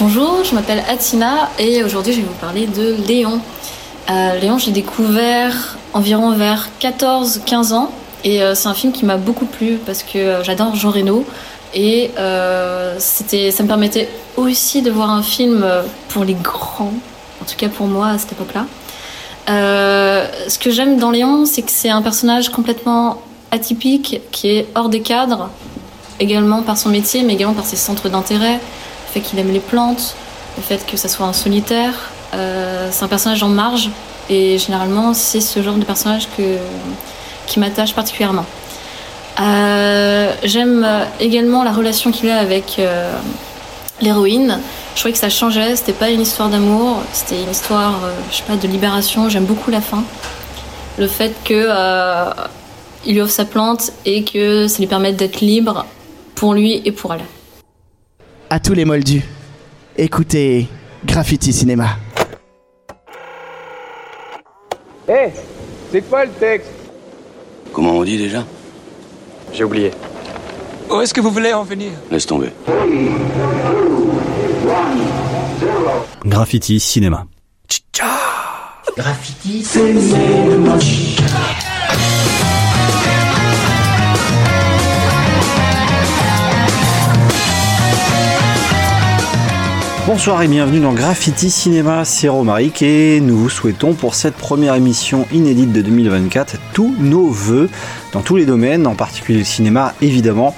Bonjour, 0.00 0.44
je 0.44 0.54
m'appelle 0.54 0.82
Atina 0.88 1.50
et 1.58 1.84
aujourd'hui 1.84 2.14
je 2.14 2.22
vais 2.22 2.26
vous 2.26 2.40
parler 2.40 2.66
de 2.66 2.96
Léon. 3.06 3.38
Euh, 4.08 4.38
Léon, 4.38 4.56
j'ai 4.56 4.70
découvert 4.70 5.76
environ 5.92 6.32
vers 6.32 6.70
14-15 6.80 7.74
ans 7.74 7.92
et 8.24 8.42
euh, 8.42 8.54
c'est 8.54 8.68
un 8.68 8.74
film 8.74 8.94
qui 8.94 9.04
m'a 9.04 9.18
beaucoup 9.18 9.44
plu 9.44 9.78
parce 9.84 10.02
que 10.02 10.16
euh, 10.16 10.42
j'adore 10.42 10.74
Jean 10.74 10.88
Reno 10.88 11.26
et 11.74 12.12
ça 12.16 12.22
me 12.96 13.66
permettait 13.66 14.08
aussi 14.38 14.80
de 14.80 14.90
voir 14.90 15.10
un 15.10 15.22
film 15.22 15.66
pour 16.08 16.24
les 16.24 16.32
grands, 16.32 16.94
en 17.42 17.44
tout 17.44 17.56
cas 17.58 17.68
pour 17.68 17.86
moi 17.86 18.08
à 18.08 18.16
cette 18.16 18.32
époque-là. 18.32 18.64
ce 19.46 20.58
que 20.58 20.70
j'aime 20.70 20.96
dans 20.96 21.10
Léon, 21.10 21.44
c'est 21.44 21.60
que 21.60 21.70
c'est 21.70 21.90
un 21.90 22.00
personnage 22.00 22.48
complètement 22.48 23.20
atypique 23.50 24.22
qui 24.32 24.48
est 24.48 24.66
hors 24.74 24.88
des 24.88 25.02
cadres, 25.02 25.50
également 26.20 26.62
par 26.62 26.78
son 26.78 26.88
métier, 26.88 27.22
mais 27.22 27.34
également 27.34 27.52
par 27.52 27.66
ses 27.66 27.76
centres 27.76 28.08
d'intérêt, 28.08 28.60
le 29.14 29.20
fait 29.20 29.26
qu'il 29.26 29.38
aime 29.38 29.52
les 29.52 29.60
plantes, 29.60 30.14
le 30.56 30.62
fait 30.62 30.86
que 30.86 30.96
ça 30.96 31.08
soit 31.08 31.26
un 31.26 31.32
solitaire. 31.32 32.10
c'est 32.32 33.04
un 33.04 33.08
personnage 33.08 33.42
en 33.42 33.48
marge 33.48 33.90
et 34.30 34.58
généralement, 34.58 35.12
c'est 35.12 35.40
ce 35.40 35.60
genre 35.60 35.74
de 35.74 35.84
personnage 35.84 36.28
que, 36.36 36.56
qui 37.46 37.58
m'attache 37.58 37.94
particulièrement. 37.94 38.46
Euh, 39.40 40.32
j'aime 40.44 40.86
également 41.18 41.64
la 41.64 41.72
relation 41.72 42.12
qu'il 42.12 42.30
a 42.30 42.38
avec 42.38 42.76
euh, 42.78 43.12
l'héroïne. 44.00 44.60
Je 44.94 45.00
trouvais 45.00 45.12
que 45.12 45.18
ça 45.18 45.30
changeait, 45.30 45.74
c'était 45.74 45.92
pas 45.92 46.10
une 46.10 46.20
histoire 46.20 46.48
d'amour, 46.48 47.02
c'était 47.12 47.42
une 47.42 47.50
histoire, 47.50 48.04
euh, 48.04 48.12
je 48.30 48.36
sais 48.36 48.42
pas, 48.44 48.56
de 48.56 48.68
libération. 48.68 49.28
J'aime 49.28 49.46
beaucoup 49.46 49.70
la 49.70 49.80
fin. 49.80 50.04
Le 50.98 51.08
fait 51.08 51.34
que 51.44 51.68
il 53.06 53.14
lui 53.14 53.22
offre 53.22 53.32
sa 53.32 53.46
plante 53.46 53.92
et 54.04 54.24
que 54.24 54.68
ça 54.68 54.78
lui 54.78 54.86
permette 54.86 55.16
d'être 55.16 55.40
libre 55.40 55.86
pour 56.34 56.52
lui 56.52 56.82
et 56.84 56.92
pour 56.92 57.14
elle. 57.14 57.24
À 58.52 58.58
tous 58.58 58.74
les 58.74 58.84
moldus, 58.84 59.22
écoutez 59.96 60.66
Graffiti 61.04 61.52
Cinéma. 61.52 61.90
Hé, 65.08 65.28
c'est 65.92 66.02
quoi 66.02 66.24
le 66.24 66.32
texte? 66.32 66.68
Comment 67.72 67.92
on 67.92 68.02
dit 68.02 68.18
déjà? 68.18 68.44
J'ai 69.52 69.62
oublié. 69.62 69.92
Où 70.90 71.00
est-ce 71.00 71.14
que 71.14 71.20
vous 71.20 71.30
voulez 71.30 71.52
en 71.52 71.62
venir? 71.62 71.92
Laisse 72.10 72.26
tomber. 72.26 72.50
Graffiti 76.24 76.80
cinéma. 76.80 77.26
Graffiti 78.96 79.62
cinéma. 79.62 80.76
Bonsoir 90.12 90.42
et 90.42 90.48
bienvenue 90.48 90.80
dans 90.80 90.92
Graffiti 90.92 91.52
Cinéma, 91.52 92.04
c'est 92.04 92.28
Romaric 92.28 92.82
et 92.82 93.20
nous 93.20 93.38
vous 93.38 93.48
souhaitons 93.48 93.94
pour 93.94 94.16
cette 94.16 94.34
première 94.34 94.74
émission 94.74 95.24
inédite 95.30 95.72
de 95.72 95.82
2024 95.82 96.56
tous 96.72 96.92
nos 96.98 97.28
voeux 97.28 97.70
dans 98.12 98.20
tous 98.20 98.34
les 98.34 98.44
domaines, 98.44 98.88
en 98.88 98.96
particulier 98.96 99.38
le 99.38 99.44
cinéma 99.44 99.94
évidemment. 100.02 100.56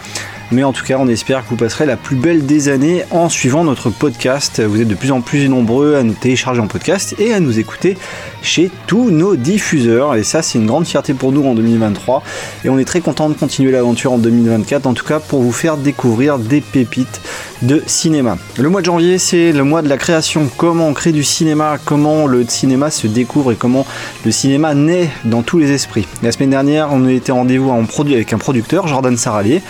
Mais 0.52 0.64
en 0.64 0.72
tout 0.72 0.84
cas, 0.84 0.96
on 0.98 1.08
espère 1.08 1.44
que 1.44 1.48
vous 1.48 1.56
passerez 1.56 1.86
la 1.86 1.96
plus 1.96 2.14
belle 2.14 2.44
des 2.44 2.68
années 2.68 3.04
en 3.10 3.30
suivant 3.30 3.64
notre 3.64 3.88
podcast. 3.88 4.60
Vous 4.60 4.82
êtes 4.82 4.88
de 4.88 4.94
plus 4.94 5.10
en 5.10 5.22
plus 5.22 5.48
nombreux 5.48 5.94
à 5.94 6.02
nous 6.02 6.12
télécharger 6.12 6.60
en 6.60 6.66
podcast 6.66 7.14
et 7.18 7.32
à 7.32 7.40
nous 7.40 7.58
écouter 7.58 7.96
chez 8.42 8.70
tous 8.86 9.10
nos 9.10 9.34
diffuseurs. 9.34 10.14
Et 10.14 10.24
ça, 10.24 10.42
c'est 10.42 10.58
une 10.58 10.66
grande 10.66 10.86
fierté 10.86 11.14
pour 11.14 11.32
nous 11.32 11.42
en 11.46 11.54
2023. 11.54 12.22
Et 12.64 12.68
on 12.68 12.78
est 12.78 12.84
très 12.84 13.00
content 13.00 13.30
de 13.30 13.34
continuer 13.34 13.72
l'aventure 13.72 14.12
en 14.12 14.18
2024, 14.18 14.86
en 14.86 14.92
tout 14.92 15.06
cas 15.06 15.20
pour 15.20 15.40
vous 15.40 15.52
faire 15.52 15.78
découvrir 15.78 16.38
des 16.38 16.60
pépites 16.60 17.22
de 17.62 17.82
cinéma. 17.86 18.36
Le 18.58 18.68
mois 18.68 18.80
de 18.80 18.86
janvier, 18.86 19.18
c'est 19.18 19.52
le 19.52 19.64
mois 19.64 19.82
de 19.82 19.88
la 19.88 19.96
création. 19.96 20.50
Comment 20.56 20.88
on 20.88 20.94
crée 20.94 21.12
du 21.12 21.22
cinéma, 21.22 21.78
comment 21.82 22.26
le 22.26 22.44
cinéma 22.46 22.90
se 22.90 23.06
découvre 23.06 23.52
et 23.52 23.56
comment 23.56 23.86
le 24.24 24.32
cinéma 24.32 24.74
naît 24.74 25.10
dans 25.24 25.42
tous 25.42 25.58
les 25.58 25.70
esprits? 25.70 26.06
La 26.22 26.32
semaine 26.32 26.50
dernière, 26.50 26.88
on 26.92 27.06
a 27.06 27.12
été 27.12 27.32
rendez-vous 27.32 27.70
avec 27.70 28.32
un 28.32 28.38
producteur, 28.38 28.88
Jordan 28.88 29.16
Saralier. 29.16 29.62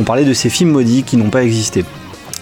On 0.00 0.02
parlait 0.02 0.24
de 0.24 0.32
ces 0.32 0.48
films 0.48 0.70
maudits 0.70 1.02
qui 1.02 1.18
n'ont 1.18 1.28
pas 1.28 1.44
existé. 1.44 1.84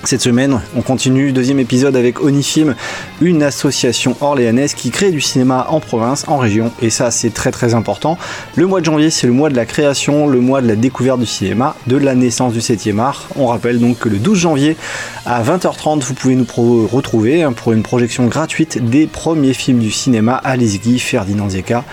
Cette 0.04 0.20
semaine, 0.20 0.60
on 0.76 0.80
continue, 0.80 1.32
deuxième 1.32 1.58
épisode 1.58 1.96
avec 1.96 2.22
Onifilm, 2.22 2.76
une 3.20 3.42
association 3.42 4.16
orléanaise 4.20 4.74
qui 4.74 4.90
crée 4.90 5.10
du 5.10 5.20
cinéma 5.20 5.66
en 5.70 5.80
province, 5.80 6.24
en 6.28 6.36
région, 6.36 6.70
et 6.80 6.88
ça 6.88 7.10
c'est 7.10 7.34
très 7.34 7.50
très 7.50 7.74
important. 7.74 8.16
Le 8.54 8.68
mois 8.68 8.78
de 8.78 8.84
janvier, 8.84 9.10
c'est 9.10 9.26
le 9.26 9.32
mois 9.32 9.50
de 9.50 9.56
la 9.56 9.66
création, 9.66 10.28
le 10.28 10.40
mois 10.40 10.62
de 10.62 10.68
la 10.68 10.76
découverte 10.76 11.18
du 11.18 11.26
cinéma, 11.26 11.74
de 11.88 11.96
la 11.96 12.14
naissance 12.14 12.52
du 12.52 12.60
7e 12.60 13.00
art. 13.00 13.26
On 13.34 13.46
rappelle 13.46 13.80
donc 13.80 13.98
que 13.98 14.08
le 14.08 14.18
12 14.18 14.38
janvier 14.38 14.76
à 15.26 15.42
20h30, 15.42 16.00
vous 16.04 16.14
pouvez 16.14 16.36
nous 16.36 16.46
retrouver 16.86 17.42
hein, 17.42 17.52
pour 17.52 17.72
une 17.72 17.82
projection 17.82 18.26
gratuite 18.26 18.78
des 18.88 19.08
premiers 19.08 19.52
films 19.52 19.80
du 19.80 19.90
cinéma 19.90 20.36
Alice 20.36 20.80
Guy, 20.80 21.00
Ferdinand 21.00 21.50
Zeka 21.50 21.84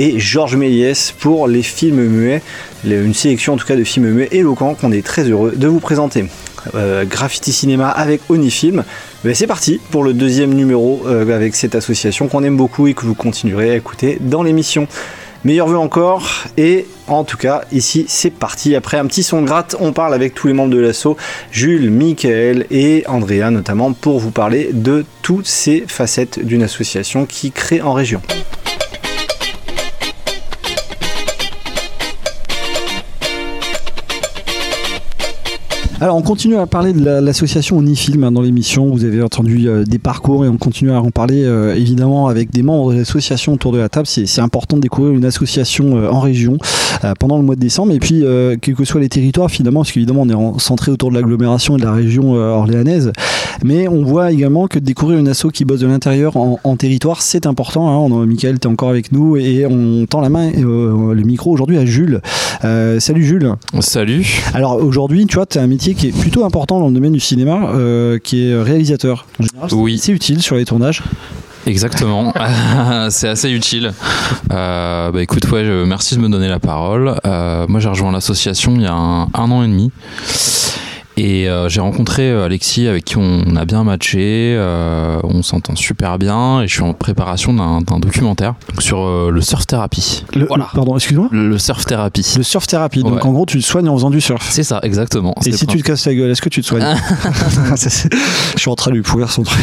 et 0.00 0.18
Georges 0.18 0.56
Méliès 0.56 1.12
pour 1.12 1.46
les 1.46 1.62
films 1.62 2.06
muets, 2.06 2.40
une 2.86 3.12
sélection 3.12 3.52
en 3.52 3.56
tout 3.58 3.66
cas 3.66 3.76
de 3.76 3.84
films 3.84 4.08
muets 4.08 4.28
éloquents 4.30 4.74
qu'on 4.74 4.92
est 4.92 5.04
très 5.04 5.24
heureux 5.24 5.52
de 5.54 5.68
vous 5.68 5.78
présenter. 5.78 6.24
Euh, 6.74 7.04
Graffiti 7.04 7.52
Cinéma 7.52 7.90
avec 7.90 8.22
Onifilm. 8.30 8.84
Ben, 9.24 9.34
c'est 9.34 9.46
parti 9.46 9.78
pour 9.90 10.02
le 10.02 10.14
deuxième 10.14 10.54
numéro 10.54 11.02
euh, 11.06 11.36
avec 11.36 11.54
cette 11.54 11.74
association 11.74 12.28
qu'on 12.28 12.42
aime 12.44 12.56
beaucoup 12.56 12.86
et 12.86 12.94
que 12.94 13.04
vous 13.04 13.14
continuerez 13.14 13.72
à 13.72 13.76
écouter 13.76 14.16
dans 14.22 14.42
l'émission. 14.42 14.88
Meilleur 15.44 15.68
vœu 15.68 15.78
encore 15.78 16.26
et 16.56 16.86
en 17.06 17.24
tout 17.24 17.36
cas 17.36 17.62
ici 17.70 18.06
c'est 18.08 18.30
parti 18.30 18.76
après 18.76 18.96
un 18.96 19.06
petit 19.06 19.22
son 19.22 19.42
gratte 19.42 19.74
on 19.80 19.92
parle 19.92 20.12
avec 20.12 20.34
tous 20.34 20.48
les 20.48 20.52
membres 20.52 20.72
de 20.72 20.78
l'assaut 20.78 21.16
Jules, 21.50 21.90
Michael 21.90 22.66
et 22.70 23.04
Andrea 23.06 23.50
notamment 23.50 23.94
pour 23.94 24.18
vous 24.18 24.30
parler 24.30 24.70
de 24.74 25.04
toutes 25.22 25.46
ces 25.46 25.84
facettes 25.86 26.44
d'une 26.44 26.62
association 26.62 27.24
qui 27.24 27.52
crée 27.52 27.80
en 27.80 27.94
région. 27.94 28.20
Alors 36.02 36.16
on 36.16 36.22
continue 36.22 36.56
à 36.56 36.66
parler 36.66 36.94
de 36.94 37.04
l'association 37.04 37.78
Unifilm 37.78 38.24
hein, 38.24 38.32
dans 38.32 38.40
l'émission. 38.40 38.88
Vous 38.88 39.04
avez 39.04 39.22
entendu 39.22 39.68
euh, 39.68 39.84
des 39.84 39.98
parcours 39.98 40.46
et 40.46 40.48
on 40.48 40.56
continue 40.56 40.92
à 40.92 41.02
en 41.02 41.10
parler 41.10 41.44
euh, 41.44 41.74
évidemment 41.74 42.28
avec 42.28 42.50
des 42.50 42.62
membres 42.62 42.94
de 42.94 43.00
l'association 43.00 43.52
autour 43.52 43.72
de 43.72 43.76
la 43.76 43.90
table. 43.90 44.06
C'est 44.06 44.40
important 44.40 44.78
de 44.78 44.80
découvrir 44.80 45.12
une 45.14 45.26
association 45.26 45.98
euh, 45.98 46.08
en 46.08 46.20
région 46.20 46.56
pendant 47.18 47.36
le 47.36 47.42
mois 47.42 47.54
de 47.54 47.60
décembre. 47.60 47.92
Et 47.92 47.98
puis 47.98 48.24
quels 48.60 48.74
que 48.74 48.84
soient 48.84 49.00
les 49.00 49.08
territoires 49.08 49.50
finalement, 49.50 49.80
parce 49.80 49.92
qu'évidemment 49.92 50.22
on 50.22 50.28
est 50.28 50.60
centré 50.60 50.90
autour 50.90 51.10
de 51.10 51.14
l'agglomération 51.14 51.76
et 51.76 51.80
de 51.80 51.84
la 51.84 51.92
région 51.92 52.32
orléanaise. 52.32 53.12
Mais 53.64 53.88
on 53.88 54.04
voit 54.04 54.32
également 54.32 54.66
que 54.66 54.78
découvrir 54.78 55.18
une 55.18 55.28
asso 55.28 55.46
qui 55.52 55.64
bosse 55.64 55.80
de 55.80 55.86
l'intérieur 55.86 56.36
en, 56.36 56.76
territoire, 56.76 57.22
c'est 57.22 57.46
important. 57.46 57.88
Hein. 57.88 57.96
On, 57.96 58.26
Michael, 58.26 58.58
tu 58.58 58.68
es 58.68 58.70
encore 58.70 58.90
avec 58.90 59.12
nous 59.12 59.36
et 59.36 59.66
on 59.66 60.04
tend 60.06 60.20
la 60.20 60.28
main, 60.28 60.50
le 60.52 61.22
micro 61.22 61.50
aujourd'hui 61.50 61.78
à 61.78 61.86
Jules. 61.86 62.20
salut 62.60 63.24
Jules. 63.24 63.54
Salut. 63.80 64.42
Alors 64.52 64.76
aujourd'hui, 64.76 65.24
tu 65.26 65.36
vois, 65.36 65.46
tu 65.46 65.58
as 65.58 65.62
un 65.62 65.66
métier 65.66 65.89
qui 65.94 66.08
est 66.08 66.18
plutôt 66.18 66.44
important 66.44 66.80
dans 66.80 66.88
le 66.88 66.94
domaine 66.94 67.12
du 67.12 67.20
cinéma, 67.20 67.70
euh, 67.74 68.18
qui 68.18 68.48
est 68.48 68.62
réalisateur. 68.62 69.26
En 69.38 69.44
général, 69.44 69.70
oui. 69.72 69.98
c'est 69.98 70.12
utile 70.12 70.42
sur 70.42 70.56
les 70.56 70.64
tournages. 70.64 71.02
Exactement, 71.66 72.32
c'est 73.10 73.28
assez 73.28 73.50
utile. 73.50 73.92
Euh, 74.50 75.10
bah 75.12 75.22
écoute, 75.22 75.48
ouais, 75.50 75.62
merci 75.86 76.16
de 76.16 76.20
me 76.20 76.28
donner 76.28 76.48
la 76.48 76.58
parole. 76.58 77.20
Euh, 77.26 77.66
moi, 77.68 77.80
j'ai 77.80 77.88
rejoint 77.88 78.12
l'association 78.12 78.74
il 78.76 78.82
y 78.82 78.86
a 78.86 78.94
un, 78.94 79.28
an 79.34 79.62
et 79.62 79.68
demi. 79.68 79.90
Et 81.16 81.48
euh, 81.48 81.68
j'ai 81.68 81.80
rencontré 81.80 82.30
euh, 82.30 82.46
Alexis 82.46 82.86
avec 82.86 83.04
qui 83.04 83.16
on 83.18 83.56
a 83.56 83.64
bien 83.64 83.84
matché, 83.84 84.54
euh, 84.56 85.18
on 85.24 85.42
s'entend 85.42 85.76
super 85.76 86.18
bien 86.18 86.62
et 86.62 86.68
je 86.68 86.72
suis 86.72 86.82
en 86.82 86.94
préparation 86.94 87.52
d'un 87.52 87.98
documentaire 87.98 88.54
sur 88.78 89.30
le 89.30 89.40
surf 89.40 89.66
thérapie. 89.66 90.24
voilà. 90.48 90.68
Pardon, 90.74 90.96
excuse-moi 90.96 91.28
Le 91.30 91.58
surf 91.58 91.84
thérapie. 91.84 92.34
Le 92.36 92.42
surf 92.42 92.66
thérapie, 92.66 93.02
donc 93.02 93.24
en 93.24 93.32
gros 93.32 93.46
tu 93.46 93.58
te 93.58 93.64
soignes 93.64 93.88
en 93.88 93.96
faisant 93.96 94.10
du 94.10 94.20
surf. 94.20 94.46
C'est 94.50 94.62
ça, 94.62 94.80
exactement. 94.82 95.34
Et 95.44 95.52
si 95.52 95.66
tu 95.66 95.78
te 95.78 95.82
casses 95.82 96.06
la 96.06 96.14
gueule, 96.14 96.30
est-ce 96.30 96.42
que 96.42 96.48
tu 96.48 96.62
te 96.62 96.66
soignes 96.66 96.84
Je 97.76 98.60
suis 98.60 98.70
en 98.70 98.76
train 98.76 98.90
de 98.90 98.96
lui 98.96 99.02
pourrir 99.02 99.30
son 99.30 99.42
truc. 99.42 99.60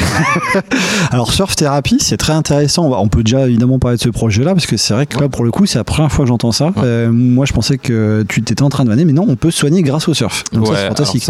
Alors 1.11 1.31
surf 1.31 1.55
thérapie, 1.55 1.97
c'est 1.99 2.17
très 2.17 2.33
intéressant. 2.33 2.91
On 2.91 3.07
peut 3.07 3.23
déjà 3.23 3.47
évidemment 3.47 3.79
parler 3.79 3.97
de 3.97 4.01
ce 4.01 4.09
projet-là 4.09 4.53
parce 4.53 4.67
que 4.67 4.77
c'est 4.77 4.93
vrai 4.93 5.05
que 5.05 5.19
là 5.19 5.29
pour 5.29 5.43
le 5.43 5.51
coup 5.51 5.65
c'est 5.65 5.79
la 5.79 5.83
première 5.83 6.11
fois 6.11 6.25
que 6.25 6.29
j'entends 6.29 6.51
ça. 6.51 6.71
moi 7.09 7.45
je 7.45 7.53
pensais 7.53 7.77
que 7.77 8.25
tu 8.27 8.41
t'étais 8.43 8.63
en 8.63 8.69
train 8.69 8.83
de 8.83 8.89
vanner, 8.89 9.05
mais 9.05 9.13
non, 9.13 9.25
on 9.27 9.35
peut 9.35 9.51
soigner 9.51 9.81
grâce 9.81 10.07
au 10.07 10.13
surf. 10.13 10.43
Donc 10.51 10.67
ça 10.67 10.75
c'est 10.75 10.87
fantastique 10.87 11.23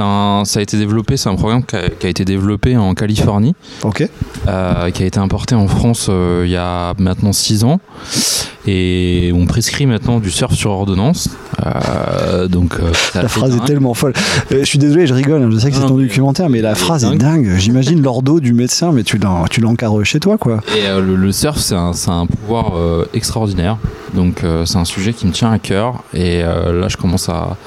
ça 0.45 0.59
a 0.59 0.63
été 0.63 0.77
développé, 0.77 1.17
c'est 1.17 1.29
un 1.29 1.35
programme 1.35 1.63
qui 1.63 1.75
a, 1.75 2.09
été 2.09 2.25
développé 2.25 2.77
en 2.77 2.93
Californie, 2.93 3.55
ok 3.83 4.07
euh, 4.47 4.91
qui 4.91 5.03
a 5.03 5.05
été 5.05 5.19
importé 5.19 5.55
en 5.55 5.67
France 5.67 6.07
euh, 6.09 6.43
il 6.45 6.51
y 6.51 6.55
a 6.55 6.93
maintenant 6.99 7.33
6 7.33 7.63
ans, 7.63 7.79
et 8.65 9.31
on 9.35 9.45
prescrit 9.45 9.85
maintenant 9.85 10.19
du 10.19 10.31
surf 10.31 10.53
sur 10.53 10.71
ordonnance. 10.71 11.29
Euh, 11.65 12.47
donc 12.47 12.75
la 13.15 13.27
phrase 13.27 13.55
est 13.55 13.65
tellement 13.65 13.93
folle. 13.93 14.13
je 14.51 14.63
suis 14.63 14.79
désolé, 14.79 15.07
je 15.07 15.13
rigole, 15.13 15.41
hein, 15.41 15.49
je 15.51 15.57
sais 15.57 15.69
que 15.69 15.75
c'est 15.75 15.85
ton 15.85 15.97
documentaire, 15.97 16.49
mais 16.49 16.61
la 16.61 16.75
phrase 16.75 17.03
est 17.03 17.15
dingue. 17.17 17.55
J'imagine 17.57 18.01
l'ordo 18.01 18.39
du 18.39 18.53
médecin, 18.53 18.91
mais 18.91 19.03
tu 19.03 19.17
l'encadres 19.17 20.03
chez 20.03 20.19
toi, 20.19 20.37
quoi. 20.37 20.61
Et 20.77 20.87
le, 21.01 21.31
surf, 21.31 21.57
c'est 21.57 21.75
un, 21.75 21.91
un, 22.07 22.25
pouvoir 22.25 22.73
extraordinaire. 23.13 23.77
Donc 24.13 24.43
c'est 24.65 24.77
un 24.77 24.85
sujet 24.85 25.13
qui 25.13 25.27
me 25.27 25.31
tient 25.31 25.51
à 25.51 25.59
cœur, 25.59 26.03
et 26.13 26.41
là 26.41 26.87
je 26.87 26.97
commence 26.97 27.29
à, 27.29 27.57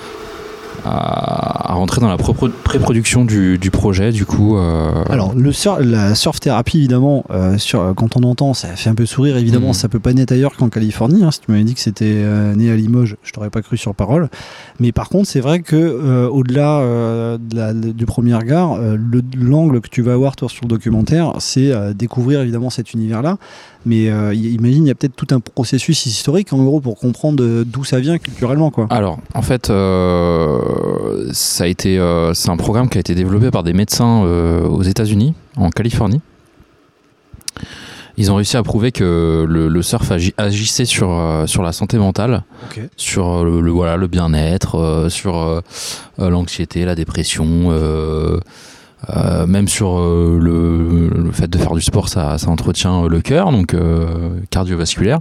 à 0.85 1.71
à 1.71 1.75
rentrer 1.75 2.01
dans 2.01 2.09
la 2.09 2.17
pré-production 2.17 3.25
du, 3.25 3.57
du 3.57 3.71
projet, 3.71 4.11
du 4.11 4.27
coup. 4.27 4.57
euh, 4.57 4.91
Alors, 5.09 5.35
le 5.37 5.53
sur- 5.53 5.79
la 5.79 6.17
surf 6.17 6.41
thérapie, 6.41 6.79
évidemment, 6.79 7.25
euh, 7.31 7.59
sur, 7.59 7.93
quand 7.97 8.17
on 8.17 8.25
entend, 8.25 8.55
ça 8.55 8.69
fait 8.69 8.91
un 8.91 8.95
peu 8.97 9.07
sourire. 9.07 9.37
Évidemment, 9.37 9.69
Mhm. 9.69 9.73
ça 9.75 9.89
peut 9.89 10.01
pas 10.01 10.13
naître 10.13 10.33
ailleurs 10.33 10.57
qu'en 10.57 10.69
Californie. 10.69 11.23
hein. 11.23 11.31
Si 11.31 11.41
tu 11.41 11.51
m'avais 11.53 11.63
dit 11.63 11.75
que 11.75 11.81
c'était 11.81 12.07
euh, 12.25 12.55
né 12.57 12.73
à 12.73 12.77
Limoges, 12.77 13.17
je 13.23 13.33
t'aurais 13.33 13.51
pas 13.51 13.63
cru 13.63 13.77
sur 13.77 13.95
parole. 13.95 14.29
Mais 14.81 14.91
par 14.91 15.09
contre, 15.11 15.29
c'est 15.29 15.39
vrai 15.41 15.61
que 15.61 16.27
au-delà 16.29 16.81
de 17.39 17.93
du 17.93 18.07
premier 18.07 18.35
regard, 18.35 18.79
le- 18.79 19.23
l'angle 19.39 19.81
que 19.81 19.89
tu 19.89 20.03
vas 20.03 20.15
avoir 20.15 20.35
toi 20.35 20.49
sur 20.49 20.63
le 20.65 20.69
documentaire, 20.69 21.35
c'est 21.39 21.73
découvrir 21.95 22.41
évidemment 22.41 22.71
cet 22.71 22.93
univers-là. 22.95 23.37
Mais 23.87 24.07
imagine, 24.35 24.85
il 24.85 24.89
y 24.89 24.91
a 24.91 24.95
peut-être 24.95 25.17
tout 25.17 25.29
un 25.35 25.41
processus 25.41 26.05
historique 26.07 26.53
en 26.53 26.63
gros 26.65 26.81
pour 26.81 26.99
comprendre 26.99 27.63
d'où 27.65 27.85
ça 27.85 28.01
vient 28.01 28.19
culturellement, 28.19 28.71
quoi. 28.71 28.87
Alors, 28.91 29.19
en 29.35 29.43
fait, 29.43 29.71
ça 31.33 31.65
a 31.65 31.67
été, 31.67 31.99
euh, 31.99 32.35
c'est 32.35 32.51
un 32.51 32.57
programme 32.57 32.89
qui 32.89 32.99
a 32.99 33.01
été 33.01 33.15
développé 33.15 33.51
par 33.51 33.63
des 33.63 33.73
médecins 33.73 34.25
euh, 34.25 34.63
aux 34.67 34.83
États-Unis, 34.83 35.35
en 35.57 35.71
Californie. 35.71 36.21
Ils 38.17 38.31
ont 38.31 38.35
réussi 38.35 38.57
à 38.57 38.63
prouver 38.63 38.93
que 38.93 39.47
le, 39.49 39.69
le 39.69 39.83
surf 39.83 40.11
agi- 40.11 40.35
agissait 40.37 40.85
sur, 40.85 41.11
euh, 41.11 41.47
sur 41.47 41.63
la 41.63 41.73
santé 41.73 41.97
mentale, 41.97 42.43
sur 42.97 43.45
le, 43.45 43.61
le- 43.61 43.71
voilà, 43.71 43.97
le 43.97 44.09
bien-être, 44.09 45.07
sur 45.09 45.63
l'anxiété, 46.19 46.85
la 46.85 46.95
dépression, 46.95 47.69
euh, 47.71 48.39
même 49.47 49.69
sur 49.69 49.99
euh, 49.99 50.39
le, 50.39 51.09
le 51.09 51.33
fait 51.33 51.49
de 51.49 51.57
faire 51.57 51.73
du 51.75 51.81
sport, 51.81 52.09
ça, 52.11 52.37
ça 52.37 52.49
entretient 52.51 53.07
le 53.07 53.21
cœur, 53.23 53.53
donc 53.53 53.73
euh, 53.73 54.07
cardiovasculaire. 54.51 55.21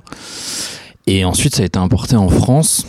Et 1.07 1.23
ensuite, 1.23 1.55
ça 1.55 1.61
a 1.63 1.65
été 1.65 1.79
importé 1.79 2.17
en 2.17 2.27
France, 2.27 2.85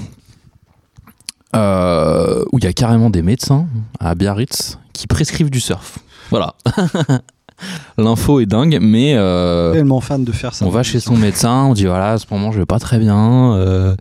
euh, 1.57 2.45
où 2.53 2.59
il 2.59 2.65
y 2.65 2.67
a 2.69 2.73
carrément 2.73 3.11
des 3.11 3.23
médecins 3.23 3.67
à 3.99 4.15
Biarritz 4.15 4.79
qui 4.93 5.07
prescrivent 5.07 5.51
du 5.51 5.61
surf. 5.61 5.99
Voilà. 6.31 6.55
L'info 7.99 8.41
est 8.41 8.47
dingue, 8.47 8.79
mais 8.81 9.15
euh, 9.17 9.73
Tellement 9.73 10.01
fan 10.01 10.25
de 10.25 10.33
faire 10.33 10.55
ça. 10.55 10.65
on 10.65 10.71
va 10.71 10.83
chez 10.83 10.99
son 11.01 11.17
médecin, 11.17 11.65
on 11.65 11.75
dit 11.75 11.85
voilà, 11.85 12.13
à 12.13 12.19
ce 12.19 12.25
moment 12.31 12.53
je 12.53 12.59
vais 12.59 12.67
pas 12.67 12.79
très 12.79 12.99
bien. 12.99 13.55
euh, 13.57 13.95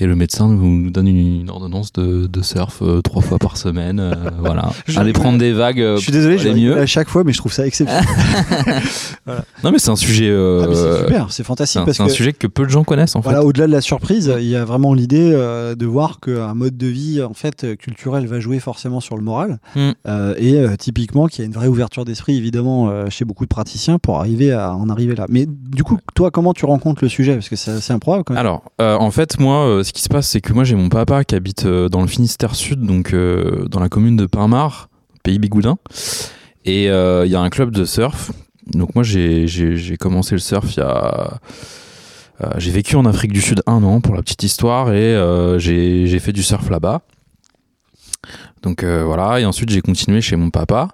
et 0.00 0.06
le 0.06 0.16
médecin 0.16 0.48
nous, 0.48 0.56
nous 0.82 0.90
donne 0.90 1.06
une, 1.08 1.42
une 1.42 1.50
ordonnance 1.50 1.92
de, 1.92 2.26
de 2.26 2.42
surf 2.42 2.78
euh, 2.82 3.00
trois 3.02 3.22
fois 3.22 3.38
par 3.38 3.56
semaine. 3.56 4.00
euh, 4.00 4.14
voilà. 4.38 4.70
Allez 4.96 5.12
prendre 5.12 5.38
des 5.38 5.52
vagues. 5.52 5.80
euh, 5.80 5.96
Je 5.96 6.02
suis 6.02 6.12
désolé, 6.12 6.36
pour 6.36 6.44
je 6.44 6.48
aller 6.50 6.60
mieux 6.60 6.76
à 6.78 6.86
chaque 6.86 7.08
fois, 7.08 7.22
mais 7.24 7.32
je 7.32 7.38
trouve 7.38 7.52
ça 7.52 7.66
exceptionnel. 7.66 8.04
Non, 9.62 9.70
mais 9.72 9.78
c'est 9.78 9.90
un 9.90 9.96
sujet. 9.96 10.28
euh, 10.28 10.64
Ah, 10.64 10.74
c'est 10.74 10.98
super, 11.04 11.32
c'est 11.32 11.44
fantastique 11.44 11.82
c'est 11.92 12.02
un 12.02 12.06
que 12.06 12.12
sujet 12.12 12.32
que 12.32 12.46
peu 12.46 12.64
de 12.64 12.70
gens 12.70 12.82
connaissent 12.84 13.14
en 13.16 13.20
Voilà, 13.20 13.40
fait. 13.40 13.46
au-delà 13.46 13.66
de 13.66 13.72
la 13.72 13.80
surprise, 13.80 14.32
il 14.38 14.46
y 14.46 14.56
a 14.56 14.64
vraiment 14.64 14.94
l'idée 14.94 15.30
euh, 15.32 15.74
de 15.74 15.86
voir 15.86 16.18
qu'un 16.20 16.54
mode 16.54 16.76
de 16.76 16.86
vie 16.86 17.22
en 17.22 17.34
fait 17.34 17.64
euh, 17.64 17.76
culturel 17.76 18.26
va 18.26 18.40
jouer 18.40 18.58
forcément 18.58 19.00
sur 19.00 19.16
le 19.16 19.22
moral, 19.22 19.58
Mm. 19.76 19.90
Euh, 20.08 20.34
et 20.38 20.54
euh, 20.58 20.76
typiquement 20.76 21.26
qu'il 21.26 21.40
y 21.40 21.42
a 21.42 21.46
une 21.46 21.52
vraie 21.52 21.66
ouverture 21.68 22.04
d'esprit 22.04 22.36
évidemment 22.36 22.88
euh, 22.88 23.06
chez 23.10 23.24
beaucoup 23.24 23.44
de 23.44 23.48
praticiens 23.48 23.98
pour 23.98 24.18
arriver 24.18 24.52
à 24.52 24.74
en 24.74 24.88
arriver 24.88 25.14
là. 25.14 25.26
Mais 25.28 25.46
du 25.46 25.84
coup, 25.84 25.98
toi, 26.14 26.30
comment 26.30 26.52
tu 26.54 26.64
rencontres 26.64 27.02
le 27.04 27.08
sujet? 27.08 27.34
Parce 27.34 27.48
que 27.48 27.56
c'est 27.56 27.70
assez 27.72 27.92
improbable 27.92 28.24
quand 28.24 28.34
même. 28.34 28.40
Alors, 28.40 28.62
euh, 28.80 28.96
en 28.96 29.10
fait, 29.10 29.38
moi, 29.38 29.66
euh, 29.66 29.82
ce 29.90 29.92
qui 29.92 30.02
se 30.02 30.08
passe, 30.08 30.28
c'est 30.28 30.40
que 30.40 30.52
moi, 30.52 30.62
j'ai 30.62 30.76
mon 30.76 30.88
papa 30.88 31.24
qui 31.24 31.34
habite 31.34 31.66
euh, 31.66 31.88
dans 31.88 32.00
le 32.00 32.06
Finistère 32.06 32.54
Sud, 32.54 32.80
donc 32.86 33.12
euh, 33.12 33.66
dans 33.68 33.80
la 33.80 33.88
commune 33.88 34.16
de 34.16 34.24
Pinmar, 34.24 34.88
pays 35.24 35.40
Bigoudin. 35.40 35.78
Et 36.64 36.88
euh, 36.88 37.26
il 37.26 37.32
y 37.32 37.34
a 37.34 37.40
un 37.40 37.50
club 37.50 37.72
de 37.72 37.84
surf. 37.84 38.30
Donc, 38.68 38.94
moi, 38.94 39.02
j'ai- 39.02 39.96
commencé 39.98 40.36
le 40.36 40.38
surf 40.38 40.76
il 40.76 40.78
y 40.78 40.82
a. 40.82 41.40
j'ai 42.58 42.70
vécu 42.70 42.94
en 42.94 43.04
Afrique 43.04 43.32
du 43.32 43.40
Sud 43.40 43.64
un 43.66 43.82
an 43.82 44.00
pour 44.00 44.14
la 44.14 44.22
petite 44.22 44.44
histoire 44.44 44.92
et 44.92 45.18
j'ai 45.58 46.20
fait 46.20 46.32
du 46.32 46.44
surf 46.44 46.70
là-bas. 46.70 47.00
Donc 48.62 48.84
voilà, 48.84 49.40
et 49.40 49.44
ensuite 49.44 49.70
j'ai 49.70 49.80
continué 49.80 50.20
chez 50.20 50.36
mon 50.36 50.50
papa. 50.50 50.90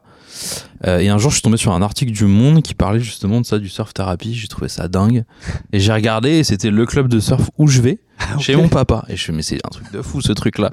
Euh, 0.85 0.99
et 0.99 1.09
un 1.09 1.19
jour, 1.19 1.31
je 1.31 1.37
suis 1.37 1.43
tombé 1.43 1.57
sur 1.57 1.73
un 1.73 1.83
article 1.83 2.13
du 2.13 2.25
Monde 2.27 2.63
qui 2.63 2.75
parlait 2.75 3.01
justement 3.01 3.41
de 3.41 3.47
ça, 3.47 3.59
du 3.59 3.69
surf 3.69 3.95
thérapie. 3.95 4.35
J'ai 4.35 4.49
trouvé 4.49 4.69
ça 4.69 4.89
dingue. 4.89 5.25
Et 5.73 5.81
j'ai 5.81 5.93
regardé, 5.93 6.31
et 6.31 6.45
c'était 6.45 6.71
le 6.71 6.85
club 6.87 7.09
de 7.09 7.21
surf 7.21 7.51
où 7.59 7.67
je 7.67 7.81
vais, 7.81 7.99
chez 8.39 8.55
Ok. 8.55 8.63
mon 8.63 8.69
papa. 8.69 9.05
Et 9.09 9.17
je 9.17 9.25
fais, 9.25 9.33
mais 9.33 9.43
c'est 9.43 9.57
un 9.65 9.69
truc 9.71 9.91
de 9.93 10.03
fou 10.03 10.21
ce 10.21 10.33
truc-là. 10.33 10.71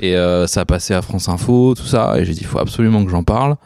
Et 0.00 0.16
euh, 0.16 0.46
ça 0.46 0.62
a 0.62 0.64
passé 0.64 0.94
à 0.94 1.02
France 1.02 1.28
Info, 1.28 1.74
tout 1.74 1.86
ça. 1.86 2.18
Et 2.18 2.24
j'ai 2.24 2.32
dit, 2.34 2.40
il 2.40 2.46
faut 2.46 2.58
absolument 2.58 3.04
que 3.04 3.10
j'en 3.10 3.24
parle. 3.24 3.56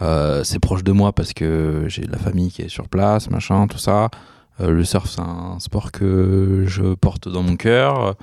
Euh, 0.00 0.42
c'est 0.44 0.58
proche 0.58 0.82
de 0.84 0.92
moi 0.92 1.12
parce 1.12 1.32
que 1.32 1.84
j'ai 1.88 2.02
de 2.02 2.10
la 2.12 2.18
famille 2.18 2.50
qui 2.50 2.62
est 2.62 2.68
sur 2.68 2.88
place, 2.88 3.30
machin, 3.30 3.66
tout 3.68 3.78
ça. 3.78 4.08
Le 4.60 4.84
surf, 4.84 5.08
c'est 5.08 5.20
un 5.20 5.58
sport 5.58 5.90
que 5.92 6.64
je 6.66 6.94
porte 6.94 7.28
dans 7.28 7.42
mon 7.42 7.56
cœur. 7.56 8.14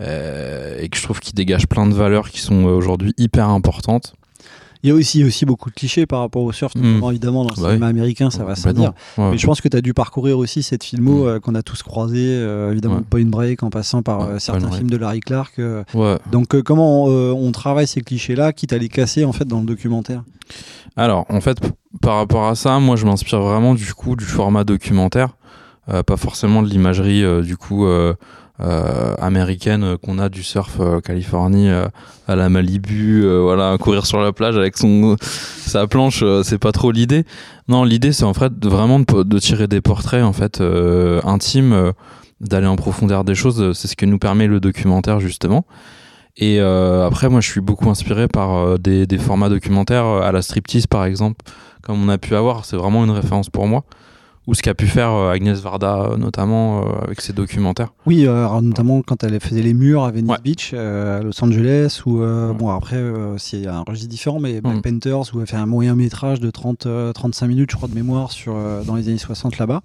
et 0.00 0.88
que 0.88 0.96
je 0.96 1.02
trouve 1.02 1.20
qu'il 1.20 1.34
dégage 1.34 1.66
plein 1.66 1.86
de 1.86 1.94
valeurs 1.94 2.30
qui 2.30 2.40
sont 2.40 2.64
aujourd'hui 2.64 3.12
hyper 3.18 3.48
importantes. 3.48 4.14
Il 4.82 4.88
y 4.88 4.92
a 4.92 4.94
aussi, 4.94 5.22
aussi 5.24 5.44
beaucoup 5.44 5.68
de 5.68 5.74
clichés 5.74 6.06
par 6.06 6.20
rapport 6.20 6.42
au 6.42 6.52
surf, 6.52 6.74
Mm. 6.74 6.80
notamment 6.82 7.10
évidemment 7.10 7.44
dans 7.44 7.50
le 7.54 7.62
Bah 7.62 7.68
cinéma 7.68 7.86
oui. 7.86 7.90
américain, 7.90 8.30
ça 8.30 8.44
va 8.44 8.54
sans 8.54 8.70
Complètement. 8.70 8.82
dire. 9.16 9.24
Ouais. 9.24 9.30
Mais 9.32 9.38
je 9.38 9.46
pense 9.46 9.60
que 9.60 9.68
tu 9.68 9.76
as 9.76 9.80
dû 9.82 9.92
parcourir 9.92 10.38
aussi 10.38 10.62
cette 10.62 10.84
filmo 10.84 11.24
Mm. 11.24 11.28
euh, 11.28 11.40
qu'on 11.40 11.54
a 11.54 11.62
tous 11.62 11.82
croisé, 11.82 12.18
euh, 12.26 12.72
évidemment 12.72 12.96
Ouais. 12.96 13.02
Point 13.08 13.26
Break 13.26 13.62
en 13.62 13.68
passant 13.70 14.02
par 14.02 14.22
euh, 14.22 14.26
Point 14.26 14.38
certains 14.38 14.66
Break. 14.68 14.74
films 14.78 14.90
de 14.90 14.96
Larry 14.96 15.20
Clark. 15.20 15.54
Ouais. 15.58 16.16
Donc 16.32 16.60
comment 16.62 17.06
euh, 17.08 17.32
on 17.32 17.52
travaille 17.52 17.86
ces 17.86 18.00
clichés-là, 18.00 18.52
quitte 18.52 18.72
à 18.72 18.78
les 18.78 18.88
casser 18.88 19.24
en 19.26 19.32
fait 19.32 19.44
dans 19.46 19.60
le 19.60 19.66
documentaire? 19.66 20.22
Alors, 20.96 21.26
en 21.28 21.40
fait, 21.40 21.58
par 22.00 22.16
rapport 22.16 22.46
à 22.48 22.54
ça, 22.54 22.78
moi, 22.80 22.96
je 22.96 23.04
m'inspire 23.06 23.40
vraiment 23.40 23.74
du 23.74 23.92
coup 23.94 24.16
du 24.16 24.24
format 24.24 24.64
documentaire, 24.64 25.36
pas 26.06 26.16
forcément 26.16 26.62
de 26.62 26.68
l'imagerie 26.68 27.22
du 27.42 27.56
coup 27.56 27.86
euh, 28.62 29.14
américaine 29.18 29.84
euh, 29.84 29.96
qu'on 29.96 30.18
a 30.18 30.28
du 30.28 30.42
surf 30.42 30.78
euh, 30.80 31.00
Californie 31.00 31.70
euh, 31.70 31.86
à 32.28 32.36
la 32.36 32.48
Malibu, 32.48 33.26
voilà, 33.26 33.76
courir 33.78 34.06
sur 34.06 34.20
la 34.20 34.32
plage 34.32 34.56
avec 34.56 34.76
son 34.76 35.16
sa 35.20 35.86
planche, 35.86 36.22
c'est 36.44 36.58
pas 36.58 36.70
trop 36.70 36.92
l'idée. 36.92 37.24
Non, 37.68 37.82
l'idée 37.82 38.12
c'est 38.12 38.24
en 38.24 38.34
fait 38.34 38.52
vraiment 38.64 39.00
de, 39.00 39.38
tirer 39.38 39.66
des 39.66 39.80
portraits 39.80 40.22
en 40.22 40.32
fait 40.32 40.62
intimes, 41.24 41.92
d'aller 42.40 42.68
en 42.68 42.76
profondeur 42.76 43.24
des 43.24 43.34
choses. 43.34 43.72
C'est 43.76 43.88
ce 43.88 43.96
que 43.96 44.06
nous 44.06 44.18
permet 44.18 44.46
le 44.46 44.60
documentaire 44.60 45.18
justement. 45.18 45.66
Et 46.36 46.60
après, 46.60 47.28
moi, 47.28 47.40
je 47.40 47.50
suis 47.50 47.60
beaucoup 47.60 47.90
inspiré 47.90 48.28
par 48.28 48.78
des, 48.78 49.18
formats 49.18 49.48
documentaires 49.48 50.06
à 50.06 50.30
la 50.30 50.42
striptease, 50.42 50.86
par 50.86 51.04
exemple, 51.04 51.44
comme 51.82 52.00
on 52.00 52.08
a 52.08 52.18
pu 52.18 52.36
avoir. 52.36 52.64
C'est 52.64 52.76
vraiment 52.76 53.04
une 53.04 53.10
référence 53.10 53.50
pour 53.50 53.66
moi. 53.66 53.82
Ou 54.46 54.54
ce 54.54 54.62
qu'a 54.62 54.74
pu 54.74 54.86
faire 54.86 55.10
euh, 55.12 55.30
Agnès 55.32 55.60
Varda, 55.60 56.10
notamment, 56.18 56.80
euh, 56.80 57.04
avec 57.04 57.20
ses 57.20 57.32
documentaires. 57.32 57.92
Oui, 58.06 58.26
euh, 58.26 58.46
alors, 58.46 58.62
notamment 58.62 59.02
quand 59.02 59.22
elle 59.22 59.38
faisait 59.38 59.62
les 59.62 59.74
murs 59.74 60.02
à 60.04 60.10
Venice 60.10 60.30
Ouais. 60.30 60.38
Beach, 60.42 60.70
euh, 60.74 61.20
à 61.20 61.22
Los 61.22 61.44
Angeles, 61.44 62.00
ou 62.06 62.20
Ouais. 62.20 62.54
bon 62.54 62.70
après 62.70 63.00
c'est 63.36 63.66
un 63.66 63.82
registre 63.86 64.08
différent, 64.08 64.40
mais 64.40 64.60
Black 64.60 64.76
Mm. 64.76 64.82
Panthers 64.82 65.34
où 65.34 65.40
elle 65.40 65.46
fait 65.46 65.56
un 65.56 65.66
moyen 65.66 65.94
métrage 65.94 66.40
de 66.40 66.50
30, 66.50 66.86
euh, 66.86 67.12
35 67.12 67.46
minutes, 67.48 67.70
je 67.70 67.76
crois 67.76 67.88
de 67.88 67.94
mémoire 67.94 68.32
sur 68.32 68.54
dans 68.86 68.96
les 68.96 69.08
années 69.08 69.18
60 69.18 69.58
là-bas. 69.58 69.82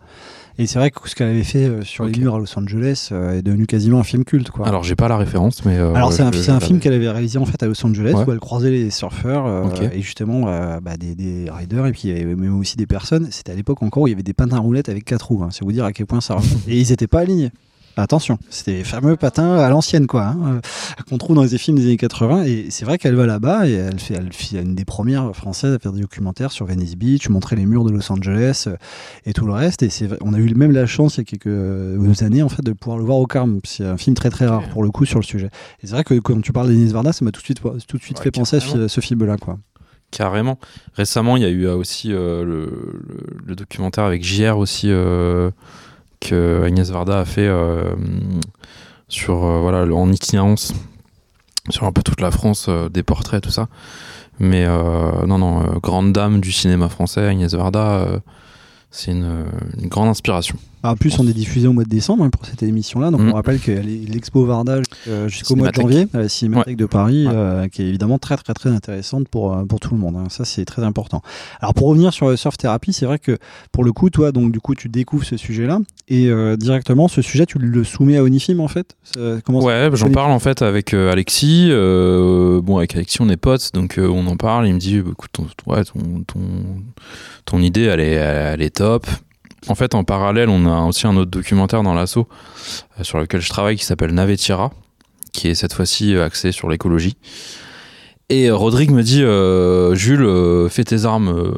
Et 0.58 0.68
c'est 0.68 0.80
vrai 0.80 0.90
que 0.90 1.10
ce 1.10 1.16
qu'elle 1.16 1.28
avait 1.30 1.44
fait 1.44 1.66
euh, 1.66 1.82
sur 1.84 2.06
les 2.06 2.18
murs 2.18 2.36
à 2.36 2.40
Los 2.40 2.58
Angeles 2.58 3.10
euh, 3.12 3.38
est 3.38 3.42
devenu 3.42 3.66
quasiment 3.68 4.00
un 4.00 4.04
film 4.04 4.24
culte, 4.24 4.52
quoi. 4.52 4.66
Alors, 4.68 4.84
j'ai 4.84 4.96
pas 4.96 5.10
la 5.10 5.18
référence, 5.18 5.66
mais. 5.66 5.78
euh, 5.78 5.94
Alors 5.94 6.14
c'est 6.14 6.22
un, 6.24 6.60
film 6.62 6.80
qu'elle 6.80 6.94
avait 6.94 7.10
réalisé 7.10 7.38
en 7.38 7.46
fait 7.46 7.62
à 7.62 7.68
Los 7.68 7.86
Angeles 7.86 8.14
Ouais. 8.14 8.24
où 8.26 8.32
elle 8.32 8.40
croisait 8.40 8.72
les 8.72 8.90
surfeurs 8.90 9.74
et 9.92 10.02
justement 10.02 10.46
bah, 10.82 10.96
des, 10.98 11.14
des 11.16 11.50
riders 11.52 11.86
et 11.88 11.92
puis 11.92 12.04
il 12.06 12.18
y 12.18 12.22
avait 12.22 12.36
même 12.36 12.58
aussi 12.58 12.78
des 12.78 12.88
personnes. 12.88 13.28
C'était 13.32 13.52
à 13.52 13.56
l'époque 13.56 13.84
encore 13.84 14.04
où 14.04 14.08
il 14.08 14.12
y 14.12 14.14
avait 14.14 14.24
des 14.24 14.34
patins 14.34 14.56
à 14.56 14.60
roulettes 14.60 14.88
avec 14.90 15.04
quatre 15.04 15.28
roues. 15.28 15.44
hein. 15.44 15.50
C'est 15.52 15.64
vous 15.66 15.72
dire 15.74 15.84
à 15.86 15.92
quel 15.92 16.06
point 16.06 16.22
ça 16.22 16.38
et 16.68 16.80
ils 16.80 16.90
n'étaient 16.90 17.08
pas 17.08 17.20
alignés. 17.20 17.52
Attention, 17.98 18.38
c'était 18.50 18.74
les 18.74 18.84
fameux 18.84 19.16
patins 19.16 19.56
à 19.58 19.70
l'ancienne 19.70 20.06
quoi, 20.06 20.26
hein, 20.26 20.38
euh, 20.48 20.60
qu'on 21.10 21.18
trouve 21.18 21.36
dans 21.38 21.44
les 21.44 21.58
films 21.58 21.78
des 21.78 21.86
années 21.86 21.98
80. 21.98 22.44
Et 22.44 22.66
c'est 22.70 22.84
vrai 22.84 22.98
qu'elle 22.98 23.16
va 23.16 23.26
là-bas 23.26 23.68
et 23.70 23.74
elle 23.74 24.00
fait, 24.00 24.16
elle 24.16 24.34
fait 24.34 24.62
une 24.62 24.76
des 24.76 24.84
premières 24.84 25.34
françaises 25.34 25.74
à 25.74 25.80
faire 25.80 25.94
des 25.94 26.02
documentaires 26.02 26.52
sur 26.52 26.66
Venice 26.66 26.96
Beach, 26.98 27.30
montrer 27.30 27.56
les 27.56 27.66
murs 27.66 27.86
de 27.86 27.92
Los 27.92 28.12
Angeles 28.12 28.66
euh, 28.68 28.76
et 29.26 29.32
tout 29.32 29.46
le 29.46 29.54
reste. 29.54 29.82
Et 29.82 29.90
c'est, 29.90 30.10
on 30.22 30.34
a 30.34 30.40
eu 30.40 30.54
même 30.56 30.72
la 30.72 30.86
chance 30.86 31.16
il 31.16 31.20
y 31.20 31.22
a 31.22 31.24
quelques 31.24 31.48
euh, 31.48 32.14
années 32.22 32.44
en 32.44 32.50
fait 32.50 32.62
de 32.64 32.74
pouvoir 32.74 32.98
le 32.98 33.06
voir 33.06 33.18
au 33.18 33.28
Carme. 33.28 33.60
C'est 33.64 33.86
un 33.86 33.98
film 33.98 34.16
très 34.16 34.30
très 34.30 34.46
rare 34.46 34.68
pour 34.70 34.84
le 34.84 34.92
coup 34.92 35.06
sur 35.06 35.20
le 35.20 35.24
sujet. 35.26 35.48
Et 35.82 35.88
c'est 35.88 35.94
vrai 35.94 36.04
que 36.04 36.16
quand 36.16 36.42
tu 36.42 36.52
parles 36.52 36.68
d'Agnès 36.68 36.92
Varda, 36.92 37.14
ça 37.14 37.24
m'a 37.24 37.32
tout 37.32 37.40
de 37.42 37.46
suite, 37.46 37.62
tout 37.88 37.98
de 37.98 38.04
suite 38.04 38.18
Ouais, 38.18 38.24
fait 38.24 38.32
penser 38.32 38.58
à 38.58 38.88
ce, 38.90 39.00
film-là 39.02 39.38
quoi. 39.38 39.58
Carrément. 40.12 40.60
Récemment, 40.96 41.36
il 41.38 41.44
y 41.44 41.46
a 41.46 41.50
eu 41.50 41.66
aussi 41.68 42.12
euh, 42.14 42.44
le, 42.46 42.66
le- 43.08 43.38
le 43.46 43.56
documentaire 43.56 44.04
avec 44.04 44.24
JR 44.24 44.58
aussi 44.58 44.88
euh, 44.90 45.50
que 46.20 46.64
Agnès 46.66 46.90
Varda 46.90 47.20
a 47.20 47.26
fait 47.26 47.48
euh, 47.48 47.96
sur 49.08 49.46
euh, 49.46 49.60
voilà 49.60 49.84
en 49.94 50.12
itinérance 50.12 50.74
sur 51.70 51.86
un 51.86 51.92
peu 51.92 52.04
toute 52.04 52.22
la 52.22 52.30
France, 52.30 52.68
euh, 52.70 52.90
des 52.90 53.02
portraits, 53.02 53.42
tout 53.42 53.50
ça. 53.50 53.68
Mais 54.38 54.68
non, 54.68 55.38
non, 55.38 55.80
grande 55.82 56.12
dame 56.12 56.42
du 56.42 56.52
cinéma 56.52 56.90
français, 56.90 57.26
Agnès 57.26 57.54
Varda, 57.54 58.06
c'est 58.92 59.12
une 59.12 59.46
grande 59.84 60.10
inspiration. 60.10 60.58
En 60.92 60.96
plus, 60.96 61.18
on 61.20 61.28
est 61.28 61.34
diffusé 61.34 61.68
au 61.68 61.74
mois 61.74 61.84
de 61.84 61.90
décembre 61.90 62.24
hein, 62.24 62.30
pour 62.30 62.46
cette 62.46 62.62
émission-là, 62.64 63.12
donc 63.12 63.22
Mm. 63.22 63.30
on 63.30 63.34
rappelle 63.34 63.60
qu'il 63.60 63.74
y 63.76 63.78
a 63.78 63.82
l'expo 64.14 64.46
Vardage 64.46 64.84
euh, 65.08 65.28
jusqu'au 65.28 65.56
mois 65.56 65.70
de 65.72 65.76
janvier 65.76 66.08
à 66.14 66.20
la 66.20 66.30
Cinémathèque 66.30 66.78
de 66.78 66.86
Paris, 66.86 67.28
Ouais. 67.28 67.34
euh, 67.34 67.68
qui 67.68 67.82
est 67.84 67.88
évidemment 67.88 68.18
très 68.20 68.38
très 68.38 68.54
très 68.54 68.70
intéressante 68.70 69.28
pour, 69.30 69.54
euh, 69.56 69.64
pour 69.66 69.80
tout 69.80 69.94
le 69.94 70.00
monde. 70.00 70.16
hein. 70.18 70.26
Ça, 70.30 70.46
c'est 70.46 70.66
très 70.66 70.84
important. 70.84 71.22
Alors 71.62 71.74
pour 71.74 71.88
revenir 71.88 72.14
sur 72.14 72.30
le 72.30 72.36
surf 72.38 72.58
thérapie, 72.58 72.94
c'est 72.94 73.06
vrai 73.06 73.20
que 73.20 73.38
pour 73.72 73.84
le 73.84 73.92
coup, 73.92 74.10
toi, 74.10 74.32
donc 74.32 74.52
du 74.52 74.60
coup, 74.60 74.76
tu 74.76 74.90
découvres 74.90 75.24
ce 75.26 75.38
sujet-là 75.38 75.80
et 76.08 76.28
euh, 76.30 76.56
directement, 76.58 77.08
ce 77.08 77.22
sujet, 77.22 77.46
tu 77.46 77.58
le 77.60 77.84
soumets 77.84 78.18
à 78.18 78.24
Onifim 78.24 78.60
en 78.60 78.68
fait? 78.68 78.96
Comment 79.46 79.60
Ouais, 79.64 79.90
j'en 79.94 80.12
parle 80.12 80.32
en 80.32 80.40
fait 80.40 80.62
avec 80.62 80.94
euh, 80.94 81.12
Alexis. 81.12 81.68
euh, 81.72 82.62
bon, 82.62 82.78
avec 82.78 82.96
Alexis, 82.96 83.18
on 83.22 83.30
est 83.30 83.38
potes, 83.38 83.72
donc 83.74 83.98
euh, 83.98 84.08
on 84.08 84.28
en 84.28 84.36
parle. 84.38 84.68
Il 84.68 84.74
me 84.74 84.80
dit, 84.80 85.00
bah, 85.02 85.10
écoute, 85.12 85.30
ton, 85.34 85.48
ouais, 85.68 85.84
ton, 85.84 86.00
ton, 86.28 86.40
ton 87.46 87.60
idée, 87.60 87.84
elle 87.84 88.00
est, 88.00 88.12
elle 88.14 88.62
est 88.62 88.76
top. 88.76 89.06
En 89.68 89.76
fait, 89.76 89.96
en 89.96 90.04
parallèle, 90.04 90.50
on 90.50 90.66
a 90.66 90.82
aussi 90.86 91.08
un 91.08 91.16
autre 91.18 91.32
documentaire 91.32 91.82
dans 91.84 91.94
l'assaut 91.94 92.28
euh, 93.00 93.04
sur 93.04 93.18
lequel 93.18 93.42
je 93.42 93.50
travaille 93.50 93.78
qui 93.78 93.86
s'appelle 93.86 94.14
Navetira, 94.14 94.72
qui 95.32 95.48
est 95.48 95.56
cette 95.56 95.74
fois-ci 95.74 96.16
euh, 96.16 96.26
axé 96.26 96.52
sur 96.52 96.70
l'écologie. 96.70 97.18
Et 98.30 98.50
euh, 98.50 98.56
Rodrigue 98.56 98.92
me 98.92 99.02
dit, 99.02 99.24
Jules, 99.98 100.70
fais 100.70 100.84
tes 100.84 101.06
armes 101.06 101.54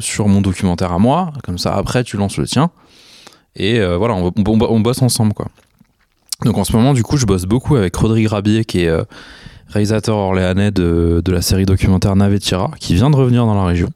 sur 0.00 0.28
mon 0.28 0.40
documentaire 0.40 0.92
à 0.92 0.98
moi, 0.98 1.32
comme 1.44 1.58
ça 1.58 1.74
après 1.74 2.04
tu 2.04 2.16
lances 2.16 2.36
le 2.36 2.46
tien. 2.46 2.70
Et 3.56 3.80
voilà, 3.96 4.14
on, 4.14 4.80
bosse 4.80 5.02
ensemble 5.02 5.32
quoi. 5.32 5.48
Donc 6.44 6.56
en 6.58 6.64
ce 6.64 6.72
moment, 6.72 6.94
du 6.94 7.02
coup, 7.02 7.16
je 7.16 7.26
bosse 7.26 7.44
beaucoup 7.44 7.74
avec 7.74 7.94
Rodrigue 7.96 8.28
Rabier, 8.28 8.64
qui 8.64 8.82
est 8.82 8.92
réalisateur 9.68 10.16
orléanais 10.16 10.70
de, 10.70 11.20
de 11.24 11.32
la 11.32 11.42
série 11.42 11.66
documentaire 11.66 12.14
Navetira, 12.14 12.70
qui 12.78 12.94
vient 12.94 13.10
de 13.10 13.16
revenir 13.16 13.46
dans 13.46 13.54
la 13.54 13.64
région. 13.64 13.90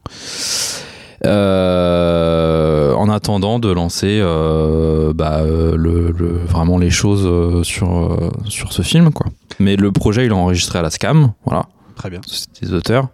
Euh, 1.25 2.72
en 3.03 3.09
attendant 3.11 3.59
de 3.59 3.71
lancer 3.71 4.21
euh, 4.23 5.13
bah, 5.13 5.41
euh, 5.41 5.75
le, 5.77 6.13
le- 6.17 6.39
vraiment 6.47 6.79
les 6.79 6.91
choses 6.91 7.25
euh, 7.27 7.63
sur, 7.65 8.17
sur 8.49 8.73
ce 8.73 8.83
film. 8.83 9.13
Quoi. 9.13 9.27
Mais 9.59 9.75
le 9.77 9.91
projet, 9.91 10.25
il 10.25 10.31
est 10.31 10.35
enregistré 10.35 10.79
à 10.79 10.83
la 10.83 10.91
SCAM, 10.91 11.33
voilà, 11.45 11.67
Très 11.97 12.11
bien. 12.11 12.21
c'est 12.27 12.63
des 12.63 12.73
auteurs, 12.73 13.09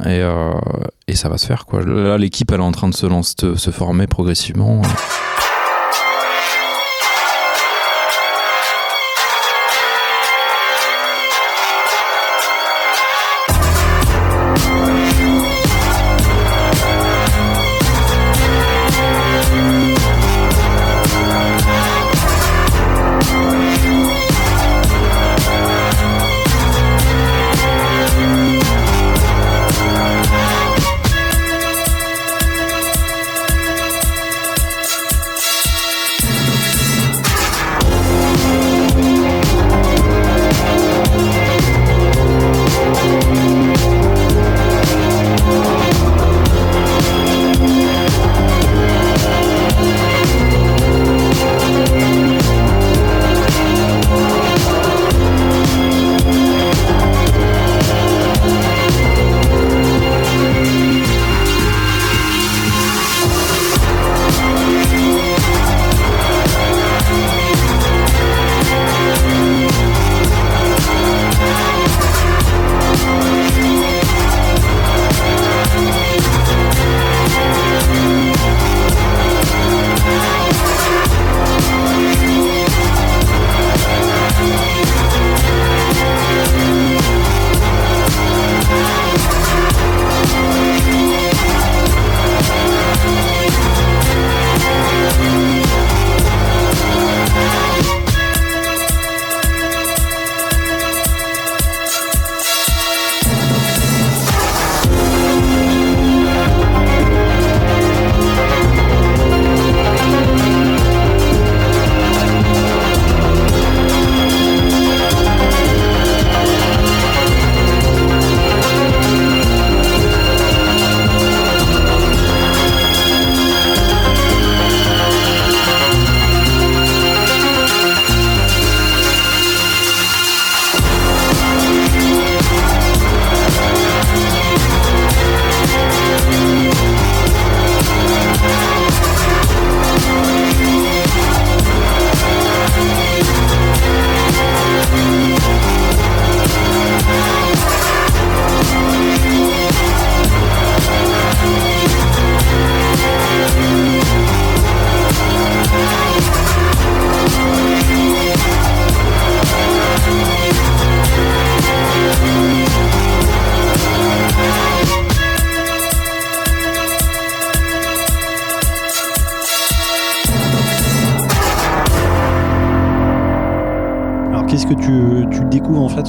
et, 0.00 0.20
euh, 0.20 0.52
et 1.06 1.14
ça 1.14 1.28
va 1.28 1.38
se 1.38 1.46
faire. 1.46 1.64
Quoi. 1.66 1.82
Là, 1.84 2.18
l'équipe, 2.18 2.50
elle 2.52 2.60
est 2.60 2.64
en 2.64 2.72
train 2.72 2.88
de 2.88 2.94
se, 2.94 3.06
lancer, 3.06 3.34
de 3.42 3.54
se 3.54 3.70
former 3.70 4.06
progressivement. 4.06 4.82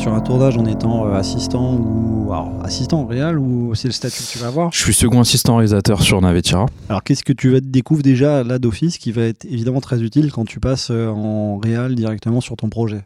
Sur 0.06 0.14
un 0.14 0.22
tournage 0.22 0.56
en 0.56 0.68
étant 0.68 1.08
euh, 1.08 1.16
assistant 1.16 1.74
ou 1.74 2.32
alors, 2.32 2.52
assistant 2.64 3.02
en 3.02 3.06
réel 3.08 3.40
ou 3.40 3.74
c'est 3.74 3.88
le 3.88 3.92
statut 3.92 4.22
que 4.22 4.34
tu 4.34 4.38
vas 4.38 4.50
avoir? 4.50 4.72
Je 4.72 4.78
suis 4.78 4.94
second 4.94 5.20
assistant 5.20 5.56
réalisateur 5.56 6.04
sur 6.04 6.22
Navetira. 6.22 6.68
Alors 6.90 7.02
qu'est-ce 7.02 7.24
que 7.24 7.34
tu 7.34 7.50
vas 7.50 7.60
découvrir 7.60 8.04
déjà 8.04 8.44
là 8.44 8.60
d'office 8.60 9.00
qui 9.00 9.12
va 9.12 9.24
être 9.24 9.46
évidemment 9.46 9.82
très 9.82 10.04
utile 10.04 10.32
quand 10.32 10.46
tu 10.46 10.60
passes 10.60 10.90
euh, 10.92 11.08
en 11.08 11.58
réel 11.58 11.96
directement 11.96 12.40
sur 12.40 12.56
ton 12.56 12.70
projet? 12.70 13.02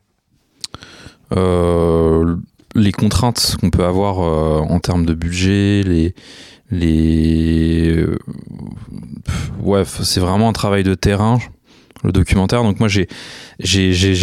Euh, 1.32 2.36
les 2.75 2.91
contraintes 2.91 3.56
qu'on 3.62 3.70
peut 3.70 3.86
avoir 3.86 4.20
euh, 4.20 4.60
en 4.60 4.82
termes 4.82 5.06
de 5.06 5.13
budget, 5.13 5.84
les, 5.84 6.15
les, 6.70 8.06
ouais, 9.62 9.86
c'est 9.86 10.20
vraiment 10.20 10.50
un 10.50 10.53
travail 10.53 10.84
de 10.84 10.96
terrain. 10.96 11.39
Le 12.03 12.12
documentaire. 12.13 12.63
Donc 12.63 12.79
moi 12.79 12.88
j'ai 12.88 13.08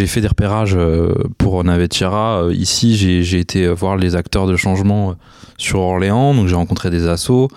fait 0.07 0.21
des 0.21 0.29
repérages 0.29 0.77
euh, 0.77 1.13
pour 1.37 1.63
Navetira. 1.63 2.45
Euh, 2.45 2.55
Ici 2.55 2.97
j'ai 2.97 3.39
été 3.39 3.69
voir 3.69 3.97
les 3.97 4.17
acteurs 4.17 4.47
de 4.47 4.57
changement 4.57 5.11
euh, 5.11 5.15
sur 5.59 5.81
Orléans. 5.81 6.35
Donc 6.35 6.47
j'ai 6.47 6.55
rencontré 6.55 6.89
des 6.91 7.07
assos. 7.07 7.49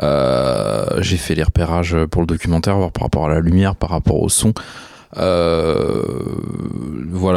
J'ai 0.00 1.16
fait 1.16 1.34
les 1.34 1.42
repérages 1.42 1.96
pour 2.10 2.20
le 2.20 2.26
documentaire, 2.26 2.76
voir 2.76 2.92
par 2.92 3.04
rapport 3.04 3.26
à 3.26 3.30
la 3.30 3.40
lumière, 3.40 3.76
par 3.76 3.90
rapport 3.90 4.20
au 4.20 4.28
son. 4.28 4.52
Voilà, 5.14 6.02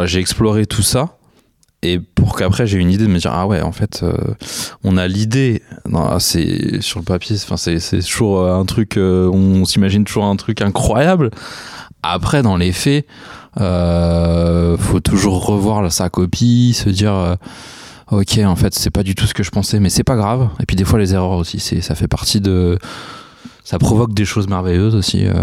j'ai 0.05 0.19
exploré 0.19 0.65
tout 0.65 0.81
ça. 0.81 1.17
Et 1.83 1.99
pour 1.99 2.35
qu'après 2.35 2.65
j'ai 2.65 2.79
une 2.79 2.89
idée 2.89 3.05
de 3.05 3.11
me 3.11 3.19
dire 3.19 3.31
ah 3.31 3.45
ouais 3.45 3.61
en 3.61 3.71
fait 3.71 4.03
on 4.83 4.97
a 4.97 5.07
l'idée 5.07 5.61
non, 5.87 6.17
c'est 6.17 6.81
sur 6.81 6.99
le 6.99 7.05
papier 7.05 7.37
c'est 7.37 7.99
toujours 7.99 8.49
un 8.49 8.65
truc 8.65 8.97
on 8.97 9.65
s'imagine 9.65 10.03
toujours 10.03 10.25
un 10.25 10.35
truc 10.35 10.61
incroyable 10.61 11.29
Après, 12.13 12.41
dans 12.41 12.57
les 12.57 12.71
faits, 12.71 13.05
euh, 13.59 14.77
faut 14.77 14.99
toujours 14.99 15.45
revoir 15.45 15.91
sa 15.91 16.09
copie, 16.09 16.73
se 16.73 16.89
dire. 16.89 17.13
euh, 17.13 17.35
Ok, 18.11 18.37
en 18.37 18.55
fait, 18.55 18.75
c'est 18.75 18.91
pas 18.91 19.01
du 19.01 19.15
tout 19.15 19.25
ce 19.25 19.33
que 19.33 19.41
je 19.41 19.49
pensais, 19.49 19.79
mais 19.79 19.89
c'est 19.89 20.03
pas 20.03 20.15
grave. 20.15 20.49
Et 20.59 20.67
puis 20.67 20.75
des 20.75 20.83
fois, 20.85 20.99
les 20.99 21.15
erreurs 21.15 21.31
aussi, 21.31 21.59
c'est, 21.59 21.81
ça 21.81 21.95
fait 21.95 22.07
partie 22.07 22.39
de, 22.39 22.77
ça 23.63 23.79
provoque 23.79 24.13
des 24.13 24.25
choses 24.25 24.47
merveilleuses 24.47 24.93
aussi. 24.93 25.25
euh, 25.25 25.33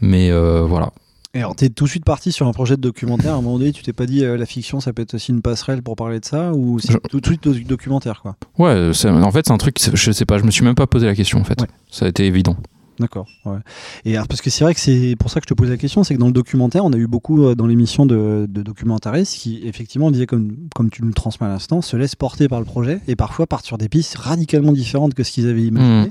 mais 0.00 0.30
euh, 0.30 0.62
voilà. 0.68 0.90
Et 1.34 1.38
alors, 1.38 1.54
t'es 1.54 1.68
tout 1.68 1.84
de 1.84 1.88
suite 1.90 2.04
parti 2.04 2.32
sur 2.32 2.48
un 2.48 2.52
projet 2.52 2.76
de 2.76 2.80
documentaire. 2.80 3.34
À 3.34 3.36
un 3.36 3.42
moment 3.42 3.58
donné, 3.58 3.70
tu 3.72 3.84
t'es 3.84 3.92
pas 3.92 4.06
dit 4.06 4.24
euh, 4.24 4.36
la 4.36 4.46
fiction, 4.46 4.80
ça 4.80 4.92
peut 4.92 5.02
être 5.02 5.14
aussi 5.14 5.30
une 5.30 5.40
passerelle 5.42 5.82
pour 5.82 5.94
parler 5.94 6.18
de 6.18 6.24
ça 6.24 6.52
Ou 6.52 6.80
c'est 6.80 6.94
Je- 6.94 6.98
tout 7.10 7.20
de 7.20 7.26
suite 7.26 7.44
do- 7.44 7.54
documentaire, 7.54 8.20
quoi? 8.22 8.34
Ouais, 8.58 8.90
en 8.90 9.30
fait, 9.30 9.46
c'est 9.46 9.52
un 9.52 9.58
truc, 9.58 9.76
je 9.94 10.10
sais 10.10 10.24
pas, 10.24 10.38
je 10.38 10.42
me 10.44 10.50
suis 10.50 10.64
même 10.64 10.74
pas 10.74 10.88
posé 10.88 11.06
la 11.06 11.14
question 11.14 11.38
en 11.40 11.44
fait. 11.44 11.60
Ouais. 11.60 11.68
Ça 11.92 12.06
a 12.06 12.08
été 12.08 12.26
évident. 12.26 12.56
D'accord. 13.00 13.26
Ouais. 13.44 13.58
Et 14.04 14.16
alors, 14.16 14.26
parce 14.26 14.40
que 14.42 14.50
c'est 14.50 14.64
vrai 14.64 14.74
que 14.74 14.80
c'est 14.80 15.14
pour 15.18 15.30
ça 15.30 15.38
que 15.40 15.44
je 15.44 15.48
te 15.48 15.54
pose 15.54 15.70
la 15.70 15.76
question, 15.76 16.02
c'est 16.02 16.14
que 16.14 16.18
dans 16.18 16.26
le 16.26 16.32
documentaire, 16.32 16.84
on 16.84 16.92
a 16.92 16.96
eu 16.96 17.06
beaucoup 17.06 17.44
euh, 17.44 17.54
dans 17.54 17.66
l'émission 17.66 18.06
de, 18.06 18.46
de 18.48 18.62
documentaristes 18.62 19.34
qui, 19.36 19.60
effectivement, 19.64 20.10
disaient, 20.10 20.26
comme, 20.26 20.56
comme 20.74 20.90
tu 20.90 21.02
nous 21.02 21.08
le 21.08 21.14
transmets 21.14 21.46
à 21.46 21.50
l'instant, 21.50 21.80
se 21.80 21.96
laissent 21.96 22.16
porter 22.16 22.48
par 22.48 22.58
le 22.58 22.64
projet 22.64 23.00
et 23.06 23.14
parfois 23.14 23.46
partent 23.46 23.66
sur 23.66 23.78
des 23.78 23.88
pistes 23.88 24.16
radicalement 24.16 24.72
différentes 24.72 25.14
que 25.14 25.22
ce 25.22 25.30
qu'ils 25.30 25.48
avaient 25.48 25.62
imaginé. 25.62 26.10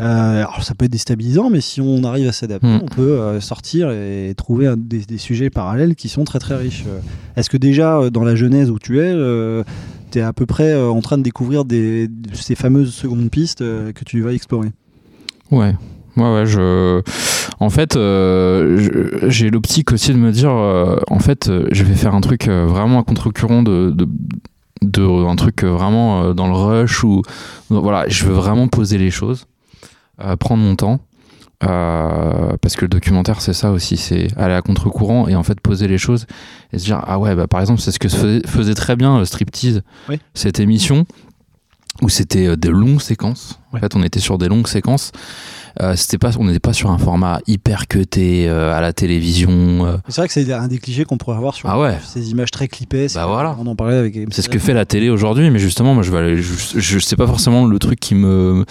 Euh, 0.00 0.38
alors, 0.40 0.62
ça 0.62 0.74
peut 0.74 0.86
être 0.86 0.90
déstabilisant, 0.92 1.50
mais 1.50 1.60
si 1.60 1.80
on 1.82 2.02
arrive 2.04 2.28
à 2.28 2.32
s'adapter, 2.32 2.66
Mm. 2.66 2.80
on 2.82 2.86
peut 2.86 3.02
euh, 3.20 3.40
sortir 3.40 3.90
et 3.90 4.32
trouver 4.36 4.66
un- 4.68 4.76
des, 4.78 5.00
des 5.00 5.18
sujets 5.18 5.50
parallèles 5.50 5.94
qui 5.96 6.08
sont 6.08 6.24
très 6.24 6.38
très 6.38 6.56
riches. 6.56 6.84
Est-ce 7.36 7.50
que 7.50 7.56
déjà, 7.58 8.08
dans 8.10 8.24
la 8.24 8.36
genèse 8.36 8.70
où 8.70 8.78
tu 8.78 9.00
es, 9.00 9.12
tu 10.10 10.18
es 10.18 10.22
à 10.22 10.32
peu 10.32 10.46
près 10.46 10.74
en 10.80 11.00
train 11.02 11.18
de 11.18 11.22
découvrir 11.22 11.64
des, 11.64 12.08
ces 12.32 12.54
fameuses 12.54 12.94
secondes 12.94 13.28
pistes 13.30 13.58
que 13.60 14.04
tu 14.04 14.20
vas 14.22 14.32
explorer? 14.32 14.70
Ouais. 15.50 15.74
Ouais, 16.16 16.34
ouais, 16.34 16.46
je. 16.46 17.00
En 17.60 17.70
fait, 17.70 17.96
euh, 17.96 19.20
j'ai 19.28 19.50
l'optique 19.50 19.92
aussi 19.92 20.12
de 20.12 20.18
me 20.18 20.30
dire, 20.32 20.50
euh, 20.50 20.96
en 21.08 21.18
fait, 21.20 21.48
euh, 21.48 21.66
je 21.72 21.84
vais 21.84 21.94
faire 21.94 22.14
un 22.14 22.20
truc 22.20 22.48
vraiment 22.48 23.00
à 23.00 23.02
contre-courant 23.04 23.62
de, 23.62 23.90
de, 23.94 24.06
de- 24.82 25.26
un 25.26 25.36
truc 25.36 25.64
vraiment 25.64 26.34
dans 26.34 26.48
le 26.48 26.54
rush 26.54 27.04
ou 27.04 27.22
voilà, 27.70 28.04
je 28.08 28.24
veux 28.24 28.32
vraiment 28.34 28.68
poser 28.68 28.98
les 28.98 29.10
choses, 29.10 29.46
euh, 30.22 30.36
prendre 30.36 30.62
mon 30.62 30.76
temps. 30.76 31.00
parce 31.60 32.74
que 32.76 32.82
le 32.82 32.88
documentaire 32.88 33.40
c'est 33.40 33.52
ça 33.52 33.70
aussi, 33.70 33.96
c'est 33.96 34.26
aller 34.36 34.54
à 34.54 34.62
contre-courant 34.62 35.28
et 35.28 35.36
en 35.36 35.44
fait 35.44 35.60
poser 35.60 35.86
les 35.86 35.98
choses 35.98 36.26
et 36.72 36.78
se 36.78 36.84
dire 36.84 37.00
ah 37.06 37.18
ouais 37.20 37.36
bah 37.36 37.46
par 37.46 37.60
exemple 37.60 37.80
c'est 37.80 37.92
ce 37.92 38.00
que 38.00 38.08
faisait, 38.08 38.42
faisait 38.46 38.74
très 38.74 38.96
bien 38.96 39.18
euh, 39.18 39.24
Striptease 39.24 39.82
Oui. 40.08 40.18
cette 40.34 40.58
émission 40.58 41.06
où 42.00 42.08
c'était 42.08 42.56
des 42.56 42.70
longues 42.70 43.00
séquences. 43.02 43.60
En 43.72 43.78
fait, 43.78 43.94
on 43.94 44.02
était 44.02 44.18
sur 44.18 44.38
des 44.38 44.48
longues 44.48 44.66
séquences. 44.66 45.12
Euh, 45.80 45.96
c'était 45.96 46.18
pas, 46.18 46.30
on 46.38 46.44
n'était 46.44 46.60
pas 46.60 46.72
sur 46.72 46.90
un 46.90 46.98
format 46.98 47.40
hyper 47.46 47.88
cuté 47.88 48.46
euh, 48.48 48.74
à 48.76 48.80
la 48.80 48.92
télévision. 48.92 49.86
euh. 49.86 49.96
C'est 50.08 50.20
vrai 50.20 50.28
que 50.28 50.34
c'est 50.34 50.52
un 50.52 50.68
des 50.68 50.78
clichés 50.78 51.04
qu'on 51.04 51.16
pourrait 51.16 51.36
avoir 51.36 51.54
sur 51.54 51.68
Ah 51.68 51.78
ouais. 51.80 51.98
ces 52.04 52.30
images 52.30 52.50
très 52.50 52.68
clippées. 52.68 53.06
Bah 53.14 53.26
voilà. 53.26 53.56
On 53.58 53.66
en 53.66 53.74
parlait 53.76 53.96
avec. 53.96 54.18
C'est 54.30 54.42
ce 54.42 54.48
que 54.48 54.58
fait 54.58 54.74
la 54.74 54.84
télé 54.84 55.08
aujourd'hui, 55.08 55.50
mais 55.50 55.58
justement, 55.58 55.94
moi, 55.94 56.02
je 56.02 56.10
vais 56.10 56.18
aller, 56.18 56.36
je, 56.42 56.78
je 56.78 56.98
sais 56.98 57.16
pas 57.16 57.26
forcément 57.26 57.66
le 57.66 57.78
truc 57.78 57.98
qui 58.00 58.14
me, 58.14 58.64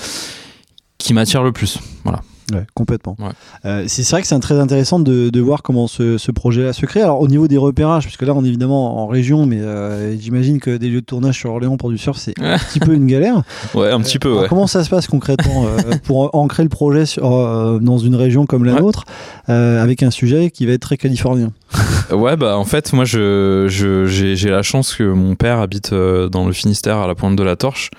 qui 0.98 1.14
m'attire 1.14 1.44
le 1.44 1.52
plus. 1.52 1.80
Voilà. 2.04 2.22
Ouais, 2.54 2.66
complètement. 2.74 3.16
Ouais. 3.20 3.30
Euh, 3.66 3.86
c'est 3.88 4.10
vrai 4.10 4.22
que 4.22 4.28
c'est 4.28 4.40
très 4.40 4.60
intéressant 4.60 5.00
de, 5.00 5.30
de 5.30 5.40
voir 5.42 5.62
comment 5.64 5.88
ce, 5.88 6.18
ce 6.18 6.32
projet-là 6.32 6.74
se 6.74 6.86
crée. 6.86 7.02
Alors 7.02 7.22
au 7.22 7.28
niveau 7.28 7.48
des 7.48 7.58
repérages, 7.58 8.04
puisque 8.06 8.24
là 8.24 8.34
on 8.36 8.44
est 8.44 8.48
évidemment 8.48 9.04
en 9.04 9.08
région, 9.08 9.46
mais 9.46 9.60
euh, 9.60 10.18
j'imagine 10.18 10.60
que 10.60 10.78
des 10.78 10.90
lieux 10.90 11.02
de 11.02 11.06
tournage 11.06 11.38
sur 11.38 11.52
Orléans 11.52 11.78
pour 11.78 11.90
du 11.90 11.98
surf, 11.98 12.18
c'est 12.18 12.34
un 12.40 12.58
petit 12.58 12.80
peu 12.80 12.94
une 12.94 13.08
galère. 13.08 13.42
Ouais, 13.74 13.90
un 13.92 14.02
petit 14.02 14.20
peu, 14.20 14.34
ouais. 14.34 14.48
Comment 14.50 14.68
ça 14.68 14.84
se 14.84 14.90
passe 14.90 15.08
concrètement 15.08 15.66
euh, 15.66 15.78
pour 16.04 16.36
ancrer 16.36 16.64
le 16.64 16.70
projet 16.70 17.06
sur, 17.06 17.32
euh, 17.32 17.80
dans 17.80 17.98
une 17.98 18.16
région 18.16 18.46
comme 18.46 18.66
la 18.66 18.74
nôtre, 18.74 19.06
euh, 19.50 19.82
avec 19.82 20.04
un 20.04 20.12
sujet 20.12 20.52
qui 20.52 20.66
va 20.66 20.74
être 20.74 20.82
très 20.82 20.98
californien? 20.98 21.52
Ouais, 22.12 22.36
bah 22.36 22.58
en 22.58 22.66
fait, 22.66 22.92
moi, 22.92 23.06
je, 23.06 23.66
je- 23.70 24.06
j'ai, 24.06 24.50
la 24.50 24.62
chance 24.64 24.94
que 24.96 25.04
mon 25.04 25.36
père 25.36 25.60
habite 25.60 25.94
euh, 25.94 26.28
dans 26.28 26.46
le 26.46 26.52
Finistère, 26.52 26.98
à 26.98 27.08
la 27.08 27.16
pointe 27.16 27.38
de 27.38 27.44
la 27.44 27.56
Torche, 27.56 27.90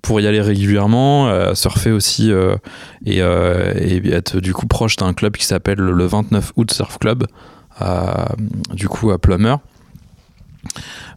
pour 0.00 0.20
y 0.20 0.26
aller 0.26 0.40
régulièrement, 0.40 1.28
euh, 1.28 1.54
surfer 1.54 1.90
aussi 1.92 2.32
euh, 2.32 2.56
et, 3.04 3.18
et 3.18 4.10
être 4.12 4.40
du 4.40 4.54
coup 4.54 4.66
proche 4.66 4.96
d'un 4.96 5.12
club 5.12 5.36
qui 5.36 5.44
s'appelle 5.44 5.78
le 5.78 6.06
29 6.06 6.52
août 6.56 6.72
Surf 6.72 6.98
Club, 6.98 7.26
du 8.72 8.88
coup 8.88 9.10
à 9.10 9.18
Plumeur. 9.18 9.58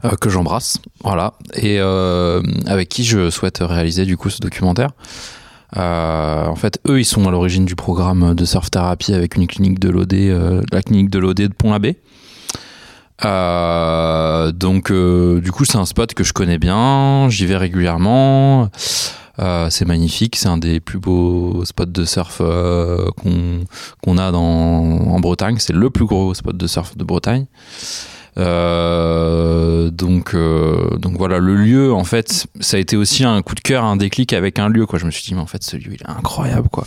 euh, 0.06 0.10
que 0.20 0.30
j'embrasse, 0.30 0.80
voilà, 1.04 1.34
et 1.56 1.80
avec 2.68 2.90
qui 2.90 3.04
je 3.06 3.30
souhaite 3.30 3.60
réaliser 3.62 4.06
du 4.06 4.18
coup 4.18 4.30
ce 4.30 4.40
documentaire. 4.40 4.90
Euh, 5.78 6.46
en 6.48 6.56
fait, 6.56 6.80
eux, 6.88 7.00
ils 7.00 7.06
sont 7.06 7.28
à 7.28 7.32
l'origine 7.32 7.66
du 7.66 7.76
programme 7.76 8.36
de 8.36 8.46
surf 8.46 8.70
thérapie 8.70 9.14
avec 9.14 9.36
une 9.36 9.48
clinique 9.48 9.80
de 9.80 9.90
l'OD, 9.90 10.14
euh, 10.14 10.62
la 10.72 10.82
clinique 10.82 11.10
de 11.10 11.20
l'OD 11.20 11.36
de 11.36 11.48
Pont-l'Abbé. 11.48 11.98
Euh, 13.24 14.52
donc, 14.52 14.92
du 14.92 15.52
coup, 15.52 15.66
c'est 15.66 15.78
un 15.78 15.86
spot 15.86 16.14
que 16.14 16.24
je 16.24 16.34
connais 16.34 16.58
bien, 16.58 17.30
j'y 17.30 17.46
vais 17.46 17.58
régulièrement. 17.58 18.70
C'est 19.70 19.86
magnifique, 19.86 20.36
c'est 20.36 20.50
un 20.50 20.60
des 20.60 20.80
plus 20.80 21.00
beaux 21.00 21.66
spots 21.66 21.86
de 21.86 22.06
surf 22.06 22.38
qu'on 22.38 23.66
qu'on 24.04 24.18
a 24.20 24.32
dans, 24.32 24.40
en 24.40 25.20
Bretagne. 25.20 25.56
C'est 25.58 25.74
le 25.74 25.90
plus 25.90 26.06
gros 26.06 26.36
spot 26.36 26.56
de 26.56 26.68
surf 26.68 26.96
de 26.96 27.04
Bretagne. 27.04 27.48
Euh, 28.42 29.90
donc, 29.92 30.34
euh, 30.34 30.98
donc 30.98 31.18
voilà, 31.18 31.40
le 31.40 31.56
lieu, 31.56 31.94
en 31.94 32.04
fait, 32.04 32.48
ça 32.60 32.78
a 32.78 32.80
été 32.80 32.98
aussi 32.98 33.24
un 33.24 33.42
coup 33.42 33.56
de 33.56 33.62
cœur, 33.62 33.84
un 33.84 33.96
déclic 33.96 34.34
avec 34.34 34.60
un 34.60 34.70
lieu. 34.70 34.86
Quoi. 34.86 35.00
Je 35.00 35.06
me 35.06 35.12
suis 35.12 35.24
dit, 35.24 35.34
mais 35.36 35.42
en 35.42 35.46
fait, 35.48 35.64
ce 35.64 35.78
lieu, 35.78 35.94
il 35.94 36.02
est 36.02 36.10
incroyable. 36.10 36.70
quoi. 36.70 36.86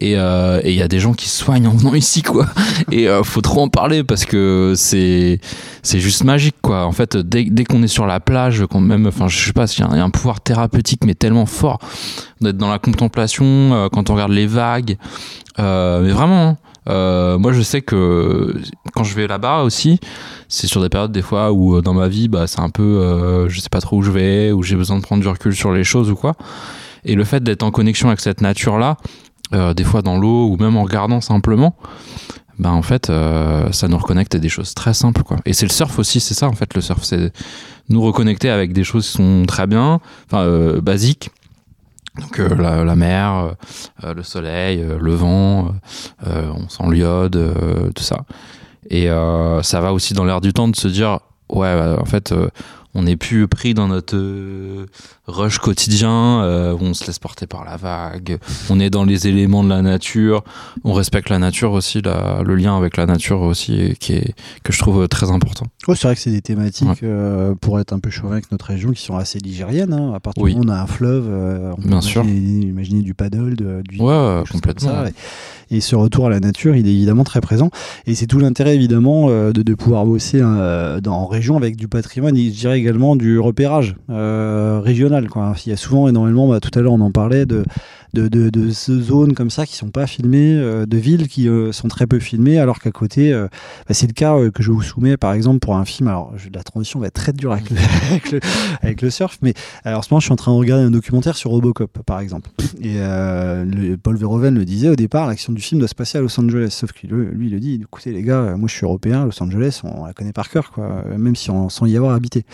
Et 0.00 0.16
euh, 0.16 0.60
il 0.64 0.72
y 0.72 0.82
a 0.82 0.88
des 0.88 1.00
gens 1.00 1.12
qui 1.12 1.28
se 1.28 1.44
soignent 1.44 1.66
en 1.68 1.72
venant 1.72 1.94
ici, 1.94 2.22
quoi. 2.22 2.46
Et 2.92 3.08
euh, 3.08 3.22
faut 3.22 3.40
trop 3.42 3.60
en 3.60 3.68
parler 3.68 4.04
parce 4.04 4.24
que 4.24 4.72
c'est 4.76 5.38
c'est 5.82 6.00
juste 6.00 6.24
magique, 6.24 6.56
quoi. 6.62 6.86
En 6.86 6.92
fait, 6.92 7.16
dès, 7.16 7.64
qu'on 7.64 7.82
est 7.82 7.88
sur 7.88 8.06
la 8.06 8.18
plage, 8.18 8.64
qu'on 8.66 8.80
même, 8.80 9.06
enfin, 9.06 9.28
je 9.28 9.38
sais 9.44 9.52
pas, 9.52 9.66
il 9.66 9.80
y, 9.80 9.82
a 9.82 10.04
un- 10.04 10.10
pouvoir 10.10 10.40
thérapeutique, 10.40 11.04
mais 11.04 11.14
tellement 11.14 11.46
fort 11.46 11.78
d'être 12.40 12.56
dans 12.56 12.70
la 12.70 12.78
contemplation 12.78 13.88
quand 13.92 14.10
on 14.10 14.14
regarde 14.14 14.32
les 14.32 14.46
vagues. 14.46 14.96
Mais 15.58 16.10
vraiment, 16.10 16.48
hein. 16.48 16.56
Euh, 16.88 17.38
moi, 17.38 17.52
je 17.52 17.62
sais 17.62 17.80
que 17.80 18.54
quand 18.94 19.04
je 19.04 19.14
vais 19.14 19.26
là-bas 19.26 19.62
aussi, 19.62 20.00
c'est 20.48 20.66
sur 20.66 20.82
des 20.82 20.88
périodes 20.88 21.12
des 21.12 21.22
fois 21.22 21.52
où 21.52 21.76
euh, 21.76 21.82
dans 21.82 21.94
ma 21.94 22.08
vie, 22.08 22.28
bah, 22.28 22.46
c'est 22.46 22.60
un 22.60 22.70
peu, 22.70 22.82
euh, 22.82 23.48
je 23.48 23.60
sais 23.60 23.68
pas 23.68 23.80
trop 23.80 23.98
où 23.98 24.02
je 24.02 24.10
vais, 24.10 24.52
où 24.52 24.62
j'ai 24.62 24.76
besoin 24.76 24.96
de 24.96 25.02
prendre 25.02 25.22
du 25.22 25.28
recul 25.28 25.54
sur 25.54 25.72
les 25.72 25.84
choses 25.84 26.10
ou 26.10 26.14
quoi. 26.14 26.34
Et 27.04 27.14
le 27.14 27.24
fait 27.24 27.42
d'être 27.42 27.62
en 27.62 27.70
connexion 27.70 28.08
avec 28.08 28.20
cette 28.20 28.40
nature-là, 28.40 28.96
euh, 29.54 29.74
des 29.74 29.84
fois 29.84 30.02
dans 30.02 30.18
l'eau 30.18 30.48
ou 30.48 30.56
même 30.56 30.76
en 30.76 30.82
regardant 30.82 31.20
simplement, 31.20 31.76
ben 32.58 32.70
en 32.70 32.82
fait, 32.82 33.06
ça 33.06 33.88
nous 33.88 33.96
reconnecte 33.96 34.34
à 34.34 34.38
des 34.38 34.50
choses 34.50 34.74
très 34.74 34.94
simples, 34.94 35.22
quoi. 35.22 35.38
Et 35.46 35.52
c'est 35.52 35.66
le 35.66 35.72
surf 35.72 35.98
aussi, 35.98 36.20
c'est 36.20 36.34
ça 36.34 36.48
en 36.48 36.52
fait, 36.52 36.74
le 36.74 36.80
surf, 36.80 37.02
c'est 37.02 37.32
nous 37.88 38.02
reconnecter 38.02 38.50
avec 38.50 38.72
des 38.72 38.84
choses 38.84 39.06
qui 39.06 39.12
sont 39.12 39.44
très 39.48 39.66
bien, 39.66 40.00
enfin 40.26 40.46
basiques. 40.80 41.30
Donc 42.18 42.40
euh, 42.40 42.84
la, 42.84 42.94
mer, 42.94 43.54
euh, 44.04 44.14
le 44.14 44.22
soleil, 44.22 44.82
euh, 44.82 44.98
le 45.00 45.14
vent, 45.14 45.74
euh, 46.26 46.50
on 46.54 46.68
sent 46.68 46.84
l'iode, 46.90 47.36
euh, 47.36 47.90
tout 47.94 48.02
ça. 48.02 48.24
Et 48.90 49.08
euh, 49.08 49.62
ça 49.62 49.80
va 49.80 49.92
aussi 49.92 50.12
dans 50.12 50.24
l'air 50.24 50.40
du 50.40 50.52
temps 50.52 50.68
de 50.68 50.76
se 50.76 50.88
dire, 50.88 51.20
ouais, 51.48 51.74
bah, 51.74 51.96
en 51.98 52.04
fait, 52.04 52.32
euh, 52.32 52.48
on 52.94 53.02
n'est 53.04 53.16
plus 53.16 53.48
pris 53.48 53.72
dans 53.74 53.88
notre 53.88 54.16
euh, 54.16 54.86
rush 55.26 55.58
quotidien, 55.58 56.42
euh, 56.42 56.76
on 56.80 56.92
se 56.94 57.06
laisse 57.06 57.18
porter 57.18 57.46
par 57.46 57.64
la 57.64 57.76
vague, 57.76 58.38
on 58.68 58.78
est 58.80 58.90
dans 58.90 59.04
les 59.04 59.26
éléments 59.28 59.64
de 59.64 59.68
la 59.70 59.80
nature, 59.82 60.44
on 60.84 60.92
respecte 60.92 61.28
la 61.30 61.38
nature 61.38 61.72
aussi, 61.72 62.02
la- 62.02 62.42
le 62.44 62.54
lien 62.54 62.76
avec 62.76 62.96
la 62.96 63.06
nature 63.06 63.40
aussi, 63.40 63.94
qui 63.98 64.12
est, 64.14 64.34
que 64.62 64.72
je 64.72 64.78
trouve 64.78 65.08
très 65.08 65.30
important. 65.30 65.66
Ouais, 65.88 65.96
c'est 65.96 66.06
vrai 66.06 66.14
que 66.14 66.20
c'est 66.20 66.30
des 66.30 66.42
thématiques, 66.42 66.88
Ouais. 66.88 66.96
euh, 67.04 67.54
pour 67.60 67.80
être 67.80 67.92
un 67.92 67.98
peu 67.98 68.10
chauvin 68.10 68.32
avec 68.32 68.52
notre 68.52 68.66
région, 68.66 68.90
qui 68.92 69.02
sont 69.02 69.16
assez 69.16 69.38
ligériennes. 69.38 69.92
Hein. 69.92 70.12
À 70.14 70.20
partir 70.20 70.42
Oui. 70.42 70.52
du 70.52 70.58
moment 70.58 70.70
où 70.70 70.72
on 70.74 70.78
a 70.78 70.82
un 70.82 70.86
fleuve, 70.86 71.26
euh, 71.28 71.72
on 71.78 71.80
peut 71.82 71.88
Bien 71.88 72.00
sûr. 72.00 72.24
imaginer, 72.24 73.02
du 73.02 73.14
paddle, 73.14 73.56
de, 73.56 73.82
du 73.88 74.00
Ouais, 74.00 74.42
complètement. 74.50 74.90
ça. 74.90 75.04
Et, 75.70 75.76
et 75.76 75.80
ce 75.80 75.96
retour 75.96 76.26
à 76.26 76.30
la 76.30 76.40
nature, 76.40 76.76
il 76.76 76.86
est 76.86 76.90
évidemment 76.92 77.24
très 77.24 77.40
présent. 77.40 77.70
Et 78.06 78.14
c'est 78.14 78.26
tout 78.26 78.38
l'intérêt, 78.38 78.74
évidemment, 78.74 79.28
de, 79.28 79.52
de 79.52 79.74
pouvoir 79.74 80.04
bosser 80.04 80.40
dans, 80.40 81.00
en 81.06 81.26
région 81.26 81.56
avec 81.56 81.76
du 81.76 81.88
patrimoine 81.88 82.36
je 82.36 82.50
dirais 82.50 82.81
également 82.82 83.16
du 83.16 83.38
repérage 83.38 83.94
euh, 84.10 84.80
régional. 84.82 85.28
Quoi. 85.28 85.54
Il 85.64 85.70
y 85.70 85.72
a 85.72 85.76
souvent 85.76 86.08
énormément, 86.08 86.48
bah, 86.48 86.60
tout 86.60 86.76
à 86.78 86.82
l'heure 86.82 86.92
on 86.92 87.00
en 87.00 87.10
parlait, 87.10 87.46
de, 87.46 87.64
de, 88.14 88.28
de, 88.28 88.70
zones 88.70 89.34
comme 89.34 89.50
ça 89.50 89.66
qui 89.66 89.74
sont 89.76 89.90
pas 89.90 90.06
filmées, 90.06 90.54
euh, 90.56 90.86
de 90.86 90.96
villes 90.98 91.28
qui 91.28 91.48
euh, 91.48 91.72
sont 91.72 91.88
très 91.88 92.06
peu 92.06 92.18
filmées, 92.18 92.58
alors 92.58 92.78
qu'à 92.80 92.90
côté, 92.90 93.32
euh, 93.32 93.48
bah, 93.88 93.94
c'est 93.94 94.06
le 94.06 94.12
cas 94.12 94.36
que 94.50 94.62
je 94.62 94.70
vous 94.70 94.82
soumets 94.82 95.16
par 95.16 95.32
exemple 95.32 95.60
pour 95.60 95.76
un 95.76 95.84
film. 95.84 96.08
Alors 96.08 96.32
la 96.52 96.62
transition 96.62 97.00
va 97.00 97.06
être 97.06 97.14
très 97.14 97.32
dure 97.32 97.52
avec 97.52 97.70
le, 97.70 97.76
avec 98.10 98.30
le, 98.32 98.40
avec 98.82 99.02
le 99.02 99.10
surf, 99.10 99.38
mais 99.42 99.54
alors, 99.84 100.00
en 100.00 100.02
ce 100.02 100.12
moment 100.12 100.20
je 100.20 100.26
suis 100.26 100.32
en 100.32 100.36
train 100.36 100.52
de 100.52 100.58
regarder 100.58 100.84
un 100.84 100.90
documentaire 100.90 101.36
sur 101.36 101.50
Robocop 101.50 101.98
par 102.04 102.20
exemple. 102.20 102.50
Et 102.80 102.94
le- 102.96 103.96
Paul 103.96 104.16
Verhoeven 104.16 104.54
le 104.54 104.64
disait 104.64 104.88
au 104.88 104.96
départ, 104.96 105.26
l'action 105.26 105.52
du 105.52 105.60
film 105.62 105.78
doit 105.78 105.88
se 105.88 105.94
passer 105.94 106.18
à 106.18 106.20
Los 106.20 106.38
Angeles, 106.40 106.68
sauf 106.70 106.92
que 106.92 107.06
lui, 107.06 107.26
lui, 107.32 107.46
il 107.46 107.52
le 107.52 107.60
dit, 107.60 107.80
écoutez 107.82 108.12
les 108.12 108.22
gars, 108.22 108.56
moi 108.56 108.68
je 108.68 108.74
suis 108.74 108.84
européen, 108.84 109.24
Los 109.24 109.42
Angeles, 109.42 109.80
on, 109.84 110.04
la 110.04 110.12
connaît 110.12 110.32
par 110.32 110.48
cœur, 110.50 110.70
quoi, 110.72 111.04
même 111.16 111.36
si 111.36 111.50
on, 111.50 111.68
sans 111.68 111.86
y 111.86 111.96
avoir 111.96 112.14
habité. 112.14 112.44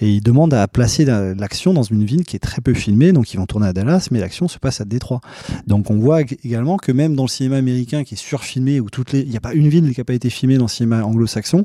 Et 0.00 0.08
il 0.10 0.22
demande 0.22 0.54
à 0.54 0.66
placer 0.68 1.04
la- 1.04 1.34
l'action 1.34 1.72
dans 1.74 1.82
une 1.82 2.04
ville 2.04 2.24
qui 2.24 2.36
est 2.36 2.40
très 2.40 2.60
peu 2.62 2.74
filmée, 2.74 3.12
donc 3.12 3.32
ils 3.34 3.36
vont 3.36 3.46
tourner 3.46 3.66
à 3.66 3.72
Dallas, 3.72 4.08
mais 4.10 4.20
l'action 4.20 4.48
se 4.48 4.58
passe 4.58 4.80
à 4.80 4.84
Détroit. 4.84 5.01
2003. 5.02 5.20
Donc 5.66 5.90
on 5.90 5.96
voit 5.96 6.22
également 6.22 6.76
que 6.76 6.92
même 6.92 7.14
dans 7.14 7.24
le 7.24 7.28
cinéma 7.28 7.56
américain 7.56 8.04
qui 8.04 8.14
est 8.14 8.18
surfilmé, 8.18 8.80
où 8.80 8.88
il 9.12 9.28
n'y 9.28 9.36
a 9.36 9.40
pas 9.40 9.52
une 9.52 9.68
ville 9.68 9.92
qui 9.92 10.00
n'a 10.00 10.04
pas 10.04 10.14
été 10.14 10.30
filmée 10.30 10.56
dans 10.56 10.64
le 10.64 10.70
cinéma 10.70 11.04
anglo-saxon, 11.04 11.64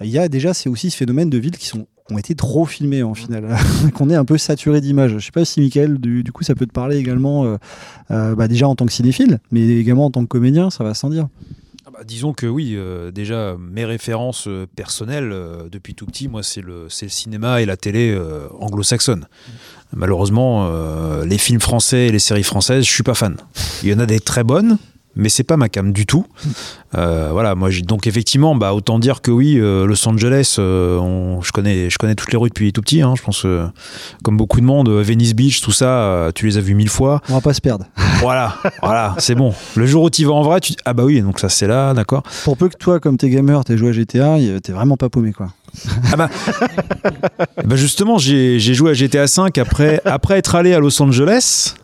il 0.00 0.08
y 0.10 0.18
a 0.18 0.28
déjà 0.28 0.54
c'est 0.54 0.68
aussi 0.68 0.90
ce 0.90 0.96
phénomène 0.96 1.30
de 1.30 1.38
villes 1.38 1.56
qui 1.56 1.72
ont 1.76 2.18
été 2.18 2.34
trop 2.34 2.64
filmées 2.64 3.02
en 3.02 3.14
final, 3.14 3.56
qu'on 3.94 4.10
est 4.10 4.14
un 4.14 4.24
peu 4.24 4.38
saturé 4.38 4.80
d'images. 4.80 5.18
Je 5.18 5.24
sais 5.24 5.32
pas 5.32 5.44
si 5.44 5.60
Michael, 5.60 5.98
du, 5.98 6.22
du, 6.22 6.32
coup, 6.32 6.42
ça 6.42 6.54
peut 6.54 6.66
te 6.66 6.72
parler 6.72 6.96
également, 6.96 7.44
euh, 7.44 7.56
euh, 8.10 8.34
bah 8.34 8.48
déjà 8.48 8.66
en 8.68 8.74
tant 8.74 8.86
que 8.86 8.92
cinéphile, 8.92 9.40
mais 9.50 9.66
également 9.68 10.06
en 10.06 10.10
tant 10.10 10.22
que 10.22 10.28
comédien, 10.28 10.70
ça 10.70 10.84
va 10.84 10.94
sans 10.94 11.10
dire. 11.10 11.28
Ah 11.98 12.02
bah, 12.02 12.04
disons 12.06 12.32
que 12.32 12.46
oui, 12.46 12.74
euh, 12.76 13.10
déjà 13.10 13.56
mes 13.58 13.84
références 13.84 14.46
euh, 14.46 14.68
personnelles 14.76 15.30
euh, 15.32 15.68
depuis 15.68 15.96
tout 15.96 16.06
petit, 16.06 16.28
moi 16.28 16.44
c'est 16.44 16.60
le, 16.60 16.84
le 16.84 17.08
cinéma 17.08 17.60
et 17.60 17.66
la 17.66 17.76
télé 17.76 18.16
anglo-saxonne. 18.60 19.26
Malheureusement, 19.92 20.70
les 21.22 21.38
films 21.38 21.60
français 21.60 22.08
et 22.08 22.12
les 22.12 22.18
séries 22.18 22.42
françaises, 22.42 22.84
je 22.84 22.90
suis 22.90 23.02
pas 23.02 23.14
fan. 23.14 23.36
Il 23.82 23.88
y 23.88 23.94
en 23.94 23.98
a 23.98 24.06
des 24.06 24.20
très 24.20 24.44
bonnes, 24.44 24.78
mais 25.16 25.28
c'est 25.28 25.44
pas 25.44 25.56
ma 25.56 25.68
cam 25.68 25.92
du 25.92 26.06
tout. 26.06 26.24
Euh, 26.96 27.28
voilà, 27.32 27.54
moi 27.54 27.70
donc 27.82 28.06
effectivement, 28.06 28.54
bah 28.54 28.72
autant 28.72 28.98
dire 28.98 29.20
que 29.20 29.30
oui, 29.30 29.58
euh, 29.58 29.86
Los 29.86 30.08
Angeles, 30.08 30.56
euh, 30.58 30.98
on, 30.98 31.42
je 31.42 31.52
connais, 31.52 31.90
je 31.90 31.98
connais 31.98 32.14
toutes 32.14 32.32
les 32.32 32.38
rues 32.38 32.48
depuis 32.48 32.72
tout 32.72 32.80
petit. 32.80 33.02
Hein, 33.02 33.14
je 33.16 33.22
pense, 33.22 33.46
comme 34.22 34.36
beaucoup 34.36 34.60
de 34.60 34.66
monde, 34.66 34.88
Venice 34.88 35.34
Beach, 35.34 35.60
tout 35.60 35.72
ça, 35.72 36.30
tu 36.34 36.46
les 36.46 36.56
as 36.56 36.60
vus 36.60 36.74
mille 36.74 36.88
fois. 36.88 37.20
On 37.28 37.34
va 37.34 37.40
pas 37.40 37.54
se 37.54 37.60
perdre. 37.60 37.86
Voilà, 38.20 38.56
voilà, 38.82 39.14
c'est 39.18 39.36
bon. 39.36 39.54
Le 39.76 39.86
jour 39.86 40.02
où 40.02 40.10
tu 40.10 40.24
vas 40.24 40.32
en 40.32 40.42
vrai, 40.42 40.58
tu 40.58 40.72
ah 40.84 40.92
bah 40.92 41.04
oui, 41.04 41.22
donc 41.22 41.38
ça 41.38 41.48
c'est 41.48 41.68
là, 41.68 41.94
d'accord. 41.94 42.24
Pour 42.42 42.56
peu 42.56 42.68
que 42.68 42.76
toi, 42.76 42.98
comme 42.98 43.16
t'es 43.16 43.30
gamer, 43.30 43.64
t'es 43.64 43.78
joué 43.78 43.90
à 43.90 43.92
GTA, 43.92 44.38
t'es 44.60 44.72
vraiment 44.72 44.96
pas 44.96 45.08
paumé 45.08 45.32
quoi. 45.32 45.50
Ah 46.12 46.16
bah, 46.16 46.28
bah 47.64 47.76
justement, 47.76 48.18
j'ai 48.18 48.58
joué 48.58 48.90
à 48.90 48.94
GTA 48.94 49.26
5 49.26 49.58
après, 49.58 50.00
après 50.04 50.38
être 50.38 50.54
allé 50.54 50.74
à 50.74 50.78
Los 50.78 51.00
Angeles. 51.02 51.74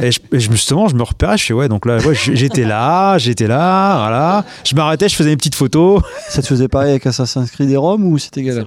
Et, 0.00 0.10
je, 0.10 0.20
et 0.32 0.40
justement, 0.40 0.88
je 0.88 0.96
me 0.96 1.02
repérais, 1.02 1.38
je 1.38 1.44
fais 1.44 1.54
ouais, 1.54 1.68
donc 1.68 1.86
là, 1.86 1.98
ouais, 1.98 2.14
j'étais 2.14 2.64
là, 2.64 3.16
j'étais 3.18 3.46
là, 3.46 3.96
voilà. 3.98 4.44
Je 4.64 4.74
m'arrêtais, 4.74 5.08
je 5.08 5.14
faisais 5.14 5.30
une 5.30 5.36
petite 5.36 5.54
photo. 5.54 6.02
Ça 6.28 6.42
te 6.42 6.46
faisait 6.46 6.68
pareil 6.68 6.90
avec 6.90 7.06
Assassin's 7.06 7.50
Creed 7.50 7.70
et 7.70 7.76
Rome 7.76 8.04
ou 8.04 8.18
c'était 8.18 8.40
égal 8.40 8.66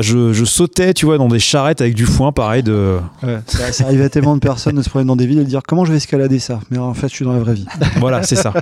je, 0.00 0.32
je, 0.32 0.44
sautais, 0.44 0.94
tu 0.94 1.06
vois, 1.06 1.18
dans 1.18 1.28
des 1.28 1.38
charrettes 1.38 1.80
avec 1.80 1.94
du 1.94 2.06
foin, 2.06 2.32
pareil 2.32 2.62
de. 2.62 2.98
Ouais, 3.22 3.38
ça, 3.46 3.72
ça 3.72 3.84
arrivait 3.84 4.04
à 4.04 4.08
tellement 4.08 4.34
de 4.34 4.40
personnes 4.40 4.76
de 4.76 4.82
se 4.82 4.90
promener 4.90 5.06
dans 5.06 5.16
des 5.16 5.26
villes 5.26 5.38
et 5.38 5.44
de 5.44 5.48
dire 5.48 5.62
comment 5.66 5.84
je 5.84 5.92
vais 5.92 5.98
escalader 5.98 6.38
ça? 6.38 6.60
Mais 6.70 6.78
en 6.78 6.94
fait, 6.94 7.08
je 7.08 7.14
suis 7.14 7.24
dans 7.24 7.32
la 7.32 7.40
vraie 7.40 7.54
vie. 7.54 7.66
Voilà, 7.96 8.22
c'est 8.22 8.36
ça. 8.36 8.52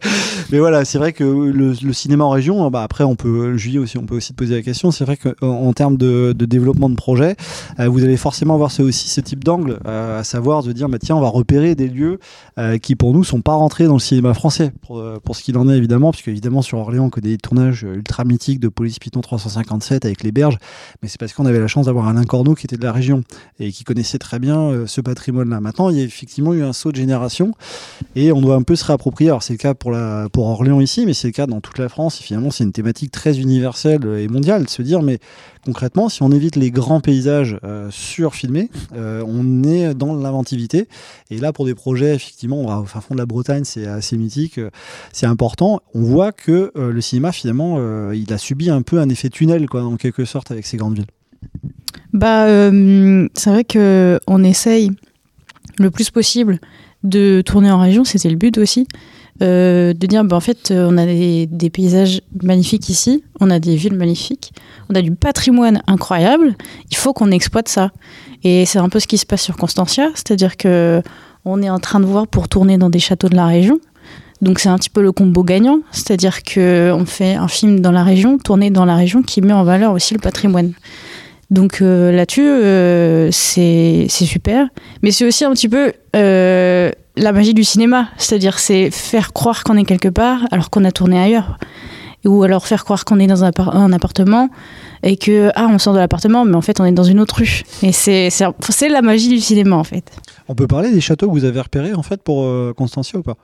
Mais 0.50 0.58
voilà, 0.58 0.84
c'est 0.84 0.98
vrai 0.98 1.12
que 1.12 1.24
le, 1.24 1.74
le, 1.80 1.92
cinéma 1.92 2.24
en 2.24 2.30
région, 2.30 2.70
bah 2.70 2.82
après, 2.82 3.04
on 3.04 3.16
peut, 3.16 3.56
Julie 3.56 3.78
aussi, 3.78 3.98
on 3.98 4.04
peut 4.04 4.16
aussi 4.16 4.32
te 4.32 4.38
poser 4.38 4.56
la 4.56 4.62
C'est 4.72 5.04
vrai 5.04 5.16
qu'en 5.16 5.46
en 5.46 5.72
termes 5.72 5.96
de, 5.96 6.32
développement 6.32 6.88
de 6.88 6.94
projet, 6.94 7.36
euh, 7.78 7.88
vous 7.88 8.02
allez 8.02 8.16
forcément 8.16 8.54
avoir 8.54 8.70
ce, 8.70 8.82
aussi 8.82 9.08
ce 9.08 9.20
type 9.20 9.44
d'angle, 9.44 9.78
euh, 9.86 10.20
à 10.20 10.24
savoir 10.24 10.62
de 10.62 10.72
dire, 10.72 10.88
bah, 10.88 10.98
tiens, 10.98 11.16
on 11.16 11.20
va 11.20 11.28
repérer 11.28 11.74
des 11.74 11.88
lieux 11.88 12.18
euh, 12.58 12.78
qui 12.78 12.96
pour 12.96 13.12
nous 13.12 13.24
sont 13.24 13.42
pas 13.42 13.54
rentrés 13.54 13.84
dans 13.84 13.94
le 13.94 14.00
cinéma 14.00 14.34
français, 14.34 14.72
pour, 14.82 15.36
ce 15.36 15.42
qu'il 15.42 15.56
en 15.58 15.68
est 15.68 15.76
évidemment, 15.76 16.10
puisque 16.10 16.28
évidemment 16.28 16.62
sur 16.62 16.78
Orléans, 16.78 17.06
on 17.06 17.10
connaît 17.10 17.28
des 17.28 17.38
tournages 17.38 17.82
ultra 17.82 18.24
mythiques 18.24 18.60
de 18.60 18.68
Police 18.68 18.98
Python 18.98 19.20
357 19.20 20.04
avec 20.04 20.22
les 20.22 20.32
berges, 20.32 20.58
mais 21.02 21.08
c'est 21.08 21.18
parce 21.18 21.32
qu'on 21.32 21.46
avait 21.46 21.60
la 21.60 21.66
chance 21.66 21.86
d'avoir 21.86 22.08
Alain 22.08 22.24
Corneau 22.24 22.54
qui 22.54 22.66
était 22.66 22.76
de 22.76 22.84
la 22.84 22.92
région 22.92 23.22
et 23.60 23.70
qui 23.70 23.84
connaissait 23.84 24.18
très 24.18 24.38
bien 24.38 24.86
ce 24.86 25.00
patrimoine-là. 25.00 25.60
Maintenant, 25.60 25.90
il 25.90 25.98
y 25.98 26.00
a 26.00 26.04
effectivement 26.04 26.54
eu 26.54 26.62
un 26.62 26.72
saut 26.72 26.90
de 26.90 26.96
génération 26.96 27.52
et 28.14 28.32
on 28.32 28.40
doit 28.40 28.56
un 28.56 28.62
peu 28.62 28.76
se 28.76 28.84
réapproprier. 28.84 29.30
Alors 29.30 29.42
c'est 29.42 29.52
le 29.54 29.58
cas 29.58 29.74
pour, 29.74 29.92
Orléans 30.36 30.80
ici, 30.80 31.04
mais 31.06 31.14
c'est 31.14 31.28
le 31.28 31.32
cas 31.32 31.46
dans 31.46 31.60
toute 31.60 31.78
la 31.78 31.88
France. 31.88 32.18
Finalement, 32.18 32.50
c'est 32.50 32.64
une 32.64 32.72
thématique 32.72 33.10
très 33.10 33.38
universelle 33.38 34.04
et 34.18 34.28
mondiale 34.28 34.45
de 34.46 34.68
se 34.68 34.82
dire, 34.82 35.02
mais 35.02 35.18
concrètement, 35.64 36.08
si 36.08 36.22
on 36.22 36.30
évite 36.30 36.56
les 36.56 36.70
grands 36.70 37.00
paysages 37.00 37.58
euh, 37.64 37.88
surfilmés, 37.90 38.70
euh, 38.94 39.22
on 39.26 39.64
est 39.64 39.94
dans 39.94 40.14
l'inventivité. 40.14 40.88
Et 41.30 41.38
là, 41.38 41.52
pour 41.52 41.66
des 41.66 41.74
projets, 41.74 42.14
effectivement, 42.14 42.60
on 42.60 42.66
va 42.66 42.80
au 42.80 42.84
fin 42.84 43.00
fond 43.00 43.14
de 43.14 43.18
la 43.18 43.26
Bretagne, 43.26 43.64
c'est 43.64 43.86
assez 43.86 44.16
mythique, 44.16 44.58
euh, 44.58 44.70
c'est 45.12 45.26
important. 45.26 45.80
On 45.94 46.02
voit 46.02 46.32
que 46.32 46.72
le 46.76 47.00
cinéma, 47.00 47.32
finalement, 47.32 47.80
il 48.12 48.32
a 48.32 48.38
subi 48.38 48.70
un 48.70 48.82
peu 48.82 49.00
un 49.00 49.08
effet 49.08 49.28
tunnel, 49.28 49.68
quoi, 49.68 49.82
en 49.82 49.96
quelque 49.96 50.24
sorte, 50.24 50.50
avec 50.50 50.66
ces 50.66 50.76
grandes 50.76 50.94
villes. 50.94 51.06
Bah, 52.12 52.46
c'est 53.34 53.50
vrai 53.50 53.64
que 53.64 54.18
on 54.26 54.44
essaye 54.44 54.90
le 55.78 55.90
plus 55.90 56.10
possible 56.10 56.60
de 57.02 57.42
tourner 57.44 57.70
en 57.70 57.80
région, 57.80 58.04
c'était 58.04 58.30
le 58.30 58.36
but 58.36 58.58
aussi. 58.58 58.86
Euh, 59.42 59.92
de 59.92 60.06
dire, 60.06 60.24
bah, 60.24 60.36
en 60.36 60.40
fait, 60.40 60.72
on 60.74 60.96
a 60.96 61.04
des, 61.04 61.70
paysages 61.70 62.22
magnifiques 62.42 62.88
ici, 62.88 63.22
on 63.40 63.50
a 63.50 63.58
des 63.58 63.76
villes 63.76 63.94
magnifiques, 63.94 64.52
on 64.88 64.94
a 64.94 65.02
du 65.02 65.12
patrimoine 65.12 65.82
incroyable, 65.86 66.54
il 66.90 66.96
faut 66.96 67.12
qu'on 67.12 67.30
exploite 67.30 67.68
ça. 67.68 67.90
Et 68.44 68.64
c'est 68.64 68.78
un 68.78 68.88
peu 68.88 69.00
ce 69.00 69.06
qui 69.06 69.18
se 69.18 69.26
passe 69.26 69.42
sur 69.42 69.56
Constantia, 69.56 70.08
c'est-à-dire 70.14 70.56
que 70.56 71.02
on 71.44 71.62
est 71.62 71.70
en 71.70 71.78
train 71.78 72.00
de 72.00 72.06
voir 72.06 72.26
pour 72.26 72.48
tourner 72.48 72.78
dans 72.78 72.90
des 72.90 72.98
châteaux 72.98 73.28
de 73.28 73.36
la 73.36 73.46
région. 73.46 73.78
Donc 74.42 74.58
c'est 74.58 74.68
un 74.68 74.76
petit 74.76 74.90
peu 74.90 75.02
le 75.02 75.12
combo 75.12 75.42
gagnant, 75.42 75.80
c'est-à-dire 75.92 76.42
que 76.42 76.92
on 76.94 77.06
fait 77.06 77.34
un 77.34 77.48
film 77.48 77.80
dans 77.80 77.92
la 77.92 78.04
région, 78.04 78.38
tourné 78.38 78.70
dans 78.70 78.84
la 78.84 78.96
région, 78.96 79.22
qui 79.22 79.40
met 79.40 79.52
en 79.52 79.64
valeur 79.64 79.92
aussi 79.92 80.12
le 80.12 80.20
patrimoine. 80.20 80.72
Donc 81.50 81.80
euh, 81.80 82.12
là-dessus, 82.12 82.46
euh, 82.46 83.30
c'est 83.30 84.08
super. 84.08 84.68
Mais 85.02 85.10
c'est 85.10 85.24
aussi 85.24 85.44
un 85.44 85.52
petit 85.52 85.68
peu 85.68 85.92
euh, 86.14 86.90
la 87.16 87.32
magie 87.32 87.54
du 87.54 87.64
cinéma. 87.64 88.08
C'est-à-dire, 88.16 88.58
c'est 88.58 88.90
faire 88.90 89.32
croire 89.32 89.64
qu'on 89.64 89.76
est 89.76 89.84
quelque 89.84 90.08
part 90.08 90.40
alors 90.50 90.70
qu'on 90.70 90.84
a 90.84 90.92
tourné 90.92 91.18
ailleurs. 91.18 91.58
Ou 92.24 92.42
alors 92.42 92.66
faire 92.66 92.84
croire 92.84 93.04
qu'on 93.04 93.20
est 93.20 93.28
dans 93.28 93.44
un, 93.44 93.92
appartement 93.92 94.48
et 95.04 95.16
que, 95.16 95.52
ah, 95.54 95.68
on 95.70 95.78
sort 95.78 95.94
de 95.94 96.00
l'appartement, 96.00 96.44
mais 96.44 96.56
en 96.56 96.60
fait, 96.60 96.80
on 96.80 96.84
est 96.84 96.92
dans 96.92 97.04
une 97.04 97.20
autre 97.20 97.36
rue. 97.36 97.62
Et 97.82 97.92
c'est 97.92 98.30
la 98.88 99.02
magie 99.02 99.28
du 99.28 99.38
cinéma, 99.38 99.76
en 99.76 99.84
fait. 99.84 100.10
On 100.48 100.54
peut 100.54 100.66
parler 100.66 100.90
des 100.92 101.00
châteaux 101.00 101.28
que 101.28 101.32
vous 101.32 101.44
avez 101.44 101.60
repérés, 101.60 101.94
en 101.94 102.02
fait, 102.02 102.20
pour 102.22 102.44
Constantia 102.74 103.20
ou 103.20 103.22
pas? 103.22 103.36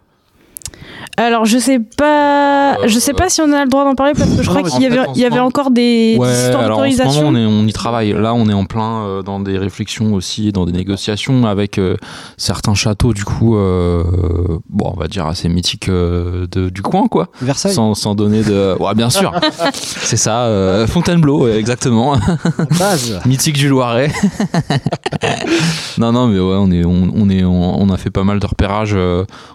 Alors 1.16 1.44
je 1.44 1.58
sais 1.58 1.78
pas, 1.78 2.86
je 2.86 2.98
sais 2.98 3.12
pas 3.12 3.28
si 3.28 3.40
on 3.40 3.52
a 3.52 3.64
le 3.64 3.68
droit 3.68 3.84
d'en 3.84 3.94
parler 3.94 4.12
parce 4.16 4.30
que 4.30 4.42
je 4.42 4.48
crois 4.48 4.62
qu'il 4.62 4.82
y 4.82 4.86
avait, 4.86 5.00
il 5.14 5.20
y 5.20 5.24
avait 5.24 5.38
encore 5.38 5.70
des, 5.70 6.16
ouais, 6.18 6.28
des 6.28 6.44
histoires 6.44 6.68
d'autorisation. 6.68 7.28
On, 7.28 7.34
on 7.34 7.66
y 7.66 7.72
travaille. 7.72 8.12
Là, 8.12 8.34
on 8.34 8.48
est 8.48 8.54
en 8.54 8.64
plein 8.64 9.04
euh, 9.04 9.22
dans 9.22 9.40
des 9.40 9.58
réflexions 9.58 10.14
aussi, 10.14 10.52
dans 10.52 10.64
des 10.64 10.72
négociations 10.72 11.44
avec 11.46 11.78
euh, 11.78 11.96
certains 12.36 12.74
châteaux 12.74 13.12
du 13.12 13.24
coup, 13.24 13.56
euh, 13.56 14.02
bon, 14.68 14.92
on 14.94 14.98
va 14.98 15.08
dire 15.08 15.26
assez 15.26 15.48
mythiques 15.48 15.88
euh, 15.88 16.46
de, 16.50 16.68
du 16.68 16.82
coin, 16.82 17.08
quoi. 17.08 17.28
Versailles. 17.40 17.74
Sans, 17.74 17.94
sans 17.94 18.14
donner 18.14 18.42
de, 18.42 18.76
ouais, 18.80 18.94
bien 18.94 19.10
sûr. 19.10 19.32
C'est 19.72 20.16
ça, 20.16 20.44
euh, 20.44 20.86
Fontainebleau, 20.86 21.48
exactement. 21.48 22.16
Base. 22.78 23.20
Mythique 23.26 23.56
du 23.56 23.68
Loiret. 23.68 24.10
non, 25.98 26.12
non, 26.12 26.26
mais 26.28 26.38
ouais, 26.38 26.56
on 26.58 26.70
est, 26.70 26.84
on, 26.84 27.10
on 27.14 27.30
est, 27.30 27.44
on, 27.44 27.80
on, 27.82 27.90
a 27.90 27.96
fait 27.96 28.10
pas 28.10 28.24
mal 28.24 28.38
de 28.38 28.46
repérages. 28.46 28.96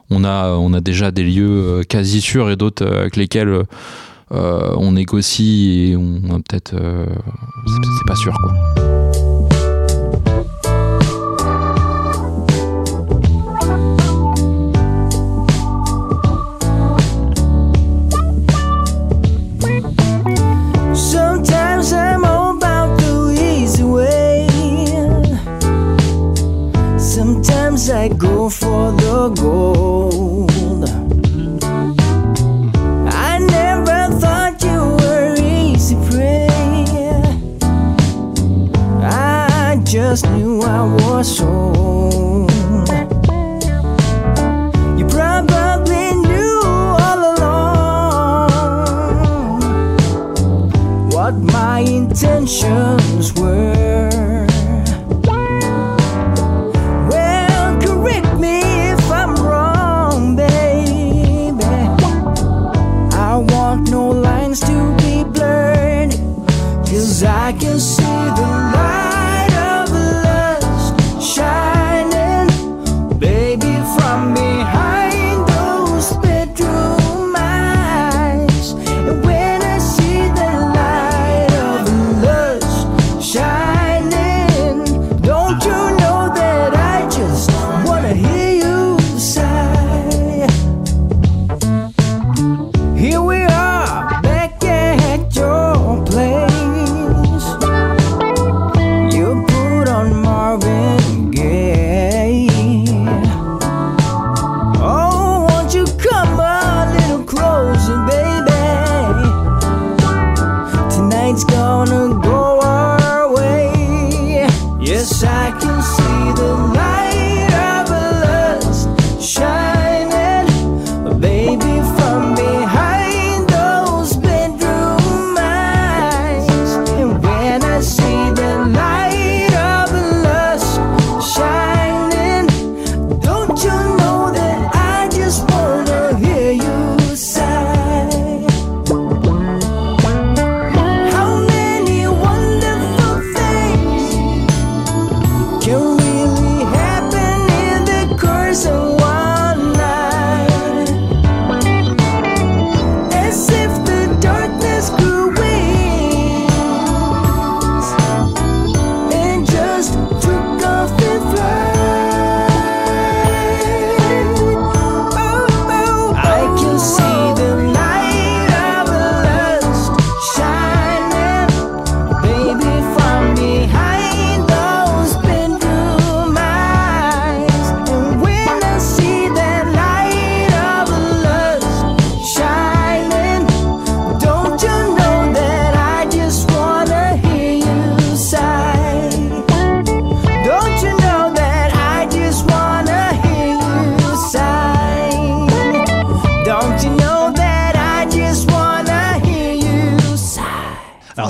On 0.10 0.24
a, 0.24 0.82
déjà 0.82 1.12
des 1.12 1.24
lieux 1.24 1.50
euh, 1.50 1.84
quasi 1.84 2.22
sûrs 2.22 2.50
et 2.50 2.56
d'autres 2.56 2.86
euh, 2.86 3.02
avec 3.02 3.15
lesquels 3.15 3.63
euh, 4.32 4.74
on 4.78 4.93
négocie 4.93 5.91
et 5.91 5.98
on 5.98 6.36
a 6.36 6.39
peut-être. 6.39 6.74
c'est 6.76 8.08
pas 8.08 8.15
sûr 8.15 8.34
quoi. 8.41 8.87
I 27.89 28.10
go 28.10 28.50
for 28.50 28.91
the 28.91 29.30
gold. 29.30 30.84
I 33.08 33.39
never 33.39 34.10
thought 34.19 34.62
you 34.62 34.97
were 35.00 35.36
easy 35.39 35.95
prey. 36.10 36.47
I 39.04 39.82
just 39.86 40.30
knew 40.32 40.62
I 40.63 40.82
was 40.95 41.38
sold. 41.38 42.52
You 45.00 45.06
probably 45.08 46.13
knew 46.28 46.62
all 46.65 47.19
along 47.38 48.52
what 51.12 51.36
my 51.36 51.80
intentions 51.80 52.52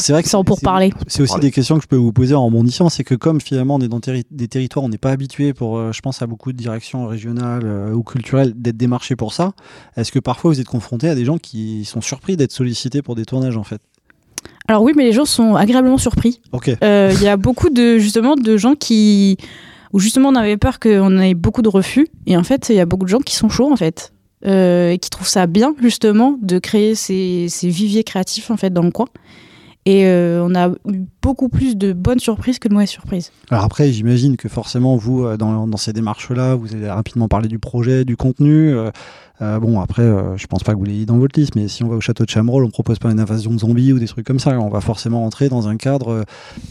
c'est 0.08 0.14
vrai 0.14 0.24
que 0.24 0.30
Sans 0.30 0.44
pour 0.44 0.58
c'est- 0.60 0.64
parler. 0.66 0.94
C'est 1.08 1.22
aussi 1.22 1.38
des 1.40 1.52
questions 1.52 1.76
que 1.76 1.84
je 1.84 1.88
peux 1.88 1.98
vous 1.98 2.14
poser 2.14 2.34
en 2.34 2.46
rebondissant, 2.46 2.88
c'est 2.90 3.04
que 3.04 3.14
comme 3.16 3.42
finalement 3.42 3.76
on 3.76 3.80
est 3.82 3.88
dans 3.90 4.00
terri- 4.00 4.24
des 4.32 4.48
territoires, 4.48 4.86
on 4.86 4.90
n'est 4.90 4.98
pas 4.98 5.12
habitué 5.12 5.54
pour, 5.54 5.78
euh, 5.78 5.92
je 5.92 6.00
pense 6.02 6.22
à 6.22 6.28
beaucoup 6.28 6.54
de 6.54 6.58
directions 6.58 7.06
régionales 7.08 7.64
euh, 7.66 7.92
ou 7.94 8.04
culturelles 8.04 8.54
d'être 8.56 8.78
démarchés 8.78 9.16
pour 9.18 9.34
ça. 9.34 9.52
Est-ce 9.98 10.12
que 10.14 10.20
parfois 10.20 10.52
vous 10.52 10.60
êtes 10.62 10.68
confronté 10.68 11.10
à 11.10 11.16
des 11.16 11.26
gens 11.26 11.38
qui 11.38 11.84
sont 11.86 12.00
surpris 12.02 12.38
d'être 12.38 12.52
sollicités 12.54 13.02
pour 13.02 13.16
des 13.16 13.26
tournages 13.26 13.58
en 13.58 13.64
fait? 13.64 13.82
Alors 14.70 14.82
oui, 14.84 14.94
mais 14.96 15.04
les 15.04 15.12
gens 15.14 15.26
sont 15.26 15.56
agréablement 15.56 15.98
surpris. 15.98 16.40
Ok. 16.54 16.72
Euh, 16.84 17.12
Il 17.16 17.22
y 17.22 17.28
a 17.28 17.36
beaucoup 17.48 17.70
de 17.70 17.98
justement 17.98 18.36
de 18.36 18.56
gens 18.58 18.76
qui 18.76 19.38
où 19.94 20.00
justement 20.00 20.30
on 20.30 20.36
avait 20.36 20.58
peur 20.58 20.80
qu'on 20.80 21.20
ait 21.20 21.34
beaucoup 21.34 21.62
de 21.62 21.70
refus 21.70 22.08
et 22.26 22.36
en 22.38 22.44
fait 22.44 22.70
il 22.70 22.76
y 22.76 22.80
a 22.80 22.86
beaucoup 22.86 23.06
de 23.06 23.10
gens 23.10 23.20
qui 23.20 23.36
sont 23.36 23.50
chauds 23.50 23.72
en 23.72 23.76
fait 23.78 24.14
euh, 24.46 24.92
et 24.92 24.98
qui 25.00 25.10
trouvent 25.10 25.28
ça 25.28 25.48
bien 25.48 25.74
justement 25.82 26.38
de 26.42 26.60
créer 26.60 26.94
ces, 26.96 27.48
ces 27.50 27.70
viviers 27.70 28.04
créatifs 28.04 28.52
en 28.52 28.58
fait 28.58 28.72
dans 28.72 28.84
le 28.84 28.92
coin 28.92 29.08
et 29.88 30.06
euh, 30.06 30.44
on 30.44 30.54
a 30.54 30.68
eu 30.92 31.06
beaucoup 31.22 31.48
plus 31.48 31.78
de 31.78 31.94
bonnes 31.94 32.20
surprises 32.20 32.60
que 32.60 32.68
de 32.68 32.74
mauvaises 32.74 32.90
surprises. 32.90 33.32
Alors 33.50 33.64
après, 33.64 33.90
j'imagine 33.94 34.36
que 34.36 34.50
forcément, 34.50 34.98
vous, 34.98 35.24
euh, 35.24 35.38
dans, 35.38 35.66
dans 35.66 35.78
ces 35.78 35.94
démarches-là, 35.94 36.56
vous 36.56 36.76
allez 36.76 36.90
rapidement 36.90 37.30
parler 37.30 37.48
du 37.48 37.58
projet, 37.58 38.04
du 38.04 38.18
contenu. 38.18 38.76
euh, 39.42 39.60
bon, 39.60 39.80
après, 39.80 40.02
euh, 40.02 40.36
je 40.36 40.46
pense 40.48 40.64
pas 40.64 40.74
que 40.74 40.78
vous 40.78 40.84
l'ayez 40.84 41.06
dans 41.06 41.18
votre 41.18 41.40
liste, 41.40 41.56
mais 41.56 41.70
si 41.70 41.84
on 41.86 41.88
va 41.88 41.96
au 41.96 42.02
château 42.02 42.26
de 42.26 42.30
Chamerol, 42.30 42.66
on 42.66 42.70
propose 42.70 43.00
pas 43.00 43.10
une 43.12 43.20
invasion 43.22 43.54
de 43.54 43.60
zombies 43.60 43.94
ou 43.94 44.00
des 44.00 44.08
trucs 44.08 44.26
comme 44.28 44.40
ça. 44.40 44.60
On 44.60 44.70
va 44.70 44.82
forcément 44.82 45.24
entrer 45.26 45.48
dans 45.48 45.70
un 45.70 45.78
cadre 45.78 46.10
euh, 46.12 46.24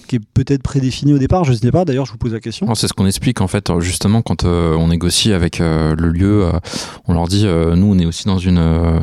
qui 0.08 0.16
est 0.16 0.24
peut-être 0.34 0.62
prédéfini 0.62 1.14
au 1.14 1.18
départ. 1.18 1.44
Je 1.44 1.52
ne 1.52 1.56
sais 1.56 1.72
pas, 1.72 1.86
d'ailleurs, 1.86 2.04
je 2.06 2.12
vous 2.12 2.18
pose 2.18 2.34
la 2.34 2.40
question. 2.40 2.66
C'est 2.74 2.88
ce 2.88 2.92
qu'on 2.92 3.06
explique 3.06 3.40
en 3.40 3.48
fait 3.48 3.72
justement 3.80 4.20
quand 4.20 4.44
euh, 4.44 4.74
on 4.76 4.88
négocie 4.88 5.32
avec 5.32 5.62
euh, 5.62 5.94
le 5.96 6.10
lieu. 6.10 6.44
euh, 6.44 6.52
on 7.08 7.14
leur 7.14 7.28
dit, 7.28 7.46
euh, 7.46 7.76
nous 7.76 7.86
on 7.94 7.98
est 7.98 8.04
aussi 8.04 8.26
dans 8.26 8.38
une 8.38 8.58
euh, 8.58 9.00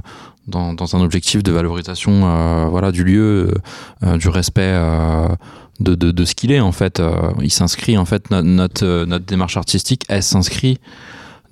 dans, 0.47 0.73
dans 0.73 0.95
un 0.95 1.01
objectif 1.01 1.41
de 1.43 1.51
valorisation 1.51 2.11
euh, 2.25 2.65
voilà 2.69 2.91
du 2.91 3.03
lieu, 3.03 3.53
euh, 4.03 4.17
du 4.17 4.27
respect 4.29 4.61
euh, 4.63 5.27
de, 5.79 5.95
de, 5.95 6.11
de 6.11 6.25
ce 6.25 6.35
qu'il 6.35 6.51
est 6.51 6.59
en 6.59 6.71
fait. 6.71 6.99
Euh, 6.99 7.31
il 7.41 7.51
s'inscrit 7.51 7.97
en 7.97 8.05
fait 8.05 8.29
no- 8.31 8.41
notre 8.41 8.85
euh, 8.85 9.05
notre 9.05 9.25
démarche 9.25 9.57
artistique, 9.57 10.03
elle 10.09 10.23
s'inscrit 10.23 10.79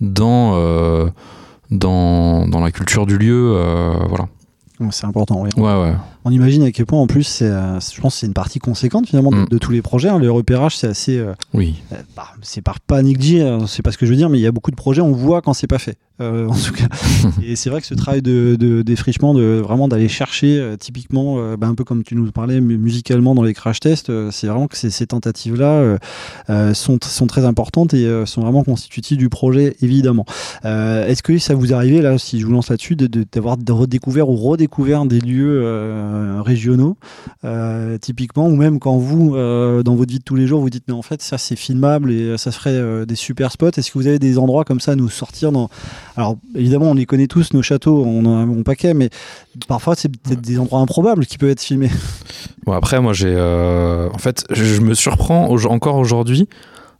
dans 0.02 0.54
euh, 0.56 1.10
dans 1.70 2.48
dans 2.48 2.60
la 2.60 2.72
culture 2.72 3.06
du 3.06 3.18
lieu, 3.18 3.54
euh, 3.56 3.94
voilà. 4.10 4.28
C'est 4.90 5.06
important, 5.06 5.42
oui. 5.44 5.50
Ouais 5.58 5.80
ouais. 5.80 5.94
On 6.26 6.32
imagine 6.32 6.64
à 6.64 6.72
quel 6.72 6.88
point, 6.88 7.00
en 7.00 7.06
plus, 7.06 7.22
c'est, 7.24 7.46
euh, 7.46 7.80
je 7.80 8.02
pense 8.02 8.16
que 8.16 8.20
c'est 8.22 8.26
une 8.26 8.34
partie 8.34 8.58
conséquente 8.58 9.06
finalement 9.08 9.30
de, 9.30 9.36
Mm. 9.38 9.46
de 9.50 9.58
tous 9.60 9.72
les 9.72 9.84
projets. 9.84 10.10
hein. 10.10 10.18
Le 10.18 10.32
repérage, 10.32 10.76
c'est 10.76 10.88
assez. 10.88 11.20
euh, 11.20 11.34
Oui. 11.54 11.76
euh, 11.94 11.98
bah, 12.16 12.30
c'est 12.42 12.62
par 12.64 12.80
pas 12.80 13.04
négliger, 13.04 13.44
hein, 13.48 13.60
c'est 13.68 13.84
pas 13.84 13.92
ce 13.92 14.00
que 14.00 14.08
je 14.08 14.12
veux 14.12 14.18
dire, 14.18 14.30
mais 14.30 14.40
il 14.40 14.42
y 14.42 14.48
a 14.48 14.52
beaucoup 14.52 14.72
de 14.72 14.76
projets, 14.76 15.02
on 15.02 15.12
voit 15.12 15.44
quand 15.44 15.54
c'est 15.54 15.68
pas 15.68 15.78
fait. 15.78 15.98
Euh, 16.22 16.48
en 16.50 16.54
tout 16.56 16.74
cas. 16.74 16.88
Et 17.44 17.56
c'est 17.56 17.70
vrai 17.70 17.82
que 17.82 17.88
ce 17.88 17.94
travail 17.94 18.22
de, 18.22 18.82
défrichement, 18.82 19.34
vraiment 19.34 19.88
d'aller 19.88 20.08
chercher, 20.08 20.60
euh, 20.60 20.78
typiquement, 20.78 21.36
euh, 21.40 21.58
bah, 21.58 21.68
un 21.68 21.76
peu 21.76 21.84
comme 21.84 22.04
tu 22.04 22.16
nous 22.16 22.32
parlais 22.32 22.62
mu- 22.62 22.78
musicalement 22.78 23.36
dans 23.36 23.44
les 23.44 23.54
crash 23.54 23.80
tests, 23.80 24.12
c'est 24.32 24.48
vraiment 24.48 24.68
que 24.68 24.78
ces, 24.78 25.08
tentatives-là 25.08 25.98
sont, 26.74 26.98
très 27.28 27.46
importantes 27.46 27.94
et 27.94 28.26
sont 28.26 28.42
vraiment 28.42 28.64
constitutives 28.64 29.18
du 29.18 29.30
projet, 29.30 29.76
évidemment. 29.82 30.26
Est-ce 30.64 31.24
que 31.24 31.38
ça 31.38 31.56
vous 31.56 31.74
arrivait, 31.74 32.02
là, 32.02 32.18
si 32.18 32.40
je 32.40 32.46
vous 32.46 32.52
lance 32.52 32.70
là-dessus, 32.70 32.96
de- 32.96 33.08
de- 33.08 33.26
d'avoir 33.32 33.58
de, 33.58 33.72
redécouvert 33.72 34.30
ou 34.30 34.36
redécouvert 34.36 35.06
des 35.06 35.20
lieux 35.20 36.42
régionaux, 36.42 36.98
typiquement, 38.02 38.48
ou 38.48 38.56
même 38.56 38.80
quand 38.80 38.98
vous, 38.98 39.36
dans 39.36 39.96
votre 39.96 40.12
vie 40.12 40.20
de 40.20 40.24
tous 40.24 40.36
les 40.36 40.48
jours, 40.48 40.62
vous 40.62 40.70
dites, 40.70 40.84
mais 40.88 40.94
en 40.94 41.02
fait, 41.02 41.22
ça 41.22 41.38
c'est 41.38 41.56
filmable 41.56 42.12
et 42.12 42.38
ça 42.38 42.52
serait 42.52 42.72
euh, 42.72 43.06
des 43.06 43.16
super 43.16 43.52
spots. 43.52 43.72
Est-ce 43.78 43.92
que 43.92 43.98
vous 43.98 44.08
avez 44.08 44.20
des 44.20 44.38
endroits 44.38 44.64
comme 44.64 44.80
ça 44.80 44.92
à 44.94 44.96
nous 44.96 45.10
sortir 45.10 45.52
dans. 45.52 45.70
Alors, 46.18 46.38
évidemment, 46.56 46.92
on 46.92 46.94
les 46.94 47.06
connaît 47.06 47.28
tous, 47.28 47.54
nos 47.54 47.62
châteaux, 47.62 48.04
on 48.06 48.26
en 48.26 48.38
a 48.38 48.42
un 48.42 48.48
bon 48.48 48.64
paquet, 48.64 48.94
mais 48.94 49.10
parfois, 49.68 49.96
c'est 49.96 50.10
peut-être 50.10 50.42
des 50.42 50.60
endroits 50.60 50.80
improbables 50.82 51.26
qui 51.26 51.38
peuvent 51.38 51.50
être 51.52 51.62
filmés. 51.62 51.90
Bon, 52.66 52.74
après, 52.74 53.02
moi, 53.02 53.12
j'ai. 53.14 53.34
euh, 53.34 54.08
en 54.14 54.18
fait, 54.20 54.46
je, 54.52 54.64
je 54.64 54.82
me 54.82 54.94
surprends 54.94 55.48
au- 55.50 55.66
encore 55.66 55.96
aujourd'hui 55.96 56.48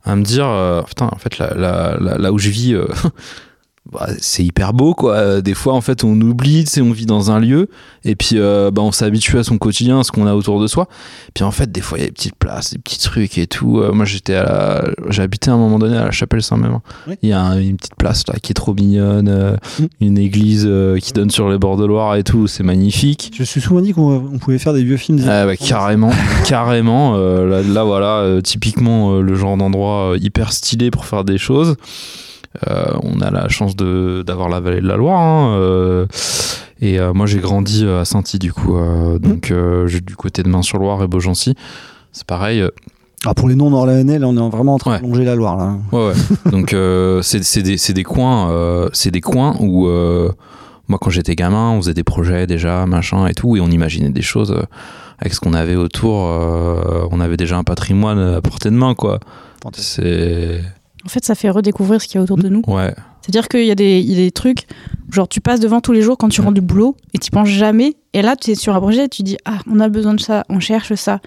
à 0.02 0.16
me 0.16 0.22
dire 0.24 0.46
euh, 0.48 0.82
putain, 0.82 1.08
en 1.12 1.18
fait, 1.18 1.38
là, 1.38 1.54
là, 1.54 1.96
là, 2.00 2.18
là 2.18 2.32
où 2.32 2.38
je 2.38 2.48
vis, 2.48 2.74
euh, 2.74 2.88
bah, 3.92 4.08
c'est 4.18 4.44
hyper 4.44 4.72
beau, 4.72 4.94
quoi. 4.94 5.14
Euh, 5.14 5.40
Des 5.40 5.54
fois, 5.54 5.74
en 5.74 5.80
fait, 5.80 6.04
on 6.04 6.18
oublie, 6.20 6.64
tu 6.64 6.70
sais, 6.70 6.80
on 6.80 6.92
vit 6.92 7.06
dans 7.06 7.30
un 7.30 7.38
lieu, 7.40 7.68
et 8.04 8.14
puis 8.16 8.36
euh, 8.38 8.70
bah, 8.70 8.82
on 8.82 8.92
s'habitue 8.92 9.38
à 9.38 9.44
son 9.44 9.58
quotidien, 9.58 10.00
à 10.00 10.04
ce 10.04 10.10
qu'on 10.12 10.26
a 10.26 10.34
autour 10.34 10.60
de 10.60 10.66
soi. 10.66 10.88
Puis 11.34 11.44
en 11.44 11.50
fait, 11.50 11.70
des 11.70 11.80
fois, 11.80 11.98
il 11.98 12.00
y 12.00 12.04
a 12.04 12.06
des 12.08 12.12
petites 12.12 12.36
places, 12.36 12.72
des 12.72 12.78
petits 12.78 12.98
trucs 12.98 13.36
et 13.38 13.46
tout. 13.46 13.80
Euh, 13.80 13.92
moi, 13.92 14.04
j'étais 14.04 14.34
à 14.34 14.84
la... 15.16 15.22
habité 15.22 15.50
à 15.50 15.54
un 15.54 15.58
moment 15.58 15.78
donné 15.78 15.96
à 15.96 16.04
la 16.06 16.10
chapelle 16.10 16.42
Saint-Même. 16.42 16.78
Oui. 17.06 17.14
Il 17.22 17.28
y 17.28 17.32
a 17.32 17.40
un- 17.40 17.58
une 17.60 17.76
petite 17.76 17.96
place 17.96 18.24
là 18.28 18.34
qui 18.42 18.52
est 18.52 18.54
trop 18.54 18.74
mignonne, 18.74 19.28
euh, 19.28 19.56
Mm. 19.78 19.84
une 20.00 20.18
église 20.18 20.64
euh, 20.66 20.98
qui 20.98 21.12
donne 21.12 21.30
sur 21.30 21.48
les 21.50 21.58
bords 21.58 21.76
de 21.76 21.84
Loire 21.86 22.16
et 22.16 22.24
tout, 22.24 22.46
c'est 22.46 22.62
magnifique. 22.62 23.30
Je 23.34 23.40
me 23.40 23.44
suis 23.44 23.60
souvent 23.60 23.80
dit 23.80 23.92
qu'on 23.92 24.30
on 24.32 24.38
pouvait 24.38 24.58
faire 24.58 24.72
des 24.72 24.84
vieux 24.84 24.96
films. 24.96 25.18
des 25.18 25.24
Ah 25.28 25.44
bah, 25.46 25.56
90. 25.56 25.68
carrément, 25.68 26.10
carrément. 26.46 27.14
euh, 27.16 27.46
là, 27.48 27.62
là, 27.62 27.84
voilà, 27.84 28.18
euh, 28.20 28.40
typiquement 28.40 29.14
euh, 29.16 29.20
le 29.22 29.34
genre 29.34 29.56
d'endroit 29.56 30.14
hyper 30.20 30.52
stylé 30.52 30.90
pour 30.90 31.04
faire 31.06 31.24
des 31.24 31.38
choses. 31.38 31.76
Euh, 32.68 32.84
on 33.02 33.20
a 33.20 33.30
la 33.30 33.48
chance 33.48 33.76
de 33.76 34.22
d'avoir 34.26 34.48
la 34.48 34.60
vallée 34.60 34.80
de 34.80 34.86
la 34.86 34.96
Loire. 34.96 35.20
hein, 35.20 35.56
euh, 35.58 36.06
et 36.80 36.98
euh, 36.98 37.12
moi, 37.14 37.26
j'ai 37.26 37.38
grandi 37.38 37.86
à 37.86 38.04
Sainty, 38.04 38.38
du 38.38 38.52
coup. 38.52 38.76
euh, 38.76 39.18
donc, 39.18 39.52
j'ai 39.86 40.00
du 40.00 40.16
côté 40.16 40.42
de 40.42 40.48
Main-sur-Loire 40.48 41.02
et 41.02 41.06
Beaugency. 41.06 41.54
C'est 42.12 42.26
pareil. 42.26 42.62
Alors, 43.24 43.34
pour 43.36 43.48
les 43.48 43.54
non-orléanais, 43.54 44.18
là, 44.18 44.26
on 44.26 44.36
est 44.36 44.50
vraiment 44.50 44.74
en 44.74 44.78
train 44.78 44.92
Ouais. 44.94 44.98
de 44.98 45.04
longer 45.04 45.24
la 45.24 45.36
Loire. 45.36 45.56
Là. 45.56 45.76
Ouais, 45.92 46.08
ouais. 46.08 46.14
Donc, 46.50 46.72
euh, 46.72 47.22
c'est 47.22 47.62
des, 47.62 47.76
des 47.76 48.02
coins, 48.02 48.50
euh, 48.50 48.88
c'est 48.92 49.12
des 49.12 49.20
coins 49.20 49.54
où 49.60 49.86
euh, 49.86 50.30
moi, 50.88 50.98
quand 51.00 51.10
j'étais 51.10 51.36
gamin, 51.36 51.70
on 51.70 51.76
faisait 51.80 51.94
des 51.94 52.02
projets 52.04 52.46
déjà, 52.48 52.84
machin 52.86 53.26
et 53.28 53.34
tout, 53.34 53.56
et 53.56 53.60
on 53.60 53.68
imaginait 53.68 54.10
des 54.10 54.22
choses 54.22 54.54
avec 55.20 55.32
ce 55.34 55.40
qu'on 55.40 55.54
avait 55.54 55.76
autour. 55.76 56.14
on 57.12 57.20
avait 57.20 57.36
déjà 57.36 57.56
un 57.56 57.62
patrimoine 57.64 58.18
à 58.18 58.40
portée 58.40 58.70
de 58.70 58.74
main, 58.74 58.94
quoi. 58.96 59.20
C'est 59.74 60.60
En 61.04 61.08
fait, 61.08 61.24
ça 61.24 61.34
fait 61.34 61.50
redécouvrir 61.50 62.00
ce 62.00 62.06
qu'il 62.06 62.16
y 62.16 62.18
a 62.18 62.22
autour 62.22 62.36
de 62.36 62.48
nous. 62.48 62.62
ouais, 62.68 62.94
C'est-à-dire 63.22 63.48
qu'il 63.48 63.64
y, 63.66 63.70
a 63.70 63.74
des- 63.74 64.00
il 64.00 64.10
y 64.10 64.14
a 64.14 64.24
des 64.24 64.30
trucs, 64.30 64.66
genre 65.10 65.28
tu 65.28 65.40
passes 65.40 65.60
devant 65.60 65.80
tous 65.80 65.92
les 65.92 66.02
jours 66.02 66.16
quand 66.18 66.28
tu 66.28 66.40
rentres 66.40 66.54
du 66.54 66.60
boulot 66.60 66.96
et 67.14 67.18
tu 67.18 67.30
penses 67.30 67.48
jamais. 67.48 67.94
Et 68.12 68.22
là, 68.22 68.36
tu 68.36 68.50
es 68.50 68.54
sur 68.54 68.74
un 68.76 68.80
projet 68.80 69.04
et 69.06 69.08
tu 69.08 69.22
dis 69.22 69.36
Ah, 69.44 69.58
on 69.70 69.80
a 69.80 69.88
besoin 69.88 70.14
de 70.14 70.20
ça, 70.20 70.44
on 70.48 70.60
cherche 70.60 70.94
ça. 70.94 71.20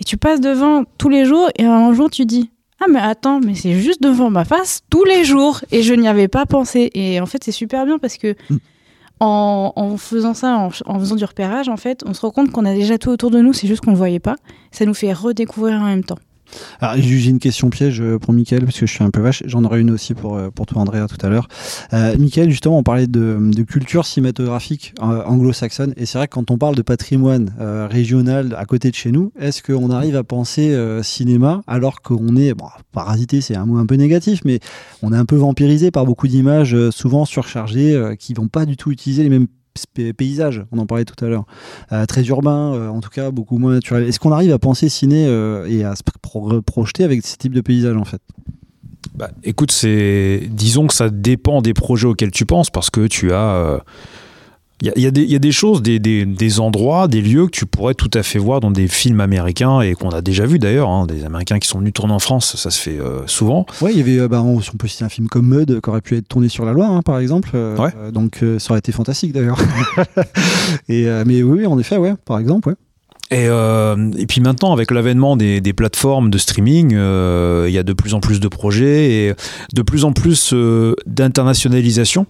Et 0.00 0.04
tu 0.04 0.16
passes 0.16 0.40
devant 0.40 0.84
tous 0.98 1.08
les 1.08 1.24
jours 1.24 1.48
et 1.56 1.64
un 1.64 1.92
jour 1.94 2.10
tu 2.10 2.26
dis 2.26 2.50
Ah, 2.80 2.86
mais 2.90 2.98
attends, 2.98 3.40
mais 3.40 3.54
c'est 3.54 3.74
juste 3.74 4.02
devant 4.02 4.30
ma 4.30 4.44
face 4.44 4.80
tous 4.90 5.04
les 5.04 5.24
jours 5.24 5.60
et 5.70 5.82
je 5.82 5.94
n'y 5.94 6.08
avais 6.08 6.28
pas 6.28 6.44
pensé. 6.46 6.90
Et 6.94 7.20
en 7.20 7.26
fait, 7.26 7.42
c'est 7.44 7.52
super 7.52 7.86
bien 7.86 7.98
parce 7.98 8.16
que 8.16 8.34
en, 9.20 9.72
en 9.76 9.96
faisant 9.96 10.34
ça, 10.34 10.56
en, 10.56 10.70
en 10.86 10.98
faisant 10.98 11.14
du 11.16 11.24
repérage, 11.24 11.68
en 11.68 11.76
fait, 11.76 12.02
on 12.04 12.14
se 12.14 12.20
rend 12.20 12.30
compte 12.30 12.50
qu'on 12.50 12.64
a 12.64 12.74
déjà 12.74 12.98
tout 12.98 13.10
autour 13.10 13.30
de 13.30 13.40
nous, 13.40 13.52
c'est 13.52 13.68
juste 13.68 13.80
qu'on 13.82 13.90
ne 13.92 13.94
le 13.96 13.98
voyait 13.98 14.18
pas. 14.18 14.34
Ça 14.72 14.84
nous 14.86 14.94
fait 14.94 15.12
redécouvrir 15.12 15.76
en 15.80 15.84
même 15.84 16.02
temps. 16.04 16.18
J'ai 16.96 17.30
une 17.30 17.38
question 17.38 17.70
piège 17.70 18.00
euh, 18.00 18.18
pour 18.18 18.32
Mickaël, 18.32 18.64
parce 18.64 18.78
que 18.78 18.86
je 18.86 18.92
suis 18.92 19.04
un 19.04 19.10
peu 19.10 19.20
vache. 19.20 19.42
J'en 19.46 19.64
aurai 19.64 19.80
une 19.80 19.90
aussi 19.90 20.14
pour, 20.14 20.36
euh, 20.36 20.50
pour 20.50 20.66
toi, 20.66 20.82
Andrea, 20.82 21.06
tout 21.08 21.24
à 21.24 21.28
l'heure. 21.28 21.48
Euh, 21.92 22.16
justement, 22.48 22.78
on 22.78 22.82
parlait 22.82 23.06
de, 23.06 23.52
culture 23.66 24.04
cinématographique 24.04 24.94
euh, 25.00 25.24
anglo-saxonne. 25.24 25.94
Et 25.96 26.06
c'est 26.06 26.18
vrai 26.18 26.28
que 26.28 26.34
quand 26.34 26.50
on 26.50 26.58
parle 26.58 26.74
de 26.74 26.82
patrimoine 26.82 27.52
régional 27.90 28.54
à 28.58 28.64
côté 28.64 28.90
de 28.90 28.94
chez 28.94 29.10
nous, 29.10 29.32
est-ce 29.38 29.62
qu'on 29.62 29.90
arrive 29.90 30.16
à 30.16 30.24
penser 30.24 30.76
cinéma 31.02 31.62
alors 31.66 32.02
qu'on 32.02 32.36
est, 32.36 32.54
bon, 32.54 32.66
parasité, 32.92 33.40
c'est 33.40 33.56
un 33.56 33.66
mot 33.66 33.78
un 33.78 33.86
peu 33.86 33.94
négatif, 33.94 34.42
mais 34.44 34.60
on 35.02 35.12
est 35.12 35.16
un 35.16 35.24
peu 35.24 35.36
vampirisé 35.36 35.90
par 35.90 36.04
beaucoup 36.04 36.28
d'images 36.28 36.76
souvent 36.90 37.24
surchargées 37.24 38.16
qui 38.18 38.34
vont 38.34 38.48
pas 38.48 38.66
du 38.66 38.76
tout 38.76 38.90
utiliser 38.90 39.22
les 39.22 39.30
mêmes 39.30 39.46
paysages, 40.16 40.64
on 40.72 40.78
en 40.78 40.86
parlait 40.86 41.04
tout 41.04 41.24
à 41.24 41.28
l'heure, 41.28 41.44
Euh, 41.92 42.06
très 42.06 42.24
urbain, 42.24 42.74
euh, 42.74 42.88
en 42.88 43.00
tout 43.00 43.10
cas 43.10 43.30
beaucoup 43.30 43.58
moins 43.58 43.72
naturel. 43.72 44.04
Est-ce 44.04 44.18
qu'on 44.20 44.32
arrive 44.32 44.52
à 44.52 44.58
penser 44.58 44.88
ciné 44.88 45.26
euh, 45.26 45.66
et 45.68 45.84
à 45.84 45.94
se 45.96 46.02
pro- 46.22 46.62
projeter 46.62 47.04
avec 47.04 47.26
ce 47.26 47.36
type 47.36 47.52
de 47.52 47.60
paysage 47.60 47.96
en 47.96 48.04
fait? 48.04 48.20
Bah, 49.14 49.30
écoute, 49.44 49.72
disons 50.50 50.86
que 50.86 50.94
ça 50.94 51.08
dépend 51.08 51.62
des 51.62 51.74
projets 51.74 52.08
auxquels 52.08 52.32
tu 52.32 52.46
penses 52.46 52.70
parce 52.70 52.90
que 52.90 53.06
tu 53.06 53.32
as 53.32 53.80
il 54.82 54.88
y, 54.88 54.90
a- 54.90 55.08
y 55.08 55.12
des- 55.12 55.22
il 55.22 55.30
y 55.30 55.36
a 55.36 55.38
des 55.38 55.52
choses, 55.52 55.82
des, 55.82 55.98
des- 55.98 56.24
des 56.26 56.60
endroits, 56.60 57.08
des 57.08 57.22
lieux 57.22 57.46
que 57.46 57.50
tu 57.52 57.64
pourrais 57.66 57.94
tout 57.94 58.10
à 58.14 58.22
fait 58.22 58.38
voir 58.38 58.60
dans 58.60 58.70
des 58.70 58.88
films 58.88 59.20
américains 59.20 59.80
et 59.80 59.94
qu'on 59.94 60.10
a 60.10 60.20
déjà 60.20 60.44
vu 60.46 60.58
d'ailleurs, 60.58 60.88
hein, 60.90 61.06
des 61.06 61.24
Américains 61.24 61.58
qui 61.58 61.68
sont 61.68 61.78
venus 61.78 61.92
tourner 61.92 62.12
en 62.12 62.18
France, 62.18 62.56
ça 62.56 62.70
se 62.70 62.80
fait 62.80 62.98
euh, 62.98 63.26
souvent. 63.26 63.66
Ouais, 63.80 63.92
il 63.92 63.98
y 63.98 64.00
avait, 64.00 64.18
euh, 64.18 64.28
bah, 64.28 64.42
on, 64.42 64.58
on 64.58 64.76
peut 64.76 64.88
citer 64.88 65.04
un 65.04 65.08
film 65.08 65.28
comme 65.28 65.46
Mud 65.48 65.80
qui 65.80 65.90
aurait 65.90 66.00
pu 66.00 66.16
être 66.16 66.28
tourné 66.28 66.48
sur 66.48 66.64
la 66.64 66.72
Loire, 66.72 66.90
hein, 66.90 67.02
par 67.02 67.18
exemple. 67.18 67.50
Euh, 67.54 67.76
Ouais. 67.76 67.90
donc 68.12 68.42
euh, 68.42 68.58
ça 68.58 68.72
aurait 68.72 68.78
été 68.80 68.92
fantastique 68.92 69.32
d'ailleurs. 69.32 69.58
et 70.88 71.04
mais 71.26 71.42
oui, 71.42 71.60
oui, 71.60 71.66
en 71.66 71.78
effet, 71.78 71.96
ouais, 71.96 72.14
par 72.24 72.38
exemple, 72.38 72.68
ouais. 72.70 72.74
Et, 73.30 73.46
euh, 73.48 74.10
et 74.18 74.26
puis 74.26 74.40
maintenant, 74.40 74.72
avec 74.72 74.90
l'avènement 74.90 75.36
des, 75.36 75.60
des 75.60 75.72
plateformes 75.72 76.30
de 76.30 76.38
streaming, 76.38 76.92
euh, 76.94 77.64
il 77.68 77.72
y 77.72 77.78
a 77.78 77.82
de 77.82 77.92
plus 77.92 78.14
en 78.14 78.20
plus 78.20 78.38
de 78.38 78.48
projets 78.48 79.10
et 79.12 79.34
de 79.72 79.82
plus 79.82 80.04
en 80.04 80.12
plus 80.12 80.52
euh, 80.52 80.94
d'internationalisation 81.06 82.26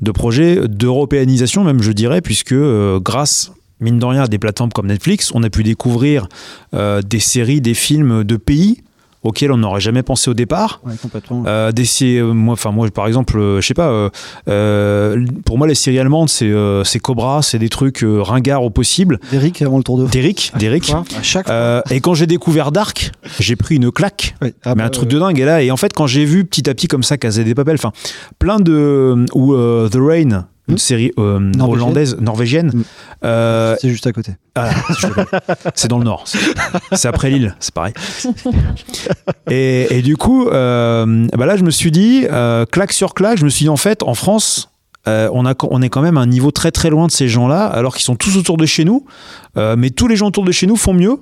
de 0.00 0.10
projets, 0.10 0.66
d'européanisation 0.68 1.64
même, 1.64 1.82
je 1.82 1.92
dirais, 1.92 2.20
puisque 2.20 2.52
euh, 2.52 2.98
grâce 2.98 3.52
mine 3.80 3.98
de 3.98 4.04
rien 4.04 4.22
à 4.22 4.28
des 4.28 4.38
plateformes 4.38 4.72
comme 4.72 4.86
Netflix, 4.86 5.30
on 5.34 5.42
a 5.42 5.50
pu 5.50 5.62
découvrir 5.62 6.28
euh, 6.74 7.02
des 7.02 7.20
séries, 7.20 7.60
des 7.60 7.74
films 7.74 8.24
de 8.24 8.36
pays 8.36 8.82
auxquels 9.22 9.52
on 9.52 9.56
n'aurait 9.58 9.80
jamais 9.80 10.02
pensé 10.02 10.30
au 10.30 10.34
départ. 10.34 10.80
Ouais, 10.84 10.94
complètement. 11.00 11.44
Euh, 11.46 11.72
des 11.72 11.84
euh, 12.02 12.32
moi, 12.32 12.54
enfin 12.54 12.70
moi, 12.70 12.88
par 12.90 13.06
exemple, 13.06 13.38
euh, 13.38 13.60
je 13.60 13.66
sais 13.66 13.74
pas. 13.74 13.88
euh, 13.90 14.10
euh, 14.48 15.24
pour 15.44 15.58
moi, 15.58 15.66
les 15.66 15.74
séries 15.74 15.98
allemandes, 15.98 16.28
c'est 16.28 16.46
euh, 16.50 16.84
c'est 16.84 16.98
Cobra, 16.98 17.42
c'est 17.42 17.58
des 17.58 17.68
trucs 17.68 18.02
euh, 18.02 18.20
ringards 18.22 18.62
au 18.64 18.70
possible. 18.70 19.18
Derrick 19.30 19.62
avant 19.62 19.78
le 19.78 19.84
tour 19.84 19.98
de 19.98 20.06
d'Eric. 20.06 20.52
fois, 20.84 21.04
à 21.18 21.22
chaque 21.22 21.46
fois. 21.46 21.54
Euh, 21.54 21.82
et 21.90 22.00
quand 22.00 22.14
j'ai 22.14 22.26
découvert 22.26 22.72
Dark, 22.72 23.12
j'ai 23.38 23.56
pris 23.56 23.76
une 23.76 23.90
claque. 23.90 24.34
Ouais. 24.42 24.54
Ah, 24.64 24.70
mais 24.70 24.82
bah, 24.82 24.84
un 24.86 24.90
truc 24.90 25.08
de 25.08 25.18
dingue. 25.18 25.38
Et 25.38 25.44
là, 25.44 25.62
et 25.62 25.70
en 25.70 25.76
fait, 25.76 25.92
quand 25.92 26.06
j'ai 26.06 26.24
vu 26.24 26.44
petit 26.44 26.68
à 26.68 26.74
petit 26.74 26.88
comme 26.88 27.02
ça 27.02 27.16
Casa 27.16 27.42
des 27.44 27.54
Papel, 27.54 27.74
enfin, 27.74 27.92
plein 28.38 28.58
de. 28.58 29.24
ou 29.34 29.54
euh, 29.54 29.88
The 29.88 29.98
Rain, 29.98 30.46
une 30.68 30.78
série 30.78 31.10
euh, 31.18 31.38
Norvégienne. 31.40 31.62
hollandaise, 31.82 32.16
norvégienne. 32.20 32.70
Hmm. 32.72 32.82
euh, 33.24 33.76
c'est 33.80 33.88
juste 33.90 34.06
à 34.06 34.12
côté. 34.12 34.32
ah, 34.54 34.70
c'est 35.74 35.88
dans 35.88 35.98
le 35.98 36.04
nord. 36.04 36.24
C'est- 36.92 37.08
après 37.08 37.30
Lille, 37.30 37.54
c'est 37.60 37.74
pareil. 37.74 37.92
Et, 39.50 39.98
et 39.98 40.02
du 40.02 40.16
coup, 40.16 40.48
euh, 40.48 41.26
bah 41.36 41.46
là, 41.46 41.56
je 41.56 41.62
me 41.64 41.70
suis 41.70 41.90
dit, 41.90 42.26
claque 42.70 42.92
sur 42.92 43.14
claque, 43.14 43.38
je 43.38 43.44
me 43.44 43.50
suis 43.50 43.64
dit, 43.64 43.68
en 43.68 43.76
fait, 43.76 44.02
en 44.02 44.14
France, 44.14 44.70
euh, 45.08 45.28
on, 45.32 45.44
a, 45.46 45.54
on 45.68 45.82
est 45.82 45.88
quand 45.88 46.02
même 46.02 46.16
à 46.16 46.20
un 46.20 46.26
niveau 46.26 46.50
très 46.52 46.70
très 46.70 46.88
loin 46.90 47.06
de 47.08 47.12
ces 47.12 47.28
gens-là, 47.28 47.66
alors 47.66 47.94
qu'ils 47.94 48.04
sont 48.04 48.14
tous 48.16 48.36
autour 48.36 48.56
de 48.56 48.66
chez 48.66 48.84
nous. 48.84 49.04
Euh, 49.58 49.74
mais 49.76 49.90
tous 49.90 50.06
les 50.08 50.16
gens 50.16 50.28
autour 50.28 50.44
de 50.44 50.52
chez 50.52 50.66
nous 50.66 50.76
font 50.76 50.94
mieux. 50.94 51.18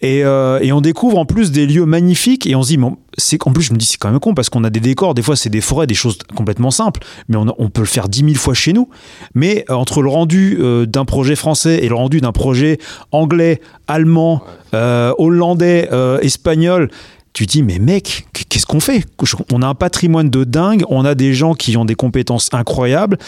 Et, 0.00 0.24
euh, 0.24 0.58
et 0.62 0.72
on 0.72 0.80
découvre 0.80 1.18
en 1.18 1.24
plus 1.26 1.52
des 1.52 1.66
lieux 1.66 1.84
magnifiques. 1.84 2.46
Et 2.46 2.56
on 2.56 2.62
se 2.62 2.68
dit, 2.68 2.76
bon, 2.76 2.96
c'est 3.18 3.38
en 3.46 3.52
plus, 3.52 3.62
je 3.64 3.72
me 3.72 3.78
dis, 3.78 3.86
c'est 3.86 3.98
quand 3.98 4.10
même 4.10 4.18
con 4.18 4.34
parce 4.34 4.48
qu'on 4.48 4.64
a 4.64 4.70
des 4.70 4.80
décors. 4.80 5.14
Des 5.14 5.22
fois, 5.22 5.36
c'est 5.36 5.50
des 5.50 5.60
forêts, 5.60 5.86
des 5.86 5.94
choses 5.94 6.18
complètement 6.34 6.70
simples. 6.70 7.00
Mais 7.28 7.36
on, 7.36 7.48
a- 7.48 7.54
on 7.58 7.68
peut 7.68 7.82
le 7.82 7.86
faire 7.86 8.08
dix 8.08 8.24
mille 8.24 8.38
fois 8.38 8.54
chez 8.54 8.72
nous. 8.72 8.88
Mais 9.34 9.64
entre 9.68 10.02
le 10.02 10.08
rendu 10.08 10.58
euh, 10.60 10.86
d'un 10.86 11.04
projet 11.04 11.36
français 11.36 11.80
et 11.84 11.88
le 11.88 11.94
rendu 11.94 12.20
d'un 12.20 12.32
projet 12.32 12.78
anglais, 13.12 13.60
allemand, 13.86 14.42
hollandais, 14.72 15.88
espagnol, 16.22 16.90
tu 17.32 17.46
te 17.46 17.52
dis, 17.52 17.62
mais 17.62 17.78
mec, 17.78 18.26
qu'est-ce 18.48 18.66
qu'on 18.66 18.80
fait? 18.80 19.04
On 19.52 19.62
a 19.62 19.66
un 19.66 19.74
patrimoine 19.74 20.28
de 20.30 20.44
dingue, 20.44 20.84
on 20.88 21.04
a 21.04 21.14
des 21.14 21.32
gens 21.34 21.54
qui 21.54 21.76
ont 21.76 21.84
des 21.84 21.94
compétences 21.94 22.48
incroyables, 22.52 23.18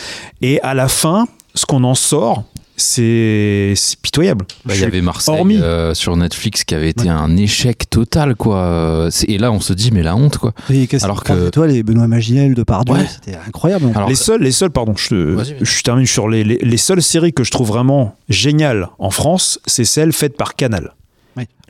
et 0.43 0.61
à 0.63 0.75
la 0.75 0.89
fin, 0.89 1.27
ce 1.55 1.65
qu'on 1.67 1.85
en 1.85 1.95
sort, 1.95 2.45
c'est 2.77 3.75
pitoyable. 4.03 4.45
Bah, 4.65 4.75
Il 4.75 4.79
Je 4.79 4.83
y 4.83 4.87
avait 4.87 5.01
Marseille 5.01 5.35
hormis- 5.35 5.61
euh, 5.61 5.95
sur 5.95 6.17
Netflix 6.17 6.65
qui 6.65 6.75
avait 6.75 6.91
été 6.91 7.09
un 7.09 7.37
échec 7.37 7.89
total, 7.89 8.35
quoi. 8.35 9.09
Et 9.29 9.39
là, 9.39 9.53
on 9.53 9.61
se 9.61 9.73
dit, 9.73 9.91
mais 9.93 10.03
la 10.03 10.17
honte, 10.17 10.39
quoi. 10.39 10.53
Et 10.71 10.89
Alors 11.03 11.23
que 11.23 11.51
toi, 11.51 11.67
les 11.67 11.83
Benoît 11.83 12.09
Magimel 12.09 12.55
de 12.55 12.63
Pardieu, 12.63 12.95
Ouais. 12.95 13.07
c'était 13.09 13.39
incroyable. 13.47 13.91
Alors, 13.95 14.09
les 14.09 14.15
seuls, 14.17 14.43
les 14.43 14.53
seuls, 14.53 14.71
pardon, 14.71 14.95
je, 14.97 15.83
termine 15.83 16.07
sur 16.07 16.29
les, 16.29 16.43
les, 16.45 16.59
les 16.59 16.77
seules 16.77 17.03
séries 17.03 17.33
que 17.33 17.45
je 17.45 17.51
trouve 17.53 17.69
vraiment 17.69 18.17
géniales 18.29 18.89
en 18.99 19.11
France, 19.11 19.61
c'est 19.67 19.85
celles 19.85 20.13
faites 20.13 20.37
par 20.37 20.55
Canal. 20.57 20.95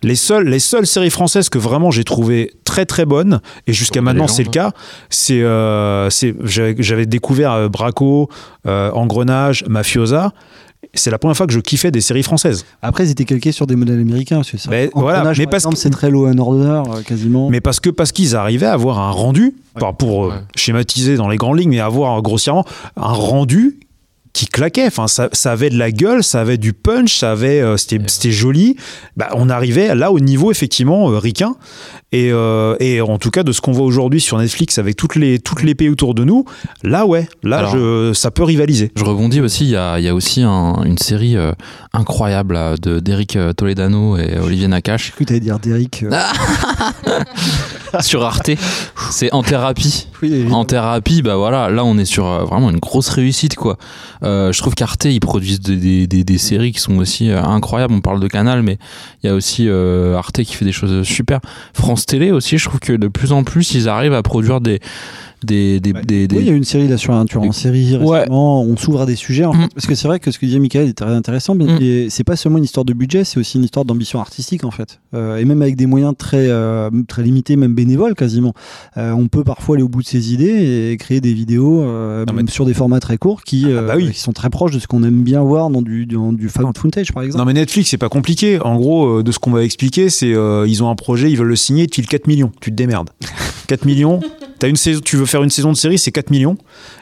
Les 0.05 0.17
seules, 0.17 0.49
les 0.49 0.59
seules 0.59 0.87
séries 0.87 1.11
françaises 1.11 1.49
que 1.49 1.59
vraiment 1.59 1.91
j'ai 1.91 2.05
trouvé 2.05 2.53
très 2.65 2.85
très 2.87 3.05
bonnes, 3.07 3.41
et 3.67 3.73
jusqu'à 3.73 4.03
maintenant 4.03 4.29
c'est 4.29 4.45
le 4.45 4.51
cas, 4.51 4.73
c'est, 5.11 5.43
euh, 5.43 6.11
c'est- 6.11 6.35
j'avais 6.45 7.07
découvert 7.07 7.53
euh, 7.53 7.69
Braco, 7.69 8.29
euh, 8.67 8.91
Engrenage, 8.93 9.65
Mafiosa. 9.69 10.33
C'est 10.97 11.11
la 11.11 11.19
première 11.19 11.37
fois 11.37 11.47
que 11.49 11.53
je 11.53 11.59
kiffais 11.59 11.91
des 11.91 12.03
séries 12.03 12.23
françaises. 12.23 12.65
Après, 12.83 13.05
ils 13.07 13.11
étaient 13.11 13.25
calqués 13.25 13.51
sur 13.51 13.67
des 13.67 13.75
modèles 13.75 13.99
américains. 14.01 14.43
Que 14.43 14.57
ça, 14.59 14.71
Mais 14.71 14.91
voilà, 14.95 15.25
mais 15.25 15.25
par 15.25 15.51
parce 15.51 15.63
exemple, 15.63 15.75
que- 15.77 15.81
c'est 15.81 15.91
très 15.91 16.09
low 16.11 16.29
and 16.29 16.39
order, 16.39 16.83
quasiment. 17.05 17.49
Mais 17.51 17.61
parce 17.61 17.81
que 17.81 17.91
parce 17.91 18.13
qu'ils 18.13 18.37
arrivaient 18.37 18.67
à 18.67 18.75
avoir 18.75 19.01
un 19.01 19.11
rendu, 19.11 19.55
Ouais. 19.81 19.83
pour 19.99 20.19
Ouais. 20.29 20.35
schématiser 20.55 21.17
dans 21.17 21.29
les 21.29 21.37
grandes 21.37 21.59
lignes, 21.59 21.71
mais 21.71 21.81
avoir 21.81 22.21
grossièrement 22.23 22.65
un 22.97 23.13
rendu 23.13 23.79
qui 24.35 24.47
claquait. 24.47 24.87
Enfin, 24.87 25.07
ça, 25.09 25.31
ça 25.33 25.53
avait 25.53 25.71
de 25.71 25.79
la 25.79 25.91
gueule, 25.91 26.23
ça 26.23 26.43
avait 26.43 26.59
du 26.59 26.75
punch, 26.75 27.17
ça 27.17 27.33
avait, 27.33 27.63
euh, 27.63 27.79
c'était, 27.79 27.99
c'était 28.09 28.33
joli. 28.33 28.77
Bah, 29.17 29.31
on 29.35 29.49
arrivait 29.49 29.95
là 29.95 30.13
au 30.13 30.21
niveau 30.21 30.51
effectivement 30.51 31.11
euh, 31.11 31.19
ricain. 31.19 31.55
Et, 32.13 32.31
euh, 32.33 32.77
et 32.79 33.01
en 33.01 33.19
tout 33.19 33.31
cas 33.31 33.43
de 33.43 33.51
ce 33.51 33.61
qu'on 33.61 33.73
voit 33.73 33.85
aujourd'hui 33.87 34.21
sur 34.21 34.39
Netflix 34.39 34.79
avec 34.79 34.95
toutes 34.97 35.17
les 35.17 35.41
toutes 35.41 35.63
les 35.65 35.75
pays 35.75 35.89
autour 35.89 36.15
de 36.15 36.23
nous, 36.23 36.45
là 36.85 37.07
ouais, 37.07 37.29
là 37.43 37.59
Alors- 37.59 37.73
je, 37.73 38.13
ça 38.13 38.31
peut 38.31 38.45
rivaliser. 38.45 38.93
Je 38.95 39.05
rebondis 39.05 39.41
aussi, 39.41 39.65
il 39.65 39.71
y 39.71 39.77
a, 39.77 39.99
il 39.99 40.05
y 40.05 40.09
a 40.09 40.15
aussi 40.15 40.43
un- 40.43 40.81
une 40.85 40.99
série 40.99 41.37
euh, 41.37 41.51
incroyable 41.93 42.55
là, 42.55 42.77
de 42.81 43.01
d'Eric 43.01 43.35
euh, 43.37 43.53
Toledano 43.53 44.17
et 44.17 44.39
Olivier 44.39 44.69
Nakache 44.69 45.07
J'ai 45.07 45.13
cru 45.13 45.25
que 45.25 45.35
dire 45.35 45.59
Derrick. 45.59 46.05
sur 48.03 48.25
Arte. 48.25 48.51
C'est 49.11 49.33
En 49.33 49.43
Thérapie. 49.43 50.07
oui. 50.23 50.47
En 50.51 50.65
thérapie, 50.65 51.23
bah 51.23 51.37
voilà, 51.37 51.69
là 51.71 51.85
on 51.85 51.97
est 51.99 52.05
sur 52.05 52.27
euh, 52.27 52.45
vraiment 52.45 52.71
une 52.71 52.79
grosse 52.79 53.09
réussite 53.09 53.55
quoi. 53.57 53.77
Euh, 54.23 54.53
je 54.53 54.59
trouve 54.61 54.75
qu'Arte 54.75 55.05
ils 55.05 55.21
produisent 55.21 55.61
des, 55.61 55.77
des- 55.77 56.07
des- 56.07 56.25
des 56.25 56.39
séries 56.39 56.73
qui 56.73 56.81
sont 56.81 56.97
aussi 56.99 57.31
euh, 57.31 57.43
incroyables. 57.43 57.93
On 57.95 58.01
parle 58.01 58.21
de 58.21 58.29
Canal, 58.29 58.63
mais 58.63 58.79
il 59.23 59.27
y 59.27 59.31
a 59.31 59.35
aussi 59.35 59.67
euh, 59.69 60.17
Arte 60.17 60.43
qui 60.43 60.55
fait 60.55 60.65
des 60.65 60.73
choses 60.73 61.07
super. 61.07 61.41
France 61.75 62.07
Télé 62.07 62.31
aussi, 62.33 62.59
je 62.59 62.69
trouve 62.69 62.81
que 62.81 62.93
de 62.93 63.09
plus 63.09 63.33
en 63.33 63.45
plus 63.45 63.75
ils 63.75 63.89
arrivent 63.89 64.15
à 64.15 64.23
produire 64.23 64.61
des 64.61 64.81
des 65.45 65.81
des, 65.81 65.93
des- 65.93 66.27
des- 66.29 66.37
Oui, 66.37 66.43
il 66.43 66.49
y 66.49 66.51
a 66.51 66.55
une 66.55 66.65
série 66.65 66.89
là 66.89 66.97
sur 66.97 67.15
un 67.15 67.25
tueur 67.27 67.43
en 67.43 67.53
série 67.53 67.97
Ouais. 67.97 68.21
récemment. 68.21 68.63
On 68.63 68.77
s'ouvre 68.77 69.03
à 69.03 69.07
des 69.07 69.17
sujets. 69.17 69.45
en 69.45 69.53
fait. 69.53 69.59
Mm. 69.67 69.69
Parce 69.75 69.87
que 69.87 69.95
c'est 69.95 70.09
vrai 70.09 70.19
que 70.21 70.31
ce 70.31 70.39
que 70.39 70.47
disait 70.47 70.59
Michael 70.59 70.89
est 70.89 70.93
très 70.95 71.11
intéressant. 71.11 71.55
Mais 71.55 71.65
Mm. 71.65 71.79
et 71.83 72.07
c'est 72.11 72.25
pas 72.25 72.37
seulement 72.37 72.59
une 72.59 72.65
histoire 72.65 72.85
de 72.85 72.93
budget, 72.93 73.25
c'est 73.25 73.39
aussi 73.39 73.59
une 73.59 73.65
histoire 73.65 73.85
d'ambition 73.85 74.21
artistique 74.21 74.65
en 74.65 74.71
fait. 74.71 75.01
Euh, 75.15 75.37
et 75.37 75.45
même 75.45 75.63
avec 75.63 75.77
des 75.77 75.87
moyens 75.87 76.15
très 76.17 76.47
euh, 76.49 76.91
très 77.09 77.23
limités, 77.23 77.57
même 77.57 77.75
bénévoles 77.75 78.15
quasiment. 78.15 78.53
Euh, 78.97 79.13
on 79.13 79.29
peut 79.29 79.45
parfois 79.45 79.77
aller 79.77 79.83
au 79.85 79.89
bout 79.89 80.03
de 80.03 80.07
ses 80.07 80.33
idées 80.33 80.91
et 80.93 80.97
créer 80.97 81.21
des 81.21 81.33
vidéos 81.35 81.83
euh, 81.83 82.25
Non, 82.27 82.33
mais- 82.35 82.51
sur 82.51 82.65
des 82.67 82.75
formats 82.75 83.01
très 83.01 83.19
courts 83.19 83.43
qui, 83.43 83.65
euh, 83.67 83.87
bah 83.87 83.95
oui. 83.97 84.11
qui 84.13 84.21
sont 84.21 84.33
très 84.33 84.51
proches 84.51 84.73
de 84.73 84.79
ce 84.79 84.87
qu'on 84.87 85.03
aime 85.03 85.23
bien 85.23 85.43
voir 85.43 85.71
dans 85.71 85.83
du 85.83 86.07
dans 86.07 86.33
du 86.33 86.49
found 86.49 86.77
footage 86.77 87.13
par 87.13 87.23
exemple. 87.23 87.41
Non 87.41 87.47
mais 87.47 87.53
Netflix 87.55 87.91
c'est 87.91 87.99
pas 87.99 88.09
compliqué. 88.09 88.61
En 88.61 88.77
gros 88.77 89.19
euh, 89.19 89.23
de 89.23 89.33
ce 89.33 89.39
qu'on 89.39 89.51
m'a 89.51 89.63
expliqué 89.63 90.09
c'est 90.11 90.33
euh, 90.35 90.67
ils 90.69 90.83
ont 90.83 90.91
un 90.91 90.95
projet, 90.95 91.31
ils 91.31 91.37
veulent 91.37 91.49
le 91.49 91.57
signer, 91.57 91.87
tu 91.87 92.03
4 92.03 92.27
millions, 92.27 92.51
tu 92.61 92.71
te 92.71 92.77
démerdes. 92.77 93.11
4 93.67 93.87
millions, 93.87 94.21
as 94.63 94.67
une 94.69 94.77
saison, 94.77 95.01
tu 95.05 95.17
veux 95.17 95.25
faire 95.27 95.34
une 95.43 95.51
saison 95.51 95.73
de 95.73 95.77
série, 95.77 95.99
c'est 95.99 96.13
4 96.13 96.31
millions. 96.31 96.57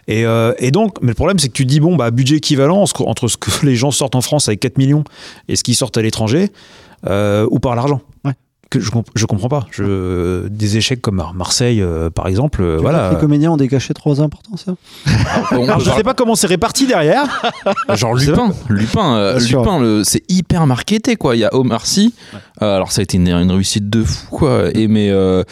Et, 0.08 0.24
euh, 0.24 0.54
et 0.58 0.70
donc, 0.70 0.96
mais 1.02 1.08
le 1.08 1.14
problème 1.14 1.38
c'est 1.38 1.48
que 1.48 1.52
tu 1.52 1.64
dis 1.66 1.80
bon 1.80 1.96
bah 1.96 2.10
budget 2.10 2.36
équivalent 2.36 2.78
entre- 2.82 3.06
entre 3.06 3.28
ce 3.28 3.36
que 3.36 3.50
les 3.66 3.76
gens 3.76 3.90
sortent 3.90 4.14
en 4.14 4.20
France 4.22 4.48
avec 4.48 4.60
4 4.60 4.78
millions 4.78 5.04
et 5.48 5.56
ce 5.56 5.62
qu'ils 5.62 5.76
sortent 5.76 5.96
à 5.98 6.02
l'étranger, 6.02 6.48
euh, 7.06 7.46
ou 7.50 7.58
par 7.58 7.74
l'argent. 7.74 8.00
Ouais. 8.24 8.32
Que 8.72 8.80
je, 8.80 8.90
comp- 8.90 9.10
je 9.14 9.26
comprends 9.26 9.50
pas. 9.50 9.66
Je, 9.70 10.48
des 10.48 10.78
échecs 10.78 11.02
comme 11.02 11.16
Mar- 11.16 11.34
Marseille 11.34 11.82
euh, 11.82 12.08
par 12.08 12.26
exemple, 12.26 12.62
euh, 12.62 12.78
voilà. 12.80 13.10
Les 13.12 13.18
comédiens 13.18 13.50
ont 13.52 13.56
des 13.58 13.68
cachets 13.68 13.92
trop 13.92 14.18
importants, 14.22 14.56
ça? 14.56 14.72
Alors, 15.50 15.76
peut 15.76 15.84
je 15.84 15.90
sais 15.90 16.02
pas 16.02 16.14
comment 16.14 16.34
c'est 16.34 16.46
réparti 16.46 16.86
derrière. 16.86 17.24
Genre 17.94 18.14
Lupin, 18.14 18.52
Lupin, 18.70 19.16
euh. 19.16 19.38
Lupin, 19.38 20.02
c'est 20.04 20.22
hyper 20.30 20.66
marketé 20.66 21.16
quoi. 21.16 21.36
Il 21.36 21.40
y 21.40 21.44
a 21.44 21.54
Omar 21.54 21.84
Sy. 21.84 22.14
Alors 22.62 22.92
ça 22.92 23.00
a 23.00 23.02
été 23.02 23.18
une, 23.18 23.28
une 23.28 23.50
réussite 23.50 23.90
de 23.90 24.02
fou 24.04 24.26
quoi. 24.30 24.70
Et 24.74 24.88
mais 24.88 25.10
euh, 25.10 25.42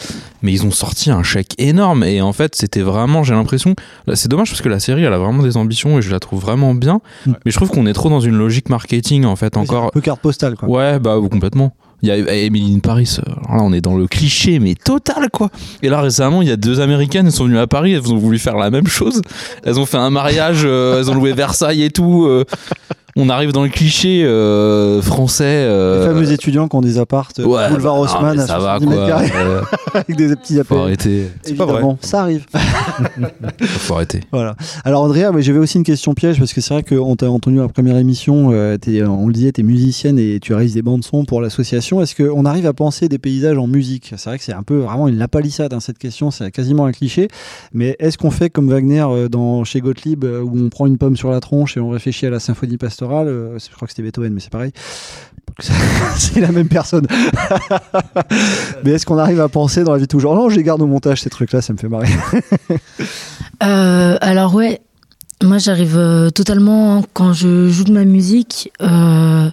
mais 0.41 0.51
ils 0.51 0.65
ont 0.65 0.71
sorti 0.71 1.11
un 1.11 1.21
chèque 1.21 1.53
énorme 1.59 2.03
et 2.03 2.21
en 2.21 2.33
fait 2.33 2.55
c'était 2.55 2.81
vraiment, 2.81 3.21
j'ai 3.23 3.33
l'impression, 3.35 3.75
c'est 4.15 4.29
dommage 4.29 4.49
parce 4.49 4.61
que 4.61 4.69
la 4.69 4.79
série 4.79 5.03
elle 5.03 5.13
a 5.13 5.17
vraiment 5.19 5.43
des 5.43 5.57
ambitions 5.57 5.99
et 5.99 6.01
je 6.01 6.09
la 6.09 6.19
trouve 6.19 6.41
vraiment 6.41 6.73
bien. 6.73 7.01
Ouais. 7.27 7.33
Mais 7.45 7.51
je 7.51 7.55
trouve 7.57 7.69
qu'on 7.69 7.85
est 7.85 7.93
trop 7.93 8.09
dans 8.09 8.21
une 8.21 8.35
logique 8.37 8.69
marketing 8.69 9.25
en 9.25 9.35
fait 9.35 9.53
C'est 9.53 9.59
un 9.59 9.63
encore. 9.63 9.91
peu 9.91 10.01
carte 10.01 10.21
postale 10.21 10.55
quoi. 10.55 10.67
Ouais 10.69 10.97
bah 10.99 11.17
complètement. 11.29 11.75
Il 12.03 12.09
y 12.09 12.11
a 12.11 12.17
Emily 12.17 12.73
in 12.75 12.79
Paris. 12.79 13.17
euh, 13.19 13.31
alors 13.45 13.57
là, 13.57 13.63
on 13.63 13.73
est 13.73 13.81
dans 13.81 13.95
le 13.95 14.07
cliché, 14.07 14.59
mais 14.59 14.73
total, 14.75 15.29
quoi. 15.31 15.49
Et 15.83 15.89
là, 15.89 16.01
récemment, 16.01 16.41
il 16.41 16.47
y 16.47 16.51
a 16.51 16.57
deux 16.57 16.79
américaines, 16.79 17.27
elles 17.27 17.31
sont 17.31 17.45
venues 17.45 17.59
à 17.59 17.67
Paris, 17.67 17.93
elles 17.93 18.11
ont 18.11 18.17
voulu 18.17 18.39
faire 18.39 18.57
la 18.57 18.71
même 18.71 18.87
chose. 18.87 19.21
Elles 19.63 19.77
ont 19.79 19.85
fait 19.85 19.97
un 19.97 20.09
mariage, 20.09 20.61
euh, 20.65 20.99
elles 20.99 21.11
ont 21.11 21.13
loué 21.15 21.33
Versailles 21.33 21.83
et 21.83 21.91
tout. 21.91 22.25
euh. 22.25 22.43
On 23.15 23.29
arrive 23.29 23.51
dans 23.51 23.63
le 23.63 23.69
cliché 23.69 24.23
euh, 24.23 25.01
français. 25.01 25.43
euh, 25.45 25.99
Les 26.07 26.13
fameux 26.13 26.31
étudiants 26.31 26.67
qui 26.67 26.75
ont 26.75 26.81
des 26.81 26.97
appartes 26.97 27.39
euh, 27.39 27.45
ouais, 27.45 27.69
boulevard 27.69 27.99
Haussmann 27.99 28.39
à 28.39 28.47
ça 28.47 28.57
va, 28.59 28.77
70 28.79 28.87
mètres 28.87 29.07
carrés 29.07 29.31
avec 29.93 30.15
des 30.15 30.35
petits 30.35 30.55
faut 30.55 30.61
appels. 30.61 30.77
arrêter. 30.77 31.27
C'est 31.43 31.53
pas 31.55 31.65
vrai. 31.65 31.73
Évidemment, 31.75 31.97
ça 32.01 32.21
arrive. 32.21 32.45
Faut 33.61 33.95
arrêter. 33.95 34.21
Voilà. 34.31 34.55
Alors 34.83 35.03
Andrea, 35.03 35.31
mais 35.33 35.41
j'avais 35.41 35.59
aussi 35.59 35.77
une 35.77 35.83
question 35.83 36.13
piège 36.13 36.37
parce 36.39 36.53
que 36.53 36.61
c'est 36.61 36.73
vrai 36.73 36.83
qu'on 36.83 37.15
t'a 37.15 37.29
entendu 37.29 37.59
à 37.59 37.63
la 37.63 37.67
première 37.69 37.97
émission, 37.97 38.51
t'es- 38.79 39.03
on 39.03 39.27
le 39.27 39.33
disait, 39.33 39.51
tu 39.51 39.61
es 39.61 39.63
musicienne 39.63 40.17
et 40.19 40.39
tu 40.39 40.53
réalises 40.53 40.73
des 40.73 40.81
bandes 40.81 41.03
son 41.03 41.25
pour 41.25 41.41
l'association. 41.41 42.01
Est-ce 42.01 42.15
qu'on 42.15 42.45
arrive 42.45 42.65
à 42.65 42.73
penser 42.73 43.07
des 43.09 43.17
paysages 43.17 43.57
en 43.57 43.67
musique? 43.67 44.13
C'est 44.17 44.29
vrai 44.29 44.37
que 44.37 44.43
c'est 44.43 44.53
un 44.53 44.63
peu 44.63 44.77
vraiment 44.79 45.07
une 45.07 45.17
lapalissade 45.17 45.73
hein, 45.73 45.79
cette 45.79 45.97
question, 45.97 46.31
c'est 46.31 46.51
quasiment 46.51 46.85
un 46.85 46.91
cliché. 46.91 47.27
Mais 47.73 47.95
est-ce 47.99 48.17
qu'on 48.17 48.31
fait 48.31 48.49
comme 48.49 48.69
Wagner 48.69 49.05
dans 49.29 49.63
chez 49.63 49.81
Gottlieb 49.81 50.23
où 50.23 50.51
on 50.59 50.69
prend 50.69 50.85
une 50.85 50.97
pomme 50.97 51.15
sur 51.17 51.31
la 51.31 51.39
tronche 51.39 51.77
et 51.77 51.79
on 51.79 51.89
réfléchit 51.89 52.25
à 52.25 52.29
la 52.29 52.39
symphonie 52.39 52.77
pastorale? 52.77 53.00
Je 53.01 53.75
crois 53.75 53.87
que 53.87 53.91
c'était 53.91 54.03
Beethoven, 54.03 54.33
mais 54.33 54.39
c'est 54.39 54.51
pareil. 54.51 54.71
c'est 56.15 56.39
la 56.39 56.51
même 56.51 56.67
personne. 56.67 57.07
mais 58.83 58.91
est-ce 58.91 59.05
qu'on 59.05 59.17
arrive 59.17 59.41
à 59.41 59.49
penser 59.49 59.83
dans 59.83 59.91
la 59.91 59.97
vie 59.97 60.05
de 60.05 60.07
tous 60.07 60.17
les 60.17 60.21
jours 60.21 60.35
Non, 60.35 60.49
je 60.49 60.55
les 60.55 60.63
garde 60.63 60.81
au 60.81 60.87
montage 60.87 61.21
ces 61.21 61.29
trucs-là, 61.29 61.61
ça 61.61 61.73
me 61.73 61.77
fait 61.77 61.89
marrer. 61.89 62.09
Euh, 63.63 64.17
alors 64.21 64.55
ouais, 64.55 64.81
moi 65.43 65.59
j'arrive 65.59 65.95
euh, 65.95 66.31
totalement 66.31 66.97
hein, 66.97 67.01
quand 67.13 67.31
je 67.31 67.69
joue 67.69 67.83
de 67.83 67.91
ma 67.91 68.05
musique 68.05 68.71
euh, 68.81 69.51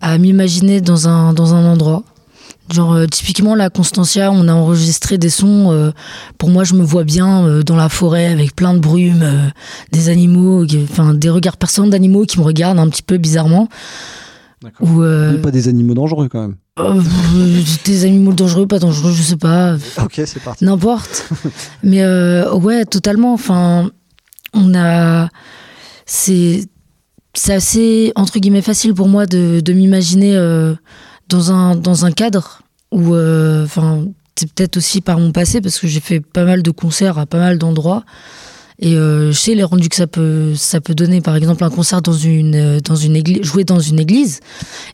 à 0.00 0.18
m'imaginer 0.18 0.80
dans 0.80 1.08
un 1.08 1.32
dans 1.32 1.54
un 1.54 1.64
endroit. 1.64 2.02
Genre 2.72 2.92
euh, 2.94 3.06
typiquement 3.06 3.54
la 3.54 3.68
Constantia, 3.68 4.30
on 4.32 4.48
a 4.48 4.52
enregistré 4.54 5.18
des 5.18 5.28
sons. 5.28 5.70
euh, 5.70 5.90
pour 6.38 6.48
moi, 6.48 6.64
je 6.64 6.74
me 6.74 6.82
vois 6.82 7.04
bien 7.04 7.44
euh, 7.46 7.62
dans 7.62 7.76
la 7.76 7.88
forêt 7.90 8.26
avec 8.26 8.56
plein 8.56 8.72
de 8.74 8.78
brume, 8.78 9.22
euh, 9.22 9.48
des 9.92 10.08
animaux, 10.08 10.64
enfin 10.84 11.12
des 11.14 11.28
regards 11.28 11.56
perçants 11.58 11.86
d'animaux 11.86 12.24
qui 12.24 12.38
me 12.38 12.44
regardent 12.44 12.78
un 12.78 12.88
petit 12.88 13.02
peu 13.02 13.18
bizarrement. 13.18 13.68
Ou 14.80 15.02
euh, 15.02 15.36
Pas 15.42 15.50
des 15.50 15.68
animaux 15.68 15.92
dangereux 15.92 16.28
quand 16.30 16.40
même. 16.40 16.56
euh, 16.78 17.02
des 17.84 18.04
animaux 18.06 18.32
dangereux, 18.32 18.66
pas 18.66 18.78
dangereux, 18.78 19.12
je 19.12 19.22
sais 19.22 19.36
pas. 19.36 19.76
Ok, 20.02 20.22
c'est 20.24 20.42
parti. 20.42 20.64
N'importe. 20.64 21.28
Mais 21.82 22.02
euh, 22.02 22.50
ouais, 22.54 22.86
totalement. 22.86 23.34
Enfin, 23.34 23.90
on 24.54 24.74
a. 24.74 25.28
C'est. 26.06 26.64
C'est 27.36 27.52
assez, 27.52 28.12
entre 28.14 28.38
guillemets, 28.38 28.62
facile 28.62 28.94
pour 28.94 29.08
moi 29.08 29.26
de, 29.26 29.58
de 29.60 29.72
m'imaginer 29.72 30.36
euh, 30.36 30.74
dans, 31.28 31.52
un, 31.52 31.74
dans 31.76 32.04
un 32.04 32.12
cadre 32.12 32.62
où. 32.92 33.14
euh, 33.14 33.64
Enfin, 33.64 34.04
c'est 34.36 34.52
peut-être 34.52 34.76
aussi 34.78 35.00
par 35.00 35.18
mon 35.20 35.30
passé, 35.30 35.60
parce 35.60 35.78
que 35.78 35.86
j'ai 35.86 36.00
fait 36.00 36.20
pas 36.20 36.44
mal 36.44 36.62
de 36.62 36.70
concerts 36.72 37.18
à 37.18 37.26
pas 37.26 37.38
mal 37.38 37.56
d'endroits. 37.58 38.04
Et 38.80 38.96
euh, 38.96 39.30
je 39.30 39.38
sais 39.38 39.54
les 39.54 39.62
rendus 39.62 39.88
que 39.88 39.94
ça 39.94 40.08
peut, 40.08 40.56
ça 40.56 40.80
peut 40.80 40.96
donner. 40.96 41.20
Par 41.20 41.36
exemple, 41.36 41.62
un 41.62 41.70
concert 41.70 42.02
dans 42.02 42.12
une, 42.12 42.80
dans 42.80 42.96
une 42.96 43.14
église, 43.14 43.44
jouer 43.44 43.62
dans 43.62 43.78
une 43.78 44.00
église 44.00 44.40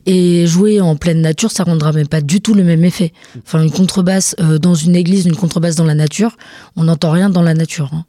et 0.05 0.45
jouer 0.45 0.79
en 0.79 0.95
pleine 0.95 1.19
nature, 1.21 1.49
ça 1.49 1.63
rendra 1.63 1.91
même 1.91 2.07
pas 2.07 2.21
du 2.21 2.41
tout 2.41 2.53
le 2.53 2.63
même 2.63 2.85
effet. 2.85 3.11
Enfin, 3.43 3.63
une 3.63 3.71
contrebasse 3.71 4.35
euh, 4.39 4.59
dans 4.59 4.75
une 4.75 4.95
église, 4.95 5.25
une 5.25 5.35
contrebasse 5.35 5.75
dans 5.75 5.85
la 5.85 5.95
nature, 5.95 6.37
on 6.75 6.83
n'entend 6.83 7.09
rien 7.09 7.31
dans 7.31 7.41
la 7.41 7.55
nature. 7.55 7.89
hein. 7.93 8.05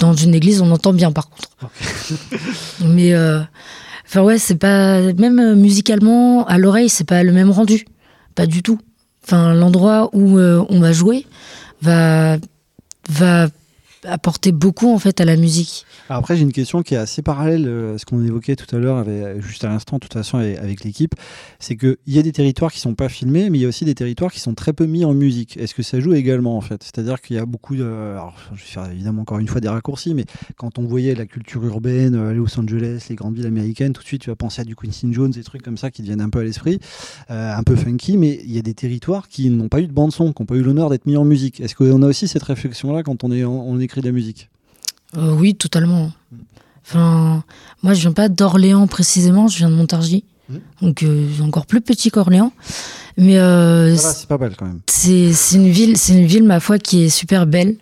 Dans 0.00 0.14
une 0.14 0.34
église, 0.34 0.60
on 0.60 0.72
entend 0.72 0.92
bien 0.92 1.12
par 1.12 1.28
contre. 1.30 1.48
Mais, 2.80 3.14
euh, 3.14 3.40
enfin 4.06 4.22
ouais, 4.22 4.38
c'est 4.38 4.56
pas 4.56 5.00
même 5.14 5.38
euh, 5.38 5.54
musicalement 5.54 6.46
à 6.46 6.58
l'oreille, 6.58 6.88
c'est 6.88 7.06
pas 7.06 7.22
le 7.22 7.32
même 7.32 7.50
rendu, 7.50 7.84
pas 8.34 8.46
du 8.46 8.62
tout. 8.62 8.78
Enfin, 9.24 9.54
l'endroit 9.54 10.10
où 10.12 10.38
euh, 10.38 10.64
on 10.68 10.80
va 10.80 10.92
jouer 10.92 11.26
va 11.80 12.36
va 13.08 13.48
apporter 14.06 14.52
beaucoup 14.52 14.92
en 14.92 14.98
fait 14.98 15.20
à 15.20 15.24
la 15.24 15.36
musique. 15.36 15.84
Après, 16.08 16.36
j'ai 16.36 16.42
une 16.42 16.52
question 16.52 16.82
qui 16.82 16.94
est 16.94 16.98
assez 16.98 17.22
parallèle 17.22 17.64
euh, 17.66 17.94
à 17.94 17.98
ce 17.98 18.04
qu'on 18.04 18.22
évoquait 18.24 18.56
tout 18.56 18.74
à 18.74 18.78
l'heure, 18.78 19.04
juste 19.40 19.64
à 19.64 19.68
l'instant, 19.68 19.96
de 19.96 20.00
toute 20.00 20.12
façon, 20.12 20.38
avec, 20.38 20.84
l'équipe. 20.84 21.14
C'est 21.58 21.76
qu'il 21.76 21.96
y 22.06 22.18
a 22.18 22.22
des 22.22 22.32
territoires 22.32 22.72
qui 22.72 22.80
sont 22.80 22.94
pas 22.94 23.08
filmés, 23.08 23.48
mais 23.50 23.58
il 23.58 23.62
y 23.62 23.64
a 23.64 23.68
aussi 23.68 23.84
des 23.84 23.94
territoires 23.94 24.32
qui 24.32 24.40
sont 24.40 24.54
très 24.54 24.72
peu 24.72 24.86
mis 24.86 25.04
en 25.04 25.14
musique. 25.14 25.56
Est-ce 25.56 25.74
que 25.74 25.82
ça 25.82 26.00
joue 26.00 26.14
également, 26.14 26.56
en 26.56 26.60
fait? 26.60 26.82
C'est-à-dire 26.82 27.20
qu'il 27.20 27.36
y 27.36 27.38
a 27.38 27.46
beaucoup 27.46 27.76
de. 27.76 27.84
Alors, 27.84 28.34
je 28.54 28.60
vais 28.60 28.66
faire 28.66 28.90
évidemment 28.90 29.22
encore 29.22 29.38
une 29.38 29.48
fois 29.48 29.60
des 29.60 29.68
raccourcis, 29.68 30.14
mais 30.14 30.24
quand 30.56 30.78
on 30.78 30.84
voyait 30.84 31.14
la 31.14 31.26
culture 31.26 31.64
urbaine, 31.64 32.14
euh, 32.14 32.34
Los 32.34 32.58
Angeles, 32.58 33.06
les 33.08 33.14
grandes 33.14 33.36
villes 33.36 33.46
américaines, 33.46 33.92
tout 33.92 34.02
de 34.02 34.06
suite, 34.06 34.22
tu 34.22 34.30
vas 34.30 34.36
penser 34.36 34.62
à 34.62 34.64
du 34.64 34.76
Quincy 34.76 35.12
Jones, 35.12 35.30
des 35.30 35.42
trucs 35.42 35.62
comme 35.62 35.76
ça 35.76 35.90
qui 35.90 36.02
te 36.02 36.06
viennent 36.06 36.20
un 36.20 36.30
peu 36.30 36.40
à 36.40 36.44
l'esprit, 36.44 36.78
euh, 37.30 37.54
un 37.54 37.62
peu 37.62 37.76
funky, 37.76 38.16
mais 38.16 38.40
il 38.44 38.52
y 38.52 38.58
a 38.58 38.62
des 38.62 38.74
territoires 38.74 39.28
qui 39.28 39.50
n'ont 39.50 39.68
pas 39.68 39.80
eu 39.80 39.86
de 39.86 39.92
bande-son, 39.92 40.32
qui 40.32 40.42
n'ont 40.42 40.46
pas 40.46 40.56
eu 40.56 40.62
l'honneur 40.62 40.90
d'être 40.90 41.06
mis 41.06 41.16
en 41.16 41.24
musique. 41.24 41.60
Est-ce 41.60 41.74
qu'on 41.74 42.02
a 42.02 42.06
aussi 42.06 42.28
cette 42.28 42.42
réflexion-là 42.42 43.02
quand 43.02 43.24
on, 43.24 43.32
est, 43.32 43.44
on 43.44 43.78
écrit 43.94 44.00
de 44.00 44.06
la 44.08 44.12
musique 44.12 44.48
Euh, 45.16 45.32
oui, 45.32 45.54
totalement. 45.54 46.10
Enfin, 46.84 47.44
moi, 47.82 47.94
je 47.94 48.00
viens 48.00 48.12
pas 48.12 48.28
d'Orléans 48.28 48.86
précisément, 48.86 49.46
je 49.46 49.58
viens 49.58 49.70
de 49.70 49.74
Montargis, 49.74 50.24
donc 50.82 51.02
euh, 51.02 51.28
encore 51.40 51.66
plus 51.66 51.80
petit 51.80 52.10
qu'Orléans. 52.10 52.52
Mais 53.16 53.38
euh, 53.38 53.96
c'est 53.96 54.26
pas 54.26 54.38
mal 54.38 54.56
quand 54.56 54.66
même. 54.66 54.80
c'est 54.88 55.30
une 55.52 55.70
ville, 55.70 55.96
c'est 55.96 56.14
une 56.14 56.26
ville 56.26 56.42
ma 56.42 56.58
foi 56.58 56.78
qui 56.78 57.04
est 57.04 57.08
super 57.08 57.46
belle. 57.46 57.76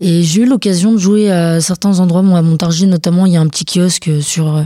Et 0.00 0.24
j'ai 0.24 0.42
eu 0.42 0.46
l'occasion 0.46 0.92
de 0.92 0.98
jouer 0.98 1.30
à 1.30 1.60
certains 1.60 2.00
endroits, 2.00 2.22
bon, 2.22 2.34
à 2.34 2.42
Montargis 2.42 2.86
notamment, 2.86 3.24
il 3.26 3.32
y 3.32 3.36
a 3.36 3.40
un 3.40 3.46
petit 3.46 3.64
kiosque 3.64 4.10
sur 4.20 4.64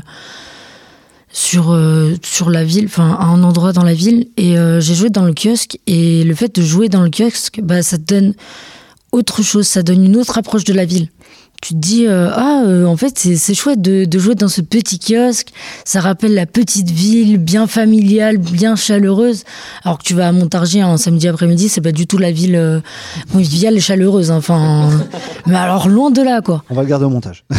sur 1.37 1.71
euh, 1.71 2.15
sur 2.25 2.49
la 2.49 2.65
ville, 2.65 2.87
enfin 2.87 3.15
à 3.21 3.27
un 3.27 3.43
endroit 3.43 3.75
dans 3.75 3.85
la 3.85 3.93
ville. 3.93 4.29
Et 4.39 4.59
euh, 4.59 4.81
j'ai 4.81 4.95
joué 4.95 5.11
dans 5.11 5.27
le 5.27 5.35
kiosque. 5.35 5.79
Et 5.87 6.25
le 6.25 6.35
fait 6.35 6.55
de 6.57 6.63
jouer 6.63 6.89
dans 6.89 7.03
le 7.03 7.11
kiosque, 7.11 7.61
bah 7.63 7.83
ça 7.83 7.99
te 7.99 8.05
donne 8.05 8.33
autre 9.13 9.43
chose, 9.43 9.67
ça 9.67 9.83
donne 9.83 10.05
une 10.05 10.17
autre 10.17 10.39
approche 10.39 10.65
de 10.65 10.75
la 10.75 10.85
ville. 10.85 11.09
Tu 11.63 11.75
te 11.75 11.79
dis 11.79 12.07
euh, 12.07 12.31
ah 12.33 12.63
euh, 12.67 12.85
en 12.85 12.97
fait 12.97 13.19
c'est 13.19 13.37
c'est 13.37 13.55
chouette 13.55 13.81
de, 13.81 14.05
de 14.05 14.19
jouer 14.19 14.35
dans 14.35 14.47
ce 14.49 14.61
petit 14.61 14.99
kiosque 14.99 15.49
ça 15.85 16.01
rappelle 16.01 16.35
la 16.35 16.47
petite 16.47 16.91
ville 16.91 17.39
bien 17.39 17.67
familiale 17.67 18.37
bien 18.39 18.77
chaleureuse 18.77 19.45
alors 19.83 19.99
que 19.99 20.05
tu 20.05 20.15
vas 20.15 20.29
à 20.29 20.33
Montargis 20.33 20.81
un 20.83 20.97
samedi 20.97 21.27
après-midi 21.29 21.69
c'est 21.69 21.81
pas 21.81 21.93
du 21.93 22.07
tout 22.07 22.19
la 22.19 22.31
ville 22.31 22.57
euh, 22.57 22.81
conviviale 23.33 23.77
et 23.77 23.81
chaleureuse 23.81 24.31
hein. 24.31 24.37
enfin 24.37 24.89
mais 25.47 25.57
alors 25.57 25.89
loin 25.89 26.11
de 26.11 26.21
là 26.23 26.41
quoi 26.43 26.63
On 26.71 26.75
va 26.75 26.83
le 26.83 26.89
garder 26.89 27.07
au 27.07 27.11
montage. 27.11 27.45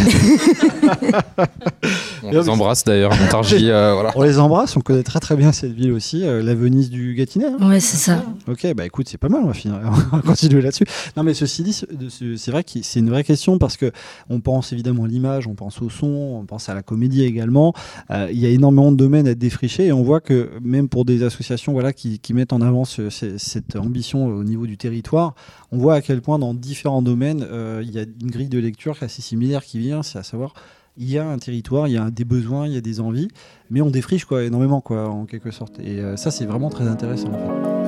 On 2.23 2.31
les 2.31 2.49
embrasse 2.49 2.83
d'ailleurs, 2.83 3.15
Montargis. 3.15 3.69
euh, 3.69 3.93
voilà. 3.93 4.11
On 4.15 4.21
les 4.23 4.39
embrasse, 4.39 4.75
on 4.75 4.81
connaît 4.81 5.03
très 5.03 5.19
très 5.19 5.35
bien 5.35 5.51
cette 5.51 5.71
ville 5.73 5.91
aussi, 5.91 6.23
euh, 6.25 6.41
la 6.43 6.55
Venise 6.55 6.89
du 6.89 7.13
Gâtinais. 7.15 7.45
hein. 7.59 7.69
ouais 7.69 7.79
c'est 7.79 7.97
ça 7.97 8.23
Ok, 8.49 8.67
bah 8.75 8.85
écoute, 8.85 9.07
c'est 9.09 9.17
pas 9.17 9.29
mal, 9.29 9.41
on 9.43 9.47
va, 9.47 9.53
finir, 9.53 9.79
on 10.11 10.17
va 10.17 10.21
continuer 10.21 10.61
là-dessus. 10.61 10.85
Non, 11.15 11.23
mais 11.23 11.33
ceci 11.33 11.63
dit, 11.63 11.73
ce- 11.73 11.85
ce- 12.09 12.35
c'est 12.35 12.51
vrai 12.51 12.63
que 12.63 12.71
c'est 12.81 12.99
une 12.99 13.09
vraie 13.09 13.23
question 13.23 13.57
parce 13.57 13.77
que 13.77 13.86
on 14.29 14.39
pense 14.39 14.73
évidemment 14.73 15.03
à 15.05 15.07
l'image, 15.07 15.47
on 15.47 15.55
pense 15.55 15.81
au 15.81 15.89
son, 15.89 16.07
on 16.07 16.45
pense 16.45 16.69
à 16.69 16.73
la 16.73 16.83
comédie 16.83 17.23
également. 17.23 17.73
Euh, 18.11 18.27
Il 18.31 18.39
y 18.39 18.45
a 18.45 18.49
énormément 18.49 18.91
de 18.91 18.97
domaines 18.97 19.27
à 19.27 19.35
défricher 19.35 19.85
et 19.87 19.91
on 19.91 20.03
voit 20.03 20.21
que 20.21 20.49
même 20.61 20.89
pour 20.89 21.05
des 21.05 21.23
associations 21.23 21.73
voilà, 21.73 21.93
qui, 21.93 22.19
mettent 22.33 22.53
en 22.53 22.61
avant 22.61 22.85
ce- 22.85 23.09
ce- 23.09 23.37
cette 23.37 23.75
ambition 23.75 24.27
au 24.27 24.43
niveau 24.43 24.67
du 24.67 24.77
territoire, 24.77 25.33
on 25.71 25.77
voit 25.77 25.95
à 25.95 26.01
quel 26.01 26.21
point 26.21 26.39
dans 26.39 26.53
différents 26.53 27.01
domaines, 27.01 27.45
euh, 27.49 27.81
il 27.83 27.91
y 27.91 27.99
a 27.99 28.03
une 28.21 28.29
grille 28.31 28.49
de 28.49 28.59
lecture 28.59 28.97
assez 29.01 29.21
similaire 29.21 29.63
qui 29.63 29.79
vient, 29.79 30.03
c'est 30.03 30.19
à 30.19 30.23
savoir 30.23 30.53
il 30.99 31.09
y 31.11 31.19
a 31.19 31.29
un 31.29 31.37
territoire, 31.37 31.87
il 31.87 31.93
y 31.93 31.97
a 31.97 32.09
des 32.09 32.25
besoins, 32.25 32.65
il 32.65 32.73
y 32.73 32.77
a 32.77 32.81
des 32.81 32.99
envies, 32.99 33.27
mais 33.69 33.81
on 33.81 33.91
défriche 33.91 34.25
quoi, 34.25 34.43
énormément 34.43 34.81
quoi, 34.81 35.07
en 35.09 35.25
quelque 35.25 35.51
sorte. 35.51 35.79
Et 35.79 35.99
euh, 35.99 36.17
ça, 36.17 36.31
c'est 36.31 36.45
vraiment 36.45 36.69
très 36.71 36.87
intéressant. 36.87 37.29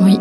Oui 0.02 0.18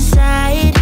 inside. 0.00 0.79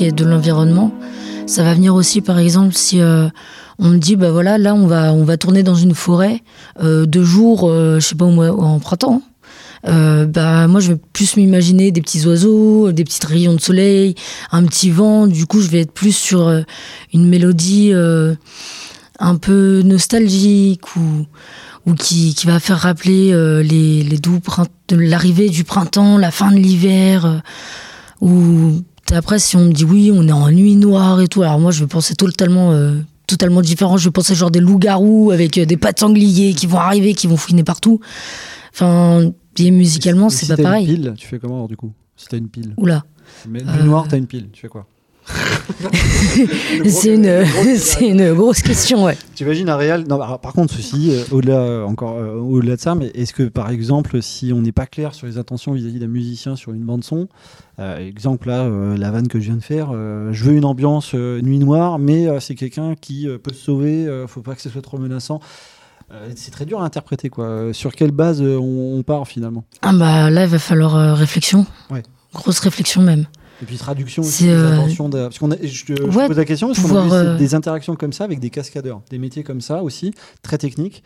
De 0.00 0.24
l'environnement, 0.24 0.92
ça 1.46 1.62
va 1.62 1.74
venir 1.74 1.94
aussi, 1.94 2.20
par 2.20 2.38
exemple, 2.38 2.74
si 2.74 3.00
euh, 3.00 3.28
on 3.78 3.88
me 3.88 3.98
dit, 3.98 4.16
bah 4.16 4.30
voilà, 4.30 4.58
là, 4.58 4.74
on 4.74 4.86
va, 4.86 5.12
on 5.12 5.24
va 5.24 5.36
tourner 5.36 5.62
dans 5.62 5.74
une 5.74 5.94
forêt 5.94 6.42
euh, 6.82 7.06
de 7.06 7.22
jour, 7.22 7.68
euh, 7.68 8.00
je 8.00 8.06
sais 8.06 8.14
pas, 8.14 8.24
au 8.26 8.30
mois- 8.30 8.52
en 8.58 8.78
printemps. 8.78 9.22
Euh, 9.86 10.26
bah 10.26 10.66
moi 10.66 10.80
je 10.80 10.92
vais 10.92 10.98
plus 11.12 11.36
m'imaginer 11.36 11.92
des 11.92 12.00
petits 12.00 12.26
oiseaux, 12.26 12.90
des 12.90 13.04
petits 13.04 13.24
rayons 13.24 13.54
de 13.54 13.60
soleil, 13.60 14.16
un 14.50 14.64
petit 14.64 14.90
vent. 14.90 15.28
Du 15.28 15.46
coup 15.46 15.60
je 15.60 15.68
vais 15.68 15.82
être 15.82 15.92
plus 15.92 16.10
sur 16.16 16.52
une 17.14 17.28
mélodie 17.28 17.92
un 19.20 19.36
peu 19.36 19.82
nostalgique 19.84 20.96
ou 20.96 21.26
ou 21.86 21.94
qui, 21.94 22.34
qui 22.34 22.48
va 22.48 22.58
faire 22.58 22.78
rappeler 22.78 23.30
les, 23.62 24.02
les 24.02 24.18
doux 24.18 24.40
l'arrivée 24.90 25.48
du 25.48 25.62
printemps, 25.62 26.18
la 26.18 26.32
fin 26.32 26.50
de 26.50 26.56
l'hiver. 26.58 27.40
ou 28.20 28.82
après, 29.12 29.38
si 29.38 29.56
on 29.56 29.64
me 29.66 29.72
dit 29.72 29.84
oui, 29.84 30.10
on 30.12 30.26
est 30.28 30.32
en 30.32 30.50
nuit 30.50 30.76
noire 30.76 31.20
et 31.20 31.28
tout, 31.28 31.42
alors 31.42 31.58
moi 31.58 31.70
je 31.70 31.80
vais 31.80 31.86
penser 31.88 32.14
totalement, 32.14 32.72
euh, 32.72 32.96
totalement 33.26 33.62
différent. 33.62 33.96
Je 33.96 34.04
vais 34.08 34.12
penser 34.12 34.34
genre 34.34 34.50
des 34.50 34.60
loups-garous 34.60 35.30
avec 35.30 35.56
euh, 35.58 35.64
des 35.64 35.76
pattes 35.76 36.00
sangliers 36.00 36.52
qui 36.54 36.66
vont 36.66 36.78
arriver, 36.78 37.14
qui 37.14 37.26
vont 37.26 37.36
fouiner 37.36 37.64
partout. 37.64 38.00
Enfin, 38.72 39.32
et 39.58 39.70
musicalement, 39.70 40.28
c'est 40.30 40.44
si 40.44 40.50
pas 40.50 40.56
t'as 40.56 40.62
pareil. 40.62 40.86
Une 40.86 40.94
pile, 40.94 41.14
tu 41.16 41.26
fais 41.26 41.38
comment 41.38 41.54
alors, 41.56 41.68
du 41.68 41.76
coup? 41.76 41.92
Si 42.16 42.26
t'as 42.28 42.36
une 42.36 42.48
pile. 42.48 42.74
Oula. 42.76 43.04
Mais 43.48 43.60
du 43.62 43.68
Euh, 43.68 43.82
noir, 43.82 44.06
t'as 44.08 44.16
une 44.18 44.26
pile, 44.26 44.48
tu 44.52 44.60
fais 44.60 44.68
quoi? 44.68 44.86
C'est 46.86 47.14
une, 47.14 47.44
c'est 47.76 48.06
une 48.08 48.34
grosse 48.34 48.62
question, 48.62 49.04
ouais. 49.04 49.16
Tu 49.34 49.44
imagines 49.44 49.68
un 49.68 49.76
réel 49.76 50.04
Non, 50.08 50.18
bah, 50.18 50.38
par 50.42 50.52
contre, 50.52 50.74
ceci, 50.74 51.10
euh, 51.10 51.22
au-delà 51.30 51.58
euh, 51.60 51.84
encore 51.84 52.16
euh, 52.18 52.38
au-delà 52.38 52.76
de 52.76 52.80
ça, 52.80 52.94
mais 52.94 53.06
est-ce 53.14 53.32
que 53.32 53.44
par 53.44 53.70
exemple, 53.70 54.22
si 54.22 54.52
on 54.52 54.60
n'est 54.62 54.72
pas 54.72 54.86
clair 54.86 55.14
sur 55.14 55.26
les 55.26 55.38
intentions 55.38 55.72
vis-à-vis 55.72 55.98
d'un 55.98 56.06
musicien 56.08 56.56
sur 56.56 56.72
une 56.72 56.82
bande 56.84 57.04
son, 57.04 57.28
euh, 57.78 57.98
exemple 57.98 58.48
là, 58.48 58.62
euh, 58.62 58.96
la 58.96 59.10
vanne 59.10 59.28
que 59.28 59.38
je 59.38 59.46
viens 59.46 59.56
de 59.56 59.62
faire, 59.62 59.90
euh, 59.92 60.32
je 60.32 60.44
veux 60.44 60.54
une 60.54 60.64
ambiance 60.64 61.12
euh, 61.14 61.40
nuit 61.40 61.58
noire, 61.58 61.98
mais 61.98 62.26
euh, 62.26 62.40
c'est 62.40 62.54
quelqu'un 62.54 62.94
qui 63.00 63.28
euh, 63.28 63.38
peut 63.38 63.52
se 63.54 63.64
sauver, 63.64 64.06
euh, 64.06 64.26
faut 64.26 64.40
pas 64.42 64.54
que 64.54 64.62
ce 64.62 64.70
soit 64.70 64.82
trop 64.82 64.98
menaçant. 64.98 65.40
Euh, 66.10 66.30
c'est 66.36 66.50
très 66.50 66.64
dur 66.64 66.80
à 66.80 66.84
interpréter 66.84 67.28
quoi. 67.28 67.68
Sur 67.72 67.94
quelle 67.94 68.12
base 68.12 68.40
euh, 68.40 68.56
on, 68.58 68.98
on 68.98 69.02
part 69.02 69.28
finalement? 69.28 69.64
Ah 69.82 69.92
bah 69.92 70.30
là, 70.30 70.44
il 70.44 70.48
va 70.48 70.58
falloir 70.58 70.96
euh, 70.96 71.12
réflexion. 71.14 71.66
Ouais. 71.90 72.02
Grosse 72.32 72.60
réflexion 72.60 73.02
même. 73.02 73.26
Et 73.62 73.66
puis 73.66 73.76
traduction 73.76 74.22
aussi 74.22 74.44
des 74.44 74.50
euh, 74.52 75.08
de- 75.08 75.22
Parce 75.24 75.38
qu'on 75.38 75.50
a, 75.50 75.56
je, 75.62 75.84
te- 75.84 76.02
ouais, 76.02 76.26
pose 76.28 76.36
la 76.36 76.44
question 76.44 76.68
parce 76.68 76.80
qu'on 76.80 76.96
a 76.96 77.02
vu 77.02 77.08
euh, 77.12 77.36
des 77.36 77.54
interactions 77.54 77.96
comme 77.96 78.12
ça 78.12 78.24
avec 78.24 78.38
des 78.38 78.50
cascadeurs, 78.50 79.00
des 79.10 79.18
métiers 79.18 79.42
comme 79.42 79.60
ça 79.60 79.82
aussi, 79.82 80.12
très 80.42 80.58
techniques, 80.58 81.02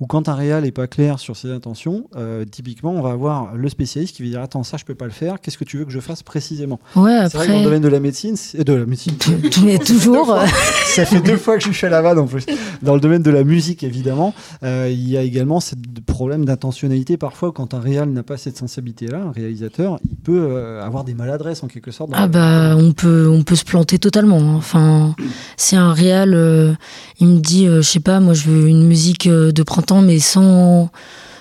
où 0.00 0.06
quand 0.06 0.28
un 0.28 0.34
réal 0.34 0.64
est 0.66 0.72
pas 0.72 0.86
clair 0.86 1.18
sur 1.18 1.36
ses 1.36 1.50
intentions, 1.50 2.04
euh, 2.16 2.44
typiquement, 2.44 2.92
on 2.92 3.00
va 3.02 3.10
avoir 3.10 3.54
le 3.54 3.68
spécialiste 3.68 4.16
qui 4.16 4.22
va 4.24 4.28
dire 4.28 4.40
attends 4.42 4.64
ça 4.64 4.76
je 4.76 4.84
peux 4.84 4.94
pas 4.96 5.04
le 5.04 5.10
faire, 5.12 5.40
qu'est-ce 5.40 5.56
que 5.58 5.64
tu 5.64 5.78
veux 5.78 5.84
que 5.84 5.92
je 5.92 6.00
fasse 6.00 6.22
précisément 6.24 6.80
Ouais, 6.96 7.26
C'est 7.30 7.36
vrai 7.38 7.46
que 7.46 7.52
dans 7.52 7.58
après- 7.58 7.58
le 7.58 7.64
domaine 7.64 7.82
de 7.82 7.88
la 7.88 8.00
médecine, 8.00 8.34
de 8.58 8.72
la 8.72 8.86
médecine, 8.86 9.14
Mais 9.64 9.78
toujours. 9.86 10.32
euh, 10.32 10.44
ça 10.86 11.04
fait 11.06 11.20
deux 11.20 11.36
fois 11.36 11.58
que 11.58 11.64
je 11.64 11.70
fais 11.70 11.88
la 11.88 12.02
vanne 12.02 12.18
en 12.18 12.26
plus. 12.26 12.44
Dans 12.82 12.94
le 12.94 13.00
domaine 13.00 13.22
de 13.22 13.30
la 13.30 13.44
musique, 13.44 13.84
évidemment, 13.84 14.34
euh, 14.64 14.88
il 14.90 15.08
y 15.08 15.16
a 15.16 15.22
également 15.22 15.60
ce 15.60 15.74
problème 16.06 16.44
d'intentionnalité. 16.44 17.16
Parfois, 17.16 17.52
quand 17.52 17.72
un 17.74 17.80
réal 17.80 18.08
n'a 18.10 18.22
pas 18.24 18.36
cette 18.36 18.58
sensibilité-là, 18.58 19.22
un 19.28 19.32
réalisateur, 19.32 19.98
il 20.10 20.16
peut 20.16 20.48
euh, 20.50 20.84
avoir 20.84 21.04
des 21.04 21.14
maladresses 21.14 21.62
en 21.62 21.68
quelque 21.68 21.92
sorte. 21.92 22.10
dans 22.10 22.16
Ah 22.18 22.26
bah 22.26 22.74
on 22.76 22.92
peut 22.92 23.28
on 23.28 23.42
peut 23.44 23.54
se 23.56 23.64
planter 23.64 23.98
totalement. 24.00 24.38
hein. 24.38 24.54
Enfin, 24.56 25.14
si 25.56 25.76
un 25.76 25.92
réal 25.92 26.76
il 27.20 27.26
me 27.28 27.38
dit 27.38 27.66
je 27.66 27.80
sais 27.82 28.00
pas 28.00 28.18
moi 28.20 28.34
je 28.34 28.48
veux 28.48 28.68
une 28.68 28.86
musique 28.86 29.28
de 29.28 29.62
printemps 29.62 29.83
mais 29.92 30.18
sans 30.18 30.90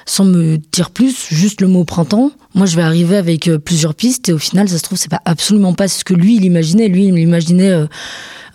sans 0.05 0.25
me 0.25 0.57
dire 0.71 0.91
plus, 0.91 1.27
juste 1.31 1.61
le 1.61 1.67
mot 1.67 1.85
printemps, 1.85 2.31
moi 2.55 2.65
je 2.65 2.75
vais 2.75 2.81
arriver 2.81 3.15
avec 3.15 3.47
euh, 3.47 3.57
plusieurs 3.57 3.95
pistes 3.95 4.29
et 4.29 4.33
au 4.33 4.37
final 4.37 4.67
ça 4.67 4.77
se 4.77 4.83
trouve 4.83 4.97
c'est 4.97 5.09
pas 5.09 5.21
absolument 5.25 5.73
pas 5.73 5.87
ce 5.87 6.03
que 6.03 6.13
lui 6.13 6.35
il 6.35 6.43
imaginait. 6.43 6.87
Lui 6.87 7.05
il 7.05 7.17
imaginait 7.17 7.71
euh, 7.71 7.87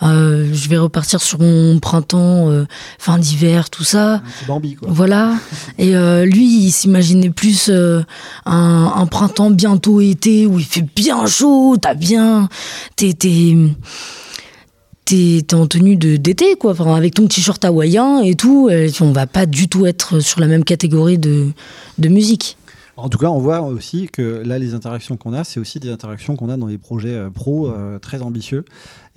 euh, 0.03 0.49
je 0.53 0.69
vais 0.69 0.79
repartir 0.79 1.21
sur 1.23 1.41
mon 1.41 1.79
printemps, 1.81 2.51
euh, 2.51 2.67
fin 2.99 3.19
d'hiver, 3.19 3.71
tout 3.71 3.83
ça. 3.83 4.23
C'est 4.39 4.47
Bambi, 4.47 4.75
quoi. 4.75 4.89
Voilà. 4.91 5.35
Et 5.79 5.93
lui, 6.25 6.67
il 6.67 6.71
s'imaginait 6.71 7.31
plus 7.31 7.71
un, 7.71 8.05
un 8.45 9.07
printemps 9.07 9.51
bientôt 9.51 10.01
été 10.01 10.47
où 10.47 10.59
il 10.59 10.65
fait 10.65 10.87
bien 10.95 11.27
chaud, 11.27 11.77
t'as 11.81 11.95
bien, 11.95 12.49
t'es 12.97 13.15
t'es 15.09 15.55
en 15.55 15.67
tenue 15.67 15.97
d'été 15.97 16.55
quoi, 16.57 16.75
avec 16.95 17.15
ton 17.15 17.27
t-shirt 17.27 17.65
hawaïen 17.65 18.21
et 18.21 18.35
tout. 18.35 18.69
Et 18.69 18.91
on 19.01 19.13
va 19.13 19.27
pas 19.27 19.47
du 19.47 19.69
tout 19.69 19.87
être 19.87 20.21
sur 20.21 20.41
la 20.41 20.47
même 20.47 20.65
catégorie 20.65 21.19
de 21.19 21.47
de 21.99 22.09
musique. 22.09 22.57
En 22.99 23.09
tout 23.09 23.19
cas, 23.19 23.29
on 23.29 23.39
voit 23.39 23.61
aussi 23.61 24.09
que 24.13 24.43
là, 24.45 24.59
les 24.59 24.75
interactions 24.75 25.17
qu'on 25.17 25.33
a, 25.33 25.45
c'est 25.45 25.61
aussi 25.61 25.79
des 25.79 25.89
interactions 25.89 26.35
qu'on 26.35 26.49
a 26.49 26.57
dans 26.57 26.67
des 26.67 26.79
projets 26.79 27.15
euh, 27.15 27.31
pro 27.31 27.69
euh, 27.69 28.01
très 28.01 28.23
ambitieux. 28.23 28.65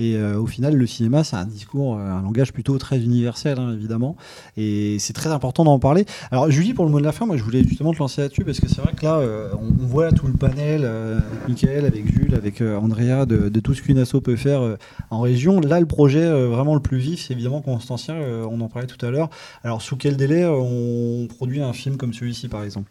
Et 0.01 0.15
euh, 0.15 0.39
au 0.39 0.47
final, 0.47 0.75
le 0.75 0.87
cinéma, 0.87 1.23
c'est 1.23 1.35
un 1.35 1.45
discours, 1.45 1.95
euh, 1.95 1.99
un 1.99 2.23
langage 2.23 2.51
plutôt 2.51 2.75
très 2.79 2.99
universel, 2.99 3.59
hein, 3.59 3.73
évidemment. 3.73 4.15
Et 4.57 4.97
c'est 4.97 5.13
très 5.13 5.29
important 5.29 5.63
d'en 5.63 5.77
parler. 5.77 6.05
Alors, 6.31 6.49
Julie, 6.49 6.73
pour 6.73 6.85
le 6.85 6.91
mot 6.91 6.99
de 6.99 7.05
la 7.05 7.11
fin, 7.11 7.27
moi, 7.27 7.37
je 7.37 7.43
voulais 7.43 7.63
justement 7.63 7.93
te 7.93 7.99
lancer 7.99 8.21
là-dessus 8.21 8.43
parce 8.43 8.59
que 8.59 8.67
c'est 8.67 8.81
vrai 8.81 8.93
que 8.93 9.05
là, 9.05 9.17
euh, 9.17 9.53
on, 9.53 9.85
voit 9.85 10.11
tout 10.11 10.25
le 10.25 10.33
panel, 10.33 10.85
avec 10.85 11.47
Michael, 11.47 11.85
avec 11.85 12.11
Jules, 12.11 12.33
avec 12.33 12.61
Andrea, 12.61 13.25
de, 13.25 13.49
de 13.49 13.59
tout 13.59 13.73
ce 13.73 13.81
qu'une 13.81 13.99
asso 13.99 14.15
peut 14.23 14.35
faire 14.35 14.77
en 15.09 15.21
région. 15.21 15.59
Là, 15.59 15.79
le 15.79 15.85
projet 15.85 16.27
vraiment 16.47 16.75
le 16.75 16.81
plus 16.81 16.97
vif, 16.97 17.25
c'est 17.25 17.33
évidemment 17.33 17.61
Constantia. 17.61 18.13
euh, 18.13 18.45
on 18.49 18.61
en 18.61 18.69
parlait 18.69 18.87
tout 18.87 19.03
à 19.05 19.09
l'heure. 19.09 19.29
Alors, 19.63 19.81
sous 19.81 19.97
quel 19.97 20.17
délai 20.17 20.45
on 20.45 21.27
produit 21.27 21.61
un 21.61 21.73
film 21.73 21.97
comme 21.97 22.13
celui-ci, 22.13 22.47
par 22.47 22.63
exemple? 22.63 22.89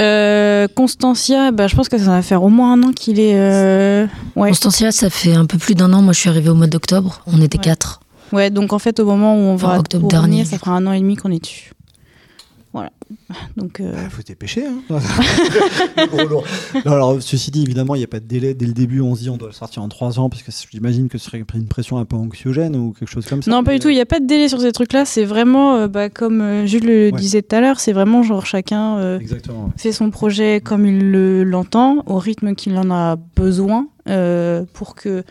Euh, 0.00 0.68
Constantia, 0.74 1.50
bah, 1.50 1.66
je 1.66 1.74
pense 1.74 1.88
que 1.88 1.98
ça 1.98 2.04
va 2.06 2.22
faire 2.22 2.42
au 2.42 2.48
moins 2.48 2.74
un 2.74 2.82
an 2.84 2.92
qu'il 2.92 3.18
est. 3.18 3.34
euh, 3.34 4.06
Ouais. 4.36 4.50
Constantia, 4.50 4.92
ça 4.92 5.10
fait 5.10 5.34
un 5.34 5.44
peu 5.44 5.58
plus 5.58 5.74
d'un 5.74 5.92
an. 5.92 6.02
Moi, 6.02 6.12
je 6.12 6.20
suis 6.20 6.28
arrivée 6.28 6.50
au 6.50 6.54
mois 6.54 6.68
d'octobre. 6.68 7.20
On 7.26 7.40
était 7.42 7.58
quatre. 7.58 8.00
Ouais, 8.32 8.50
donc 8.50 8.72
en 8.72 8.78
fait, 8.78 9.00
au 9.00 9.06
moment 9.06 9.34
où 9.34 9.38
on 9.38 9.54
Enfin, 9.54 9.68
va 9.68 9.78
octobre 9.78 10.06
dernier, 10.08 10.44
ça 10.44 10.58
fera 10.58 10.72
un 10.72 10.86
an 10.86 10.92
et 10.92 11.00
demi 11.00 11.16
qu'on 11.16 11.30
est 11.32 11.40
dessus. 11.42 11.72
Voilà. 12.74 12.90
Donc. 13.56 13.80
euh, 13.80 13.94
faut 14.10 14.22
te 14.22 14.28
dépêcher. 14.28 14.64
Hein. 14.66 14.82
Non, 16.84 16.92
alors, 16.92 17.22
ceci 17.22 17.50
dit, 17.50 17.62
évidemment, 17.62 17.94
il 17.94 17.98
n'y 17.98 18.04
a 18.04 18.08
pas 18.08 18.20
de 18.20 18.26
délai. 18.26 18.54
Dès 18.54 18.66
le 18.66 18.72
début, 18.72 19.00
on 19.00 19.14
se 19.14 19.20
dit 19.22 19.30
on 19.30 19.36
doit 19.36 19.48
le 19.48 19.54
sortir 19.54 19.82
en 19.82 19.88
3 19.88 20.18
ans 20.20 20.28
parce 20.28 20.42
que 20.42 20.50
j'imagine 20.70 21.08
que 21.08 21.18
ce 21.18 21.24
serait 21.30 21.42
une 21.54 21.66
pression 21.66 21.98
un 21.98 22.04
peu 22.04 22.16
anxiogène 22.16 22.76
ou 22.76 22.92
quelque 22.98 23.08
chose 23.08 23.26
comme 23.26 23.42
ça. 23.42 23.50
Non, 23.50 23.64
pas 23.64 23.72
du 23.72 23.78
tout. 23.80 23.88
Il 23.88 23.94
n'y 23.94 24.00
a 24.00 24.06
pas 24.06 24.20
de 24.20 24.26
délai 24.26 24.48
sur 24.48 24.60
ces 24.60 24.72
trucs-là. 24.72 25.04
C'est 25.04 25.24
vraiment, 25.24 25.74
euh, 25.76 25.88
bah, 25.88 26.08
comme 26.10 26.40
euh, 26.40 26.66
Jules 26.66 26.86
le 26.86 27.06
Ouais. 27.06 27.12
disait 27.12 27.42
tout 27.42 27.56
à 27.56 27.60
l'heure, 27.60 27.80
c'est 27.80 27.92
vraiment 27.92 28.22
genre 28.22 28.44
chacun 28.46 28.98
euh, 28.98 29.18
fait 29.76 29.92
son 29.92 30.10
projet 30.10 30.60
comme 30.62 30.84
il 30.86 31.10
le- 31.10 31.44
l'entend, 31.44 32.02
au 32.06 32.18
rythme 32.18 32.54
qu'il 32.54 32.76
en 32.76 32.90
a 32.90 33.16
besoin, 33.36 33.86
euh, 34.08 34.64
pour 34.74 34.94
que. 34.94 35.24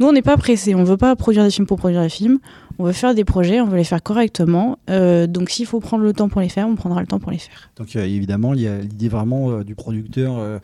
Nous, 0.00 0.08
on 0.08 0.12
n'est 0.12 0.22
pas 0.22 0.36
pressé. 0.36 0.74
On 0.74 0.84
veut 0.84 0.96
pas 0.96 1.14
produire 1.16 1.44
des 1.44 1.50
films 1.50 1.66
pour 1.66 1.78
produire 1.78 2.02
des 2.02 2.08
films. 2.08 2.38
On 2.82 2.86
veut 2.86 2.92
faire 2.92 3.14
des 3.14 3.24
projets, 3.24 3.60
on 3.60 3.68
veut 3.68 3.76
les 3.76 3.84
faire 3.84 4.02
correctement. 4.02 4.76
Euh, 4.90 5.28
donc, 5.28 5.50
s'il 5.50 5.66
faut 5.66 5.78
prendre 5.78 6.02
le 6.02 6.12
temps 6.12 6.28
pour 6.28 6.40
les 6.40 6.48
faire, 6.48 6.66
on 6.66 6.74
prendra 6.74 7.00
le 7.00 7.06
temps 7.06 7.20
pour 7.20 7.30
les 7.30 7.38
faire. 7.38 7.70
Donc 7.76 7.94
évidemment, 7.94 8.54
il 8.54 8.62
y 8.62 8.66
a 8.66 8.78
l'idée 8.78 9.08
vraiment 9.08 9.50
euh, 9.50 9.62
du 9.62 9.76
producteur 9.76 10.36
euh, 10.36 10.58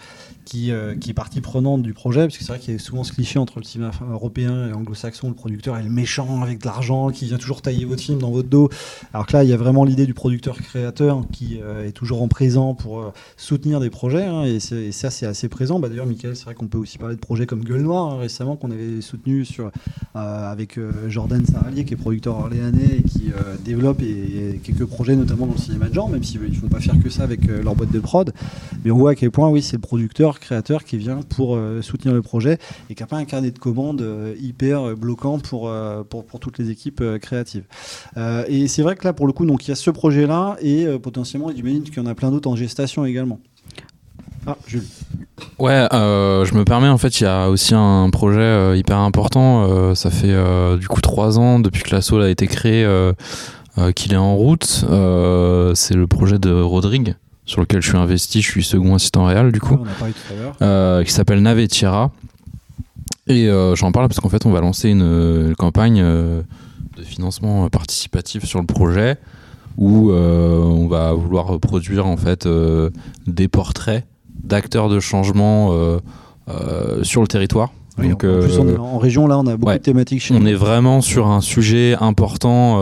qui, 0.44 0.72
qui 1.00 1.10
est 1.10 1.14
partie 1.14 1.40
prenante 1.40 1.82
du 1.82 1.94
projet, 1.94 2.22
parce 2.22 2.36
que 2.36 2.42
c'est 2.42 2.50
vrai 2.50 2.58
qu'il 2.58 2.72
y 2.72 2.76
a 2.76 2.80
souvent 2.80 3.04
ce 3.04 3.12
cliché 3.12 3.38
entre 3.38 3.60
le 3.60 3.64
cinéma 3.64 3.92
européen 4.10 4.68
et 4.68 4.72
anglo-saxon, 4.72 5.28
le 5.28 5.34
producteur 5.34 5.76
est 5.76 5.82
le 5.82 5.90
méchant 5.90 6.42
avec 6.42 6.58
de 6.58 6.66
l'argent, 6.66 7.10
qui 7.10 7.26
vient 7.26 7.36
toujours 7.36 7.62
tailler 7.62 7.84
votre 7.84 8.02
film 8.02 8.18
dans 8.18 8.30
votre 8.30 8.48
dos. 8.48 8.68
Alors 9.12 9.26
que 9.26 9.34
là, 9.34 9.44
il 9.44 9.50
y 9.50 9.52
a 9.52 9.56
vraiment 9.56 9.84
l'idée 9.84 10.06
du 10.06 10.14
producteur-créateur 10.14 11.22
qui 11.30 11.60
est 11.84 11.92
toujours 11.92 12.22
en 12.22 12.28
présent 12.28 12.74
pour 12.74 13.12
soutenir 13.36 13.78
des 13.78 13.90
projets, 13.90 14.24
hein, 14.24 14.44
et, 14.44 14.58
ça 14.58 15.10
c'est 15.10 15.26
assez 15.26 15.48
présent. 15.48 15.78
Bah, 15.78 15.88
D'ailleurs, 15.88 16.06
Michael, 16.06 16.34
c'est 16.34 16.46
vrai 16.46 16.54
qu'on 16.54 16.66
peut 16.66 16.78
aussi 16.78 16.98
parler 16.98 17.14
de 17.14 17.20
projets 17.20 17.46
comme 17.46 17.62
Gueule 17.62 17.82
Noire 17.82 18.14
hein, 18.14 18.18
récemment, 18.18 18.56
qu'on 18.56 18.70
avait 18.70 19.02
soutenu 19.02 19.44
sur, 19.44 19.70
avec 20.14 20.80
Jordan 21.08 21.44
Saralier, 21.44 21.84
qui 21.84 21.92
est 21.92 21.98
producteur 22.08 22.38
orléanais 22.38 23.02
qui 23.06 23.30
euh, 23.36 23.56
développe 23.62 24.00
et, 24.00 24.58
quelques 24.64 24.86
projets, 24.86 25.14
notamment 25.14 25.44
dans 25.44 25.52
le 25.52 25.58
cinéma 25.58 25.90
de 25.90 25.94
genre, 25.94 26.08
même 26.08 26.22
s'ils 26.22 26.40
ne 26.40 26.54
font 26.54 26.68
pas 26.68 26.80
faire 26.80 26.94
que 27.04 27.10
ça 27.10 27.22
avec 27.22 27.46
euh, 27.46 27.62
leur 27.62 27.74
boîte 27.74 27.92
de 27.92 28.00
prod. 28.00 28.32
Mais 28.82 28.90
on 28.90 28.96
voit 28.96 29.10
à 29.10 29.14
quel 29.14 29.30
point, 29.30 29.50
oui, 29.50 29.60
c'est 29.60 29.76
le 29.76 29.82
producteur, 29.82 30.40
créateur 30.40 30.84
qui 30.84 30.96
vient 30.96 31.20
pour 31.20 31.54
euh, 31.54 31.82
soutenir 31.82 32.14
le 32.14 32.22
projet 32.22 32.56
et 32.88 32.94
qui 32.94 33.02
n'a 33.02 33.06
pas 33.06 33.18
un 33.18 33.26
carnet 33.26 33.50
de 33.50 33.58
commandes 33.58 34.02
hyper 34.40 34.96
bloquant 34.96 35.38
pour, 35.38 35.70
pour, 36.08 36.40
toutes 36.40 36.56
les 36.56 36.70
équipes 36.70 37.02
créatives. 37.20 37.64
Et 38.48 38.68
c'est 38.68 38.82
vrai 38.82 38.96
que 38.96 39.04
là, 39.04 39.12
pour 39.12 39.26
le 39.26 39.34
coup, 39.34 39.44
il 39.44 39.68
y 39.68 39.70
a 39.70 39.74
ce 39.74 39.90
projet-là 39.90 40.56
et 40.62 40.86
potentiellement, 41.02 41.50
j'imagine 41.54 41.82
qu'il 41.82 41.96
y 41.96 42.00
en 42.00 42.06
a 42.06 42.14
plein 42.14 42.30
d'autres 42.30 42.48
en 42.48 42.56
gestation 42.56 43.04
également. 43.04 43.38
Ah, 44.46 44.56
Jules. 44.66 44.84
Ouais, 45.58 45.86
euh, 45.92 46.44
je 46.44 46.54
me 46.54 46.64
permets, 46.64 46.88
en 46.88 46.98
fait, 46.98 47.20
il 47.20 47.24
y 47.24 47.26
a 47.26 47.48
aussi 47.48 47.74
un 47.74 48.08
projet 48.10 48.40
euh, 48.40 48.76
hyper 48.76 48.98
important. 48.98 49.64
euh, 49.68 49.94
ça 49.94 50.10
fait 50.10 50.34
du 50.78 50.88
coup 50.88 51.00
trois 51.00 51.38
ans 51.38 51.58
depuis 51.60 51.82
que 51.82 51.94
l'assaut 51.94 52.20
a 52.20 52.30
été 52.30 52.46
créé 52.46 52.86
qu'il 53.94 54.12
est 54.12 54.16
en 54.16 54.34
route. 54.36 54.64
C'est 55.74 55.94
le 55.94 56.06
projet 56.08 56.38
de 56.38 56.52
Rodrigue, 56.52 57.14
sur 57.44 57.60
lequel 57.60 57.82
je 57.82 57.88
suis 57.88 57.98
investi. 57.98 58.42
Je 58.42 58.50
suis 58.50 58.64
second 58.64 58.94
assistant 58.94 59.24
réel, 59.26 59.52
du 59.52 59.60
coup, 59.60 59.78
on 59.80 59.84
a 59.86 59.90
parlé 59.98 60.14
tout 60.14 60.32
à 60.34 60.64
l'heure. 60.64 61.04
qui 61.04 61.12
s'appelle 61.12 61.42
Navetiera. 61.42 62.10
Et 63.26 63.48
j'en 63.74 63.92
parle 63.92 64.08
parce 64.08 64.20
qu'en 64.20 64.28
fait, 64.30 64.46
on 64.46 64.50
va 64.50 64.60
lancer 64.60 64.88
une, 64.90 65.02
une 65.48 65.56
campagne 65.56 66.00
de 66.02 67.02
financement 67.02 67.68
participatif 67.68 68.44
sur 68.44 68.60
le 68.60 68.66
projet 68.66 69.16
où 69.76 70.10
on 70.12 70.88
va 70.88 71.12
vouloir 71.12 71.58
produire 71.60 72.06
en 72.06 72.16
fait 72.16 72.48
des 73.26 73.48
portraits 73.48 74.04
d'acteurs 74.42 74.88
de 74.88 75.00
changement 75.00 75.70
euh, 75.72 75.98
euh, 76.48 77.02
sur 77.04 77.20
le 77.20 77.26
territoire. 77.28 77.70
Oui, 77.98 78.10
Donc, 78.10 78.24
en, 78.24 78.40
plus, 78.40 78.58
on 78.58 78.66
euh, 78.68 78.74
est- 78.74 78.78
en 78.78 78.98
région, 78.98 79.26
là, 79.26 79.38
on 79.38 79.46
a 79.46 79.56
beaucoup 79.56 79.70
ouais. 79.70 79.78
de 79.78 79.82
thématiques 79.82 80.22
chez 80.22 80.34
on 80.34 80.46
est 80.46 80.54
vraiment 80.54 81.00
sur 81.00 81.26
un 81.26 81.40
sujet 81.40 81.96
important 82.00 82.76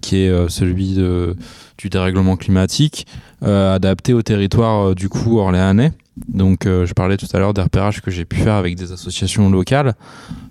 qui 0.00 0.16
est 0.16 0.48
celui 0.48 0.94
de, 0.94 1.36
du 1.78 1.88
dérèglement 1.88 2.36
climatique, 2.36 3.06
adapté 3.42 4.12
au 4.12 4.22
territoire 4.22 4.94
du 4.94 5.08
coup 5.08 5.38
orléanais. 5.38 5.92
Donc 6.28 6.66
euh, 6.66 6.84
je 6.84 6.92
parlais 6.92 7.16
tout 7.16 7.28
à 7.32 7.38
l'heure 7.38 7.54
des 7.54 7.62
repérages 7.62 8.02
que 8.02 8.10
j'ai 8.10 8.26
pu 8.26 8.36
faire 8.40 8.54
avec 8.54 8.76
des 8.76 8.92
associations 8.92 9.48
locales. 9.48 9.94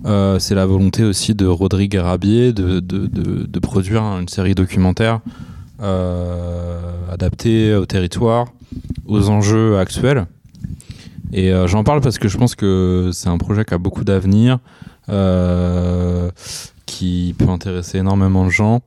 Euh, 0.06 0.40
C'est 0.40 0.56
la 0.56 0.66
volonté 0.66 1.04
aussi 1.04 1.36
de 1.36 1.46
Rodrigue 1.46 1.94
Rabier 1.96 2.54
de, 2.54 2.80
de, 2.80 3.06
de, 3.06 3.46
de 3.46 3.60
produire 3.60 4.02
une 4.20 4.28
série 4.30 4.56
documentaire 4.56 5.20
euh, 5.82 6.80
adaptée 7.12 7.76
au 7.76 7.86
territoire, 7.86 8.46
aux 9.06 9.30
enjeux 9.30 9.78
actuels. 9.78 10.26
Et 11.32 11.52
euh, 11.52 11.68
j'en 11.68 11.84
parle 11.84 12.02
parce 12.02 12.18
que 12.18 12.28
je 12.28 12.38
pense 12.38 12.56
que 12.56 13.12
c'est 13.14 13.30
un 13.30 13.38
projet 13.38 13.66
qui 13.66 13.74
a 13.74 13.78
beaucoup 13.78 14.04
d'avenir, 14.04 14.60
euh, 15.10 16.32
qui 16.86 17.36
peut 17.38 17.50
intéresser 17.50 18.00
énormément 18.00 18.46
de 18.46 18.50
gens. 18.50 18.82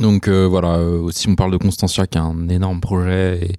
Donc 0.00 0.28
euh, 0.28 0.46
voilà, 0.46 0.80
aussi 0.80 1.28
on 1.28 1.36
parle 1.36 1.52
de 1.52 1.56
Constantia 1.56 2.06
qui 2.06 2.18
a 2.18 2.22
un 2.22 2.48
énorme 2.48 2.80
projet 2.80 3.56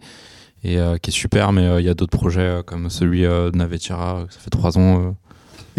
et, 0.64 0.74
et, 0.74 1.00
qui 1.02 1.10
est 1.10 1.14
super, 1.14 1.52
mais 1.54 1.80
il 1.80 1.86
y 1.86 1.90
a 1.90 1.94
d'autres 1.94 2.18
projets 2.18 2.62
comme 2.66 2.90
celui 2.90 3.22
de 3.22 3.52
Navetira, 3.56 4.26
ça 4.30 4.40
fait 4.40 4.50
trois 4.50 4.78
ans. 4.78 5.16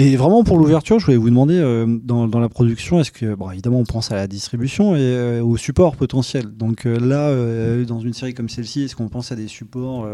Et 0.01 0.15
vraiment 0.15 0.45
pour 0.45 0.59
l'ouverture, 0.59 1.01
je 1.01 1.07
voulais 1.07 1.17
vous 1.17 1.29
demander 1.29 1.59
euh, 1.59 1.85
dans, 2.05 2.29
dans 2.29 2.39
la 2.39 2.49
production, 2.49 3.01
est-ce 3.01 3.11
que 3.11 3.35
bon 3.35 3.51
évidemment 3.51 3.81
on 3.81 3.85
pense 3.85 4.13
à 4.13 4.15
la 4.15 4.29
distribution 4.29 4.95
et 4.95 5.01
euh, 5.01 5.43
au 5.43 5.57
support 5.57 5.97
potentiel. 5.97 6.45
Donc 6.57 6.87
euh, 6.87 7.01
là, 7.01 7.31
euh, 7.31 7.85
dans 7.85 7.99
une 7.99 8.13
série 8.13 8.33
comme 8.33 8.49
celle-ci, 8.49 8.85
est-ce 8.85 8.95
qu'on 8.95 9.09
pense 9.09 9.33
à 9.33 9.35
des 9.35 9.49
supports 9.49 10.07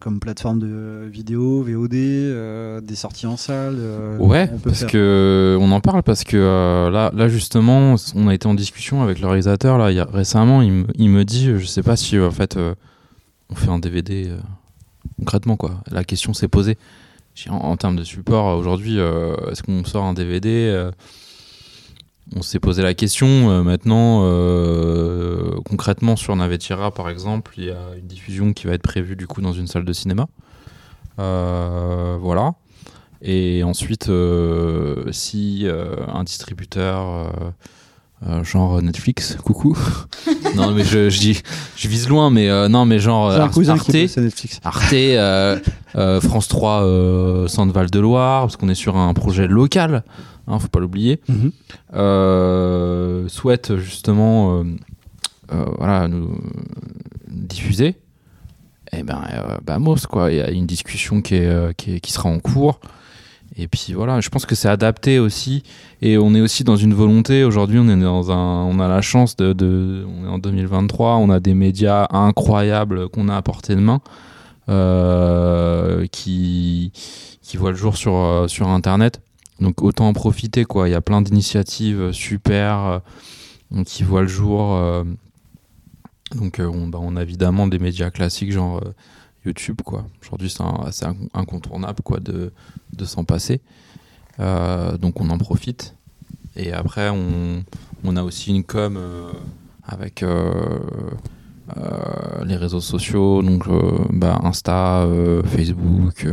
comme 0.00 0.18
plateforme 0.18 0.58
de 0.58 1.08
vidéo, 1.08 1.62
VOD, 1.62 2.82
des 2.84 2.94
sorties 2.96 3.28
en 3.28 3.36
salle 3.36 3.78
Ouais, 4.18 4.50
on 4.52 4.58
parce 4.58 4.80
faire 4.80 4.90
que 4.90 5.56
on 5.60 5.70
en 5.70 5.80
parle 5.80 6.02
parce 6.02 6.24
que 6.24 6.90
là, 6.92 7.12
là 7.14 7.28
justement, 7.28 7.94
on 8.16 8.26
a 8.26 8.34
été 8.34 8.48
en 8.48 8.54
discussion 8.54 9.04
avec 9.04 9.20
le 9.20 9.28
réalisateur 9.28 9.78
là 9.78 9.92
il 9.92 9.98
y 9.98 10.00
a, 10.00 10.04
récemment. 10.04 10.62
Il 10.62 10.72
me, 10.72 10.86
il 10.96 11.10
me 11.10 11.24
dit, 11.24 11.52
je 11.56 11.64
sais 11.64 11.84
pas 11.84 11.94
si 11.94 12.18
en 12.18 12.32
fait 12.32 12.58
on 13.50 13.54
fait 13.54 13.70
un 13.70 13.78
DVD 13.78 14.32
concrètement 15.16 15.56
quoi. 15.56 15.80
La 15.92 16.02
question 16.02 16.34
s'est 16.34 16.48
posée. 16.48 16.76
En, 17.48 17.76
termes 17.76 17.96
de 17.96 18.04
support, 18.04 18.48
euh, 18.48 18.56
aujourd'hui, 18.56 18.98
euh, 18.98 19.36
est-ce 19.50 19.62
qu'on 19.62 19.84
sort 19.84 20.04
un 20.04 20.12
DVD 20.12 20.48
euh, 20.48 20.90
On 22.34 22.42
s'est 22.42 22.58
posé 22.58 22.82
la 22.82 22.94
question. 22.94 23.62
maintenant, 23.62 24.22
concrètement 25.64 26.16
sur 26.16 26.34
Navetira 26.34 26.90
par 26.90 27.08
exemple, 27.08 27.54
il 27.56 27.66
y 27.66 27.70
a 27.70 27.94
une 27.96 28.06
diffusion 28.06 28.52
qui 28.52 28.66
va 28.66 28.74
être 28.74 28.82
prévue 28.82 29.16
du 29.16 29.26
coup 29.26 29.40
dans 29.40 29.52
une 29.52 29.66
salle 29.66 29.84
de 29.84 29.92
cinéma. 29.92 30.26
Voilà. 31.16 32.54
Et 33.22 33.62
ensuite, 33.62 34.10
si 35.12 35.66
un 35.68 36.24
distributeur, 36.24 37.32
euh, 38.26 38.40
euh, 38.40 38.44
genre 38.44 38.82
Netflix, 38.82 39.36
coucou. 39.44 39.76
non, 40.56 40.72
mais 40.72 40.84
je, 40.84 41.08
je 41.10 41.18
dis, 41.20 41.40
je 41.76 41.88
vise 41.88 42.08
loin, 42.08 42.30
mais 42.30 42.48
euh, 42.48 42.68
non, 42.68 42.84
mais 42.84 42.98
genre 42.98 43.30
Ar- 43.30 43.50
Arte, 43.70 43.88
Netflix. 44.18 44.60
Arte, 44.64 44.92
euh, 44.92 45.58
euh, 45.96 46.20
France 46.20 46.48
3, 46.48 46.82
euh, 46.84 47.46
Centre-Val 47.48 47.90
de 47.90 48.00
Loire, 48.00 48.42
parce 48.42 48.56
qu'on 48.56 48.68
est 48.68 48.74
sur 48.74 48.96
un 48.96 49.14
projet 49.14 49.46
local, 49.46 50.02
hein, 50.46 50.58
faut 50.58 50.68
pas 50.68 50.80
l'oublier. 50.80 51.20
Mhm. 51.28 51.52
Euh, 51.94 53.28
souhaite 53.28 53.76
justement, 53.76 54.58
euh, 54.60 54.64
euh, 55.52 55.64
voilà, 55.78 56.08
nous 56.08 56.36
diffuser. 57.28 57.96
Eh 58.92 59.02
ben, 59.02 59.20
euh, 59.32 59.58
bah, 59.64 59.78
Mos, 59.78 60.06
quoi. 60.08 60.30
Il 60.32 60.38
y 60.38 60.40
a 60.40 60.50
une 60.50 60.66
discussion 60.66 61.20
qui, 61.20 61.36
est, 61.36 61.46
euh, 61.46 61.72
qui, 61.76 61.94
est- 61.96 62.00
qui 62.00 62.12
sera 62.12 62.28
en 62.30 62.38
cours. 62.38 62.80
Et 63.60 63.66
puis 63.66 63.92
voilà, 63.92 64.20
je 64.20 64.28
pense 64.28 64.46
que 64.46 64.54
c'est 64.54 64.68
adapté 64.68 65.18
aussi. 65.18 65.64
Et 66.00 66.16
on 66.16 66.32
est 66.34 66.40
aussi 66.40 66.62
dans 66.62 66.76
une 66.76 66.94
volonté. 66.94 67.42
Aujourd'hui, 67.42 67.80
on 67.80 67.88
est 67.88 68.00
dans 68.00 68.30
un, 68.30 68.62
on 68.64 68.78
a 68.78 68.86
la 68.86 69.02
chance 69.02 69.34
de, 69.36 70.06
on 70.06 70.24
est 70.24 70.28
en 70.28 70.38
2023. 70.38 71.16
On 71.16 71.28
a 71.28 71.40
des 71.40 71.54
médias 71.54 72.06
incroyables 72.10 73.08
qu'on 73.08 73.28
a 73.28 73.36
à 73.36 73.42
portée 73.42 73.74
de 73.74 73.80
main, 73.80 74.00
euh, 74.68 76.06
qui, 76.12 76.92
qui 77.42 77.56
voient 77.56 77.72
le 77.72 77.76
jour 77.76 77.96
sur, 77.96 78.14
euh, 78.14 78.46
sur 78.46 78.68
Internet. 78.68 79.20
Donc 79.60 79.82
autant 79.82 80.06
en 80.06 80.12
profiter, 80.12 80.64
quoi. 80.64 80.88
Il 80.88 80.92
y 80.92 80.94
a 80.94 81.00
plein 81.00 81.20
d'initiatives 81.20 82.12
super 82.12 83.02
euh, 83.74 83.82
qui 83.84 84.04
voient 84.04 84.22
le 84.22 84.28
jour. 84.28 84.80
donc 86.36 86.60
on, 86.60 86.86
bah, 86.86 87.00
on 87.02 87.16
a 87.16 87.22
évidemment 87.22 87.66
des 87.66 87.80
médias 87.80 88.10
classiques 88.10 88.52
genre 88.52 88.80
YouTube 89.44 89.80
quoi. 89.84 90.04
Aujourd'hui 90.22 90.50
c'est 90.50 90.62
assez 90.84 91.04
inc- 91.04 91.28
incontournable 91.34 92.00
quoi 92.02 92.20
de, 92.20 92.52
de 92.92 93.04
s'en 93.04 93.24
passer. 93.24 93.60
Euh, 94.40 94.96
donc 94.98 95.20
on 95.20 95.30
en 95.30 95.38
profite. 95.38 95.94
Et 96.56 96.72
après 96.72 97.08
on, 97.10 97.64
on 98.04 98.16
a 98.16 98.22
aussi 98.22 98.50
une 98.50 98.64
com 98.64 98.96
euh, 98.96 99.30
avec 99.86 100.22
euh, 100.22 100.78
les 102.44 102.56
réseaux 102.56 102.80
sociaux, 102.80 103.42
donc 103.42 103.64
bah, 104.10 104.40
Insta, 104.42 105.06
Facebook. 105.44 106.26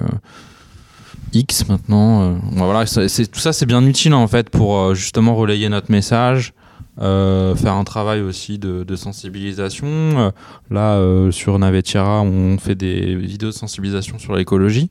X 1.34 1.68
maintenant. 1.68 2.40
voilà, 2.54 2.86
tout 2.86 3.40
ça 3.40 3.52
c'est 3.52 3.66
bien 3.66 3.86
utile 3.86 4.14
en 4.14 4.28
fait 4.28 4.50
pour 4.50 4.96
justement 4.96 5.36
relayer 5.36 5.68
notre 5.68 5.92
message, 5.92 6.54
euh, 7.00 7.56
faire 7.56 7.74
un 7.74 7.84
travail 7.84 8.22
aussi 8.22 8.58
de, 8.58 8.96
sensibilisation. 8.96 9.88
Euh, 9.88 10.32
là, 10.70 10.96
euh, 10.96 11.32
sur 11.32 11.58
Navetira, 11.60 12.22
on 12.22 12.58
fait 12.58 12.76
des 12.76 13.16
vidéos 13.16 13.50
de 13.50 13.54
sensibilisation 13.54 14.18
sur 14.18 14.36
l'écologie, 14.36 14.90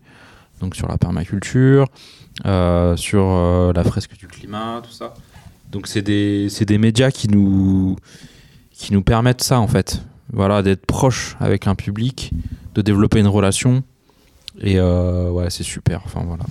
donc 0.61 0.76
sur 0.76 0.88
la 0.88 0.98
permaculture, 0.98 1.86
sur 2.44 3.72
la 3.74 3.84
fresque 3.84 4.16
du 4.18 4.26
climat, 4.26 4.82
tout 4.82 4.92
ça. 4.92 5.14
Donc 5.70 5.86
c'est 5.86 6.02
des, 6.02 6.48
des 6.48 6.78
médias 6.78 7.11
qui 7.11 7.28
nous, 7.28 7.96
qui 8.70 8.92
nous 8.92 9.02
permettent 9.02 9.42
ça 9.42 9.59
en 9.59 9.66
fait. 9.66 10.02
Voilà, 10.32 10.62
d'être 10.62 10.86
proche 10.86 11.36
avec 11.40 11.66
un 11.66 11.74
public, 11.74 12.32
de 12.74 12.82
développer 12.82 13.20
une 13.20 13.28
relation. 13.28 13.82
Et 14.61 14.78
euh, 14.78 15.30
ouais, 15.30 15.50
c'est 15.50 15.62
super. 15.64 16.02
Enfin 16.05 16.22
voilà. 16.26 16.44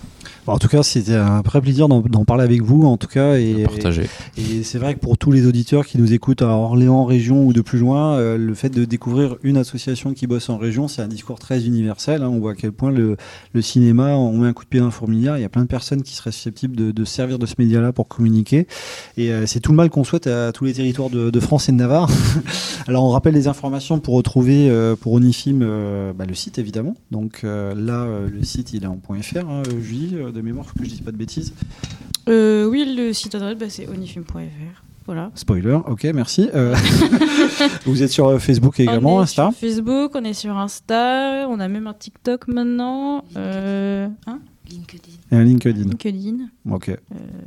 Bon, 0.45 0.51
en 0.51 0.57
tout 0.57 0.67
cas, 0.67 0.83
c'était 0.83 1.15
un 1.15 1.41
vrai 1.41 1.61
plaisir 1.61 1.87
d'en 1.87 2.25
parler 2.25 2.43
avec 2.43 2.61
vous, 2.61 2.83
en 2.83 2.97
tout 2.97 3.07
cas. 3.07 3.37
Et, 3.37 3.63
partager. 3.63 4.09
Et, 4.37 4.57
et 4.57 4.63
c'est 4.63 4.77
vrai 4.77 4.93
que 4.95 4.99
pour 4.99 5.17
tous 5.17 5.31
les 5.31 5.47
auditeurs 5.47 5.85
qui 5.85 5.97
nous 5.97 6.11
écoutent 6.11 6.41
à 6.41 6.49
Orléans, 6.49 7.05
région 7.05 7.45
ou 7.45 7.53
de 7.53 7.61
plus 7.61 7.79
loin, 7.79 8.15
euh, 8.17 8.37
le 8.37 8.53
fait 8.53 8.69
de 8.69 8.83
découvrir 8.83 9.37
une 9.43 9.55
association 9.55 10.13
qui 10.13 10.27
bosse 10.27 10.49
en 10.49 10.57
région, 10.57 10.89
c'est 10.89 11.01
un 11.01 11.07
discours 11.07 11.39
très 11.39 11.65
universel. 11.65 12.23
hein. 12.23 12.29
On 12.29 12.39
voit 12.39 12.51
à 12.51 12.55
quel 12.55 12.73
point 12.73 12.91
le, 12.91 13.15
le 13.53 13.61
cinéma, 13.61 14.17
on 14.17 14.37
met 14.39 14.47
un 14.49 14.53
coup 14.53 14.65
de 14.65 14.69
pied 14.69 14.81
dans 14.81 14.87
un 14.87 14.91
fourmilière. 14.91 15.37
Il 15.37 15.41
y 15.41 15.45
a 15.45 15.49
plein 15.49 15.61
de 15.61 15.67
personnes 15.67 16.03
qui 16.03 16.13
seraient 16.13 16.33
susceptibles 16.33 16.75
de, 16.75 16.91
de 16.91 17.05
se 17.05 17.13
servir 17.13 17.39
de 17.39 17.45
ce 17.45 17.55
média-là 17.57 17.93
pour 17.93 18.09
communiquer. 18.09 18.67
Et 19.15 19.31
euh, 19.31 19.45
c'est 19.45 19.61
tout 19.61 19.71
le 19.71 19.77
mal 19.77 19.89
qu'on 19.89 20.03
souhaite 20.03 20.27
à 20.27 20.51
tous 20.51 20.65
les 20.65 20.73
territoires 20.73 21.09
de, 21.09 21.29
de 21.29 21.39
France 21.39 21.69
et 21.69 21.71
de 21.71 21.77
Navarre. 21.77 22.09
Alors, 22.87 23.05
on 23.05 23.11
rappelle 23.11 23.33
les 23.33 23.47
informations 23.47 23.99
pour 23.99 24.15
retrouver 24.15 24.69
euh, 24.69 24.97
pour 24.97 25.13
Onifilm 25.13 25.61
euh, 25.63 26.11
bah, 26.11 26.25
le 26.27 26.33
site, 26.33 26.59
évidemment. 26.59 26.95
Donc 27.11 27.41
euh, 27.45 27.73
là, 27.93 28.01
euh, 28.03 28.29
le 28.29 28.43
site, 28.43 28.73
il 28.73 28.83
est 28.83 28.87
en 28.87 28.97
.fr, 28.97 29.37
hein, 29.37 29.63
euh, 29.67 29.79
Julie, 29.81 30.15
euh, 30.15 30.31
de 30.31 30.41
mémoire, 30.41 30.65
faut 30.65 30.77
que 30.77 30.85
je 30.85 30.89
dise 30.89 31.01
pas 31.01 31.11
de 31.11 31.17
bêtises. 31.17 31.53
Euh, 32.29 32.65
oui, 32.65 32.93
le 32.97 33.13
site 33.13 33.35
internet, 33.35 33.57
bah, 33.57 33.65
c'est 33.69 33.87
onifilm.fr. 33.87 34.83
Voilà. 35.05 35.31
Spoiler, 35.35 35.79
ok, 35.85 36.05
merci. 36.15 36.49
Euh, 36.55 36.73
vous 37.85 38.01
êtes 38.03 38.11
sur 38.11 38.41
Facebook 38.41 38.79
également, 38.79 39.17
on 39.17 39.19
est 39.19 39.23
Insta 39.23 39.51
sur 39.51 39.59
Facebook, 39.59 40.11
on 40.15 40.23
est 40.23 40.33
sur 40.33 40.57
Insta, 40.57 41.45
on 41.49 41.59
a 41.59 41.67
même 41.67 41.87
un 41.87 41.93
TikTok 41.93 42.47
maintenant. 42.47 43.25
Euh, 43.35 44.07
hein? 44.27 44.39
Et 44.71 45.35
un 45.35 45.43
LinkedIn. 45.43 45.89
LinkedIn. 45.89 46.47
Ok, 46.69 46.95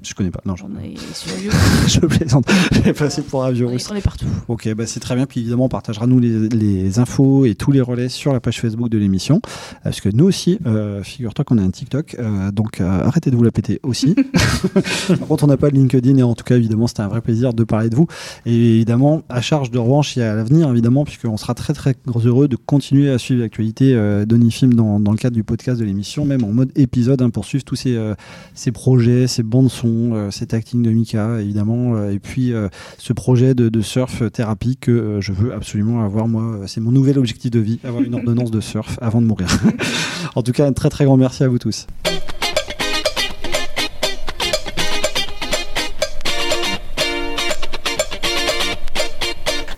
je 0.03 0.13
connais 0.15 0.31
pas. 0.31 0.41
Non, 0.45 0.57
je, 0.57 0.65
On 0.65 0.79
est 0.85 0.95
sur 1.15 1.31
je 1.89 2.01
plaisante. 2.07 2.47
J'ai 2.85 2.93
passé 2.93 3.23
pour 3.23 3.45
un 3.45 3.51
vieux 3.51 3.65
On 3.65 3.71
est- 3.71 3.73
russe. 3.73 3.89
on 3.91 3.95
est 3.95 4.03
partout. 4.03 4.27
Ok, 4.49 4.69
bah 4.75 4.85
c'est 4.87 5.01
très 5.01 5.15
bien. 5.17 5.25
Puis 5.25 5.41
évidemment, 5.41 5.65
on 5.65 5.69
partagera 5.71 6.07
nous 6.07 6.19
les, 6.19 6.49
les 6.51 6.99
infos 6.99 7.47
et 7.47 7.55
tous 7.55 7.73
les 7.73 7.81
relais 7.81 8.11
sur 8.11 8.35
la 8.35 8.41
page 8.41 8.61
Facebook 8.61 8.91
de 8.91 8.99
l'émission. 8.99 9.37
Euh, 9.45 9.79
Parce 9.85 10.03
que 10.03 10.11
nous 10.11 10.27
aussi, 10.27 10.59
euh, 10.67 11.03
figure-toi 11.03 11.47
qu'on 11.47 11.57
a 11.57 11.63
un 11.63 11.71
TikTok. 11.71 12.17
euh, 12.19 12.51
donc 12.53 12.81
euh, 12.83 13.05
arrêtez 13.07 13.31
de 13.31 13.37
vous 13.37 13.43
la 13.43 13.51
péter 13.53 13.81
aussi. 13.83 14.15
Par 15.09 15.19
contre, 15.29 15.45
on 15.45 15.47
n'a 15.47 15.57
pas 15.57 15.71
de 15.71 15.77
LinkedIn 15.77 16.19
et 16.19 16.23
en 16.23 16.35
tout 16.35 16.45
cas, 16.45 16.57
évidemment, 16.57 16.87
c'était 16.87 17.01
un 17.03 17.09
vrai 17.09 17.23
plaisir 17.23 17.55
de 17.55 17.65
parler 17.65 17.89
de 17.89 17.97
vous. 17.97 18.07
Et 18.45 18.75
évidemment, 18.77 19.23
à 19.31 19.41
charge 19.41 19.71
de 19.71 19.79
revanche, 19.79 20.17
il 20.17 20.21
y 20.21 20.23
a 20.23 20.33
à 20.33 20.35
l'avenir, 20.35 20.69
évidemment, 20.71 21.05
puisqu'on 21.05 21.37
sera 21.39 21.55
très 21.55 21.73
très 21.73 21.95
heureux 22.25 22.49
de 22.49 22.57
continuer 22.57 23.11
à 23.11 23.17
suivre 23.19 23.41
l'actualité 23.41 23.95
euh, 23.95 24.27
d'Onifilm 24.27 24.75
dans, 24.75 25.01
dans 25.01 25.13
le 25.13 25.17
cadre 25.19 25.35
du 25.37 25.45
podcast 25.45 25.81
de 25.81 25.87
l'émission, 25.87 26.25
même 26.27 26.45
en 26.45 26.53
mode 26.53 26.71
épisode, 26.77 27.23
hein, 27.23 27.31
pour 27.31 27.47
suivre 27.47 27.65
tous 27.65 27.77
ces, 27.77 27.97
euh, 27.97 28.15
ces 28.55 28.73
projets, 28.73 29.06
ces 29.27 29.43
bandes 29.43 29.71
son, 29.71 30.13
euh, 30.13 30.31
cet 30.31 30.55
acting 30.55 30.83
de 30.83 30.91
Mika, 30.91 31.41
évidemment, 31.41 31.97
euh, 31.97 32.11
et 32.11 32.19
puis 32.19 32.53
euh, 32.53 32.69
ce 32.99 33.13
projet 33.13 33.55
de, 33.55 33.69
de 33.69 33.81
surf 33.81 34.23
thérapie 34.33 34.77
que 34.77 35.19
je 35.21 35.33
veux 35.33 35.53
absolument 35.53 36.03
avoir, 36.03 36.29
moi, 36.29 36.61
c'est 36.67 36.81
mon 36.81 36.93
nouvel 36.93 37.19
objectif 37.19 37.51
de 37.51 37.61
vie, 37.61 37.79
avoir 37.85 38.03
une 38.03 38.15
ordonnance 38.15 38.51
de 38.51 38.61
surf 38.61 38.99
avant 39.01 39.21
de 39.21 39.27
mourir. 39.27 39.49
en 40.35 40.43
tout 40.43 40.53
cas, 40.53 40.67
un 40.67 40.73
très 40.73 40.91
très 40.91 41.05
grand 41.05 41.17
merci 41.17 41.45
à 41.45 41.49
vous 41.49 41.59
tous. 41.59 41.87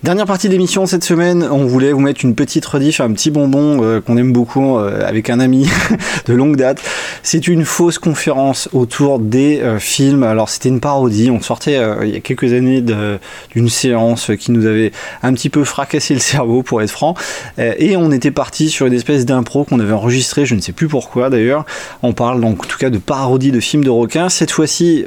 Dernière 0.05 0.27
partie 0.27 0.49
d'émission 0.49 0.87
cette 0.87 1.03
semaine, 1.03 1.43
on 1.51 1.67
voulait 1.67 1.91
vous 1.91 1.99
mettre 1.99 2.25
une 2.25 2.37
petite 2.37 2.65
rediff, 2.65 3.01
un 3.01 3.13
petit 3.13 3.33
bonbon 3.33 3.83
euh, 3.83 4.01
qu'on 4.01 4.17
aime 4.17 4.33
beaucoup 4.33 4.79
euh, 4.79 5.05
avec 5.05 5.29
un 5.29 5.41
ami 5.41 5.69
de 6.27 6.35
longue 6.35 6.55
date. 6.55 6.81
C'est 7.25 7.49
une 7.49 7.65
fausse 7.65 7.99
conférence 7.99 8.69
autour 8.73 9.19
des 9.19 9.59
euh, 9.59 9.81
films. 9.81 10.23
Alors 10.23 10.51
c'était 10.51 10.69
une 10.69 10.79
parodie, 10.79 11.33
on 11.33 11.41
sortait 11.41 11.81
il 12.05 12.11
y 12.11 12.17
a 12.17 12.21
quelques 12.21 12.53
années 12.53 12.81
d'une 12.81 13.69
séance 13.69 14.31
qui 14.39 14.53
nous 14.53 14.67
avait 14.67 14.93
un 15.25 15.35
petit 15.35 15.51
peu 15.51 15.65
fracassé 15.65 16.15
le 16.15 16.21
cerveau 16.21 16.63
pour 16.63 16.81
être 16.81 16.93
franc. 16.93 17.15
Et 17.59 17.97
on 17.97 18.13
était 18.13 18.31
parti 18.31 18.71
sur 18.71 18.87
une 18.87 18.95
espèce 18.95 19.27
d'impro 19.27 19.65
qu'on 19.65 19.81
avait 19.81 19.93
enregistré, 19.93 20.47
je 20.47 20.55
ne 20.55 20.61
sais 20.61 20.73
plus 20.73 20.87
pourquoi 20.87 21.29
d'ailleurs. 21.29 21.67
On 22.05 22.13
parle 22.13 22.41
donc 22.41 22.65
en 22.65 22.69
tout 22.69 22.79
cas 22.79 22.91
de 22.91 22.99
parodie 22.99 23.51
de 23.51 23.59
films 23.59 23.83
de 23.83 23.91
requins. 23.91 24.29
Cette 24.29 24.53
fois-ci, 24.53 25.07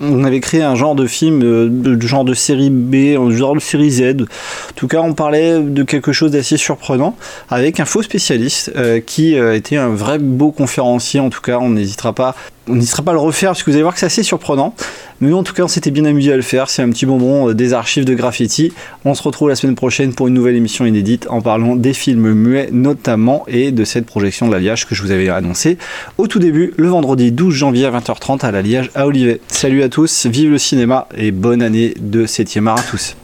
on 0.00 0.24
avait 0.24 0.40
créé 0.40 0.62
un 0.62 0.74
genre 0.74 0.94
de 0.94 1.06
film, 1.06 1.42
euh, 1.42 1.68
de 1.70 2.00
genre 2.06 2.24
de 2.24 2.34
série 2.34 2.70
B, 2.70 3.16
un 3.16 3.30
genre 3.30 3.54
de 3.54 3.60
série 3.60 3.90
Z. 3.90 4.02
En 4.22 4.74
tout 4.74 4.88
cas, 4.88 5.00
on 5.00 5.14
parlait 5.14 5.60
de 5.60 5.82
quelque 5.82 6.12
chose 6.12 6.32
d'assez 6.32 6.56
surprenant 6.56 7.16
avec 7.50 7.80
un 7.80 7.84
faux 7.84 8.02
spécialiste 8.02 8.72
euh, 8.76 9.00
qui 9.00 9.38
euh, 9.38 9.54
était 9.54 9.76
un 9.76 9.90
vrai 9.90 10.18
beau 10.18 10.50
conférencier. 10.50 11.20
En 11.20 11.30
tout 11.30 11.40
cas, 11.40 11.58
on 11.58 11.70
n'hésitera 11.70 12.12
pas, 12.12 12.34
on 12.68 12.74
n'hésitera 12.74 13.02
pas 13.02 13.10
à 13.10 13.14
le 13.14 13.20
refaire 13.20 13.50
parce 13.50 13.62
que 13.62 13.70
vous 13.70 13.76
allez 13.76 13.82
voir 13.82 13.94
que 13.94 14.00
c'est 14.00 14.06
assez 14.06 14.22
surprenant. 14.22 14.74
Mais 15.20 15.32
en 15.32 15.42
tout 15.42 15.54
cas, 15.54 15.62
on 15.64 15.68
s'était 15.68 15.90
bien 15.90 16.04
amusé 16.04 16.32
à 16.32 16.36
le 16.36 16.42
faire. 16.42 16.68
C'est 16.68 16.82
un 16.82 16.90
petit 16.90 17.06
bonbon 17.06 17.50
euh, 17.50 17.54
des 17.54 17.72
archives 17.72 18.04
de 18.04 18.14
graffiti. 18.14 18.72
On 19.04 19.14
se 19.14 19.22
retrouve 19.22 19.48
la 19.48 19.56
semaine 19.56 19.74
prochaine 19.74 20.14
pour 20.14 20.28
une 20.28 20.34
nouvelle 20.34 20.56
émission 20.56 20.84
inédite 20.84 21.26
en 21.30 21.40
parlant 21.40 21.76
des 21.76 21.92
films 21.92 22.32
muets 22.32 22.68
notamment 22.72 23.44
et 23.48 23.72
de 23.72 23.84
cette 23.84 24.06
projection 24.06 24.48
de 24.48 24.52
l'alliage 24.52 24.86
que 24.86 24.94
je 24.94 25.02
vous 25.02 25.10
avais 25.10 25.28
annoncé 25.28 25.78
au 26.18 26.26
tout 26.26 26.38
début 26.38 26.74
le 26.76 26.88
vendredi 26.88 27.32
12 27.32 27.54
janvier 27.54 27.86
à 27.86 27.90
20h30 27.90 28.44
à 28.44 28.50
l'alliage 28.50 28.90
à 28.94 29.06
Olivet. 29.06 29.40
Salut 29.48 29.82
à 29.82 29.88
tous, 29.88 30.26
vive 30.26 30.50
le 30.50 30.58
cinéma 30.58 31.08
et 31.16 31.30
bonne 31.30 31.62
année 31.62 31.94
de 32.00 32.26
7e 32.26 32.66
art 32.66 32.78
à 32.78 32.82
tous. 32.82 33.16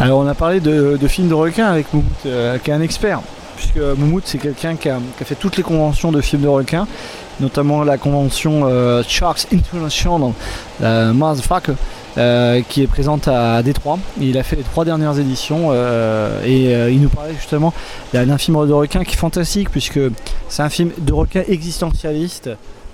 Alors 0.00 0.20
on 0.20 0.26
a 0.26 0.34
parlé 0.34 0.60
de, 0.60 0.96
de 0.98 1.08
films 1.08 1.28
de 1.28 1.34
requins 1.34 1.66
avec 1.66 1.92
Moumout, 1.92 2.08
euh, 2.24 2.56
qui 2.56 2.70
est 2.70 2.72
un 2.72 2.80
expert, 2.80 3.20
puisque 3.56 3.76
Moumout 3.76 4.22
c'est 4.24 4.38
quelqu'un 4.38 4.74
qui 4.76 4.88
a, 4.88 4.96
qui 4.96 5.22
a 5.22 5.26
fait 5.26 5.34
toutes 5.34 5.58
les 5.58 5.62
conventions 5.62 6.10
de 6.10 6.22
films 6.22 6.40
de 6.40 6.48
requins, 6.48 6.86
notamment 7.38 7.84
la 7.84 7.98
convention 7.98 8.62
euh, 8.64 9.02
Sharks 9.06 9.46
International, 9.52 10.32
la 10.80 11.12
Motherfucker, 11.12 11.74
euh, 12.16 12.62
qui 12.66 12.82
est 12.82 12.86
présente 12.86 13.28
à 13.28 13.62
Détroit. 13.62 13.98
Il 14.18 14.38
a 14.38 14.42
fait 14.42 14.56
les 14.56 14.62
trois 14.62 14.86
dernières 14.86 15.18
éditions 15.18 15.68
euh, 15.70 16.42
et 16.46 16.74
euh, 16.74 16.90
il 16.90 17.02
nous 17.02 17.10
parlait 17.10 17.34
justement 17.34 17.74
d'un 18.14 18.24
d'un 18.24 18.38
film 18.38 18.66
de 18.66 18.72
requin 18.72 19.04
qui 19.04 19.12
est 19.16 19.18
fantastique, 19.18 19.68
puisque 19.70 20.00
c'est 20.48 20.62
un 20.62 20.70
film 20.70 20.92
de 20.96 21.12
requin 21.12 21.42
existentialiste 21.46 22.48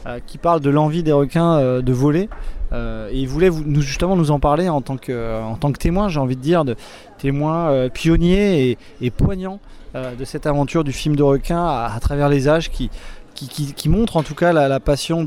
euh, 0.07 0.19
qui 0.27 0.39
parle 0.39 0.61
de 0.61 0.71
l'envie 0.71 1.05
des 1.05 1.13
requins 1.13 1.57
euh, 1.59 1.83
de 1.83 1.93
voler. 1.93 2.29
Euh, 2.73 3.09
et 3.11 3.21
il 3.21 3.29
voulait 3.29 3.51
nous, 3.51 3.81
justement 3.81 4.17
nous 4.17 4.31
en 4.31 4.41
parler 4.41 4.69
en 4.69 4.81
tant 4.81 4.97
que, 4.97 5.13
euh, 5.13 5.43
en 5.43 5.57
tant 5.57 5.73
que 5.73 5.79
témoin, 5.79 6.09
j'ai 6.09 6.21
envie 6.21 6.37
de 6.37 6.41
dire, 6.41 6.65
de 6.65 6.77
témoin 7.19 7.71
euh, 7.71 7.89
pionnier 7.89 8.79
et, 9.01 9.11
poignant 9.11 9.61
de 9.95 10.27
cette 10.27 10.45
aventure 10.45 10.85
du 10.85 10.93
film 10.93 11.17
de 11.17 11.23
requin 11.23 11.65
à, 11.65 11.97
travers 12.03 12.29
les 12.29 12.49
âges 12.49 12.71
qui, 12.71 12.91
montre 13.89 14.19
en 14.19 14.23
tout 14.23 14.35
cas 14.35 14.53
la, 14.53 14.79
passion 14.79 15.25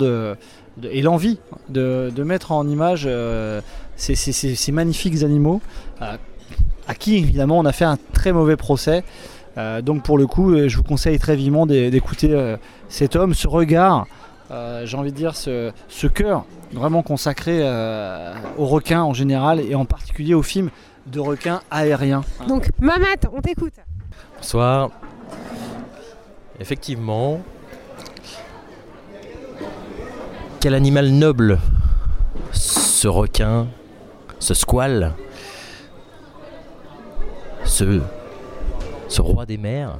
et 0.84 1.02
l'envie 1.02 1.40
de, 1.70 2.24
mettre 2.24 2.52
en 2.52 2.68
image 2.68 3.10
ces, 3.96 4.72
magnifiques 4.72 5.24
animaux 5.24 5.60
à 6.00 6.94
qui 7.00 7.18
évidemment 7.18 7.58
on 7.58 7.66
a 7.66 7.72
fait 7.72 7.86
un 7.86 7.98
très 8.14 8.32
mauvais 8.32 8.58
procès. 8.58 9.04
Donc 9.82 10.04
pour 10.04 10.20
le 10.20 10.28
coup, 10.28 10.56
je 10.68 10.78
vous 10.78 10.84
conseille 10.84 11.18
très 11.18 11.36
vivement 11.36 11.66
d'é- 11.66 11.90
d'écouter 11.90 12.56
cet 12.90 13.16
homme, 13.16 13.34
ce 13.34 13.48
regard, 13.48 14.06
euh, 14.52 14.86
j'ai 14.86 14.98
envie 14.98 15.12
de 15.12 15.18
dire 15.18 15.36
ce, 15.36 15.72
ce 15.88 16.08
cœur 16.08 16.46
vraiment 16.72 17.04
consacré 17.04 17.60
euh, 17.62 18.34
aux 18.58 18.66
requins 18.66 19.04
en 19.04 19.14
général 19.14 19.60
et 19.60 19.76
en 19.76 19.86
particulier 19.86 20.34
aux 20.34 20.44
films 20.44 20.70
de 21.08 21.20
requins 21.20 21.62
aériens. 21.72 22.24
Donc, 22.48 22.70
Mamat, 22.80 23.28
on 23.32 23.42
t'écoute. 23.42 23.74
Bonsoir. 24.38 24.90
Effectivement. 26.60 27.42
Quel 30.60 30.74
animal 30.74 31.10
noble 31.10 31.58
ce 32.52 33.08
requin, 33.08 33.68
ce 34.40 34.54
squale, 34.54 35.14
ce, 37.64 38.02
ce 39.08 39.22
roi 39.22 39.46
des 39.46 39.58
mers? 39.58 40.00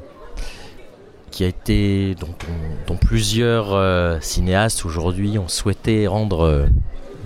Qui 1.30 1.44
a 1.44 1.48
été 1.48 2.16
dont, 2.16 2.96
plusieurs 2.96 3.74
euh, 3.74 4.18
cinéastes 4.22 4.86
aujourd'hui 4.86 5.38
ont 5.38 5.48
souhaité 5.48 6.08
rendre 6.08 6.42
euh, 6.42 6.66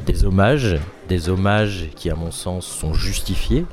des 0.06 0.26
hommages, 0.26 0.78
des 1.10 1.30
hommages 1.30 1.90
qui 1.96 2.10
à 2.10 2.16
mon 2.16 2.32
sens 2.32 2.66
sont 2.66 2.94
justifiés. 2.94 3.66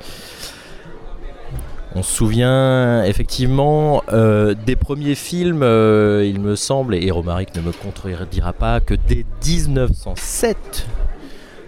On 1.93 2.03
se 2.03 2.11
souvient 2.11 3.03
effectivement 3.03 4.01
euh, 4.13 4.55
des 4.65 4.77
premiers 4.77 5.15
films, 5.15 5.63
il 5.63 6.39
me 6.39 6.55
semble, 6.55 6.95
et 6.95 7.11
Romaric 7.11 7.53
ne 7.55 7.61
me 7.61 7.73
contredira 7.73 8.53
pas, 8.53 8.79
que 8.79 8.93
dès 8.93 9.25
1907, 9.45 10.87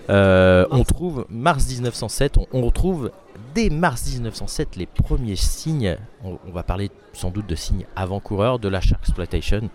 euh, 0.09 0.65
on 0.71 0.83
trouve, 0.83 1.25
mars 1.29 1.67
1907, 1.67 2.37
on, 2.37 2.47
on 2.53 2.61
retrouve 2.61 3.11
dès 3.55 3.69
mars 3.69 4.05
1907 4.11 4.75
les 4.75 4.85
premiers 4.85 5.35
signes, 5.35 5.97
on, 6.23 6.37
on 6.47 6.51
va 6.51 6.63
parler 6.63 6.91
sans 7.13 7.29
doute 7.29 7.47
de 7.47 7.55
signes 7.55 7.85
avant-coureurs 7.95 8.59
de 8.59 8.67
la 8.67 8.81
shark 8.81 9.01
exploitation, 9.03 9.69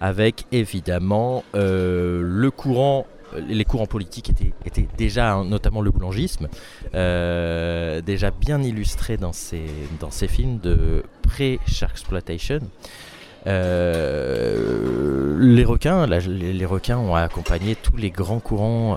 avec 0.00 0.46
évidemment 0.52 1.44
euh, 1.54 2.20
le 2.22 2.50
courant 2.50 3.06
les 3.36 3.64
courants 3.66 3.86
politiques 3.86 4.30
étaient, 4.30 4.52
étaient 4.64 4.88
déjà, 4.96 5.34
hein, 5.34 5.44
notamment 5.44 5.82
le 5.82 5.90
boulangisme, 5.90 6.48
euh, 6.94 8.00
déjà 8.00 8.30
bien 8.30 8.62
illustré 8.62 9.18
dans 9.18 9.34
ces, 9.34 9.66
dans 10.00 10.10
ces 10.10 10.28
films 10.28 10.58
de 10.58 11.02
pré-shark 11.22 11.92
exploitation. 11.92 12.60
Euh, 13.46 14.97
les 15.38 15.64
requins, 15.64 16.06
les, 16.06 16.66
requins 16.66 16.98
ont 16.98 17.14
accompagné 17.14 17.76
tous 17.76 17.96
les 17.96 18.10
grands 18.10 18.40
courants 18.40 18.94
euh, 18.94 18.96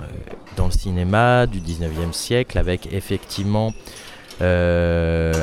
dans 0.58 0.66
le 0.66 0.72
cinéma 0.72 1.48
du 1.48 1.60
19e 1.60 2.14
siècle, 2.14 2.58
avec 2.58 2.92
effectivement 2.94 3.74
euh, 4.42 5.34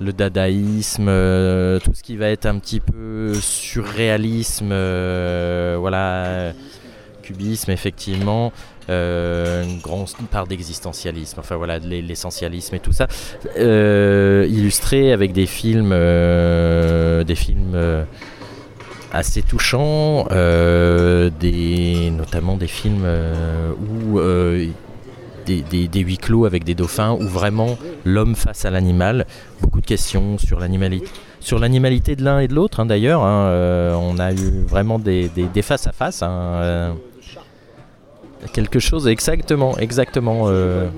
le 0.00 0.12
dadaïsme, 0.12 1.08
euh, 1.08 1.78
tout 1.80 1.92
ce 1.94 2.02
qui 2.02 2.16
va 2.16 2.28
être 2.28 2.46
un 2.46 2.58
petit 2.58 2.80
peu 2.80 3.34
surréalisme, 3.34 4.68
voilà, 4.68 6.52
cubisme 7.22 7.70
effectivement, 7.70 8.52
une 8.88 9.80
grande 9.82 10.08
part 10.30 10.46
d'existentialisme, 10.46 11.40
enfin 11.40 11.56
voilà, 11.56 11.78
l'essentialisme 11.78 12.76
et 12.76 12.80
tout 12.80 12.92
ça, 12.92 13.08
illustré 13.56 15.12
avec 15.12 15.32
des 15.32 15.46
films, 15.46 15.90
des 15.90 17.34
films 17.36 18.06
assez 19.12 19.42
touchants, 19.42 20.26
euh, 20.30 21.30
des, 21.40 22.10
notamment 22.10 22.56
des 22.56 22.66
films 22.66 23.02
euh, 23.04 23.72
où 23.72 24.18
euh, 24.18 24.66
des, 25.46 25.90
huis 25.94 26.18
clos 26.18 26.44
avec 26.44 26.64
des 26.64 26.74
dauphins, 26.74 27.12
où 27.12 27.22
vraiment 27.26 27.78
l'homme 28.04 28.34
face 28.34 28.64
à 28.64 28.70
l'animal, 28.70 29.26
beaucoup 29.62 29.80
de 29.80 29.86
questions 29.86 30.36
sur 30.38 30.60
l'animalité. 30.60 31.08
Sur 31.40 31.58
l'animalité 31.58 32.16
de 32.16 32.24
l'un 32.24 32.40
et 32.40 32.48
de 32.48 32.54
l'autre, 32.54 32.80
hein, 32.80 32.86
d'ailleurs, 32.86 33.22
hein, 33.22 33.96
on 33.96 34.18
a 34.18 34.32
eu 34.32 34.64
vraiment 34.66 34.98
des, 34.98 35.28
des, 35.28 35.62
face 35.62 35.86
à 35.86 35.92
face. 35.92 36.22
quelque 38.52 38.78
chose, 38.78 39.08
exactement, 39.08 39.78
exactement. 39.78 40.48
euh, 40.48 40.88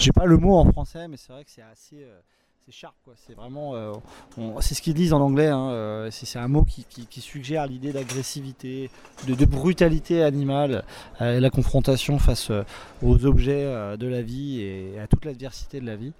J'ai 0.00 0.12
pas 0.12 0.24
le 0.24 0.36
mot 0.38 0.56
en 0.56 0.72
français, 0.72 1.06
mais 1.08 1.16
c'est 1.16 1.32
vrai 1.32 1.44
que 1.44 1.50
c'est 1.50 1.62
assez. 1.62 2.04
C'est 2.70 2.72
sharp, 2.80 2.94
quoi. 3.02 3.14
C'est 3.26 3.32
vraiment. 3.34 3.74
euh, 3.76 3.94
on- 4.36 4.60
c'est 4.60 4.74
ce 4.74 4.82
qu'ils 4.82 4.92
disent 4.92 5.14
en 5.14 5.22
anglais. 5.22 5.46
hein, 5.46 5.70
euh, 5.70 6.10
c'est, 6.10 6.26
c'est 6.26 6.38
un 6.38 6.48
mot 6.48 6.64
qui, 6.64 6.84
qui- 6.84 7.06
qui 7.06 7.22
suggère 7.22 7.66
l'idée 7.66 7.94
d'agressivité, 7.94 8.90
de, 9.26 9.34
de 9.34 9.44
brutalité 9.46 10.22
animale, 10.22 10.84
euh, 11.22 11.40
la 11.40 11.48
confrontation 11.48 12.18
face 12.18 12.50
euh, 12.50 12.64
aux 13.02 13.24
objets 13.24 13.62
euh, 13.64 13.96
de 13.96 14.06
la 14.06 14.20
vie 14.20 14.60
et 14.60 14.98
à 15.00 15.06
toute 15.06 15.24
l'adversité 15.24 15.80
de 15.80 15.86
la 15.86 15.96
vie. 15.96 16.12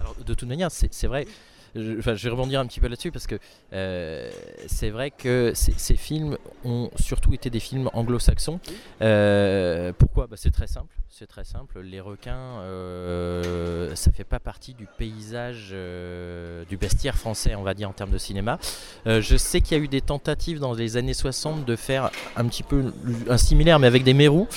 Alors, 0.00 0.14
de 0.14 0.32
toute 0.32 0.48
manière, 0.48 0.70
c'est 0.70 0.88
c'est 0.94 1.08
vrai. 1.08 1.26
Je, 1.74 1.98
enfin, 1.98 2.14
je 2.14 2.24
vais 2.24 2.30
rebondir 2.30 2.60
un 2.60 2.66
petit 2.66 2.80
peu 2.80 2.88
là-dessus 2.88 3.10
parce 3.12 3.26
que 3.26 3.36
euh, 3.72 4.30
c'est 4.66 4.90
vrai 4.90 5.10
que 5.10 5.52
ces, 5.54 5.96
films 5.96 6.36
ont 6.64 6.90
surtout 6.96 7.32
été 7.32 7.48
des 7.50 7.60
films 7.60 7.88
anglo-saxons. 7.94 8.60
Euh, 9.00 9.92
pourquoi? 9.96 10.26
Bah, 10.26 10.36
C'est 10.38 10.50
très 10.50 10.66
simple. 10.66 10.94
C'est 11.08 11.26
très 11.26 11.44
simple. 11.44 11.80
Les 11.80 12.00
requins, 12.00 12.60
euh, 12.60 13.94
ça 13.94 14.12
fait 14.12 14.24
pas 14.24 14.40
partie 14.40 14.74
du 14.74 14.86
paysage, 14.98 15.70
euh, 15.72 16.64
du 16.64 16.76
bestiaire 16.76 17.16
français, 17.16 17.54
on 17.54 17.62
va 17.62 17.74
dire 17.74 17.88
en 17.88 17.92
termes 17.92 18.10
de 18.10 18.18
cinéma. 18.18 18.58
Je 19.06 19.36
sais 19.36 19.60
qu'il 19.60 19.76
y 19.76 19.80
a 19.80 19.84
eu 19.84 19.88
des 19.88 20.00
tentatives 20.00 20.58
dans 20.58 20.72
les 20.72 20.96
années 20.96 21.14
60 21.14 21.64
de 21.64 21.76
faire 21.76 22.10
un 22.36 22.46
petit 22.46 22.62
peu 22.62 22.92
un 23.28 23.36
similaire, 23.38 23.78
mais 23.78 23.86
avec 23.86 24.04
des 24.04 24.14
mérous. 24.14 24.48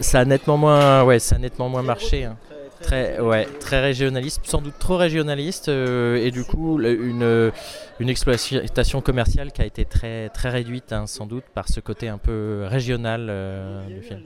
Ça 0.00 0.20
a 0.20 0.24
nettement 0.24 0.56
moins, 0.56 1.04
ouais, 1.04 1.18
ça 1.18 1.36
a 1.36 1.38
nettement 1.38 1.68
moins 1.68 1.82
marché. 1.82 2.24
hein. 2.24 2.36
Très, 2.82 3.20
ouais, 3.20 3.46
très 3.60 3.80
régionaliste, 3.80 4.40
sans 4.44 4.60
doute 4.62 4.74
trop 4.78 4.96
régionaliste, 4.96 5.68
euh, 5.68 6.16
et 6.16 6.30
du 6.30 6.44
coup 6.44 6.78
le- 6.78 6.98
une, 7.00 7.52
une 8.00 8.08
exploitation 8.08 9.00
commerciale 9.02 9.52
qui 9.52 9.60
a 9.62 9.66
été 9.66 9.84
très, 9.84 10.28
très 10.30 10.48
réduite, 10.48 10.92
hein, 10.92 11.04
sans 11.06 11.26
doute, 11.26 11.44
par 11.54 11.68
ce 11.68 11.80
côté 11.80 12.08
un 12.08 12.18
peu 12.18 12.64
régional 12.66 13.26
euh, 13.28 13.86
du 13.86 14.02
film. 14.02 14.20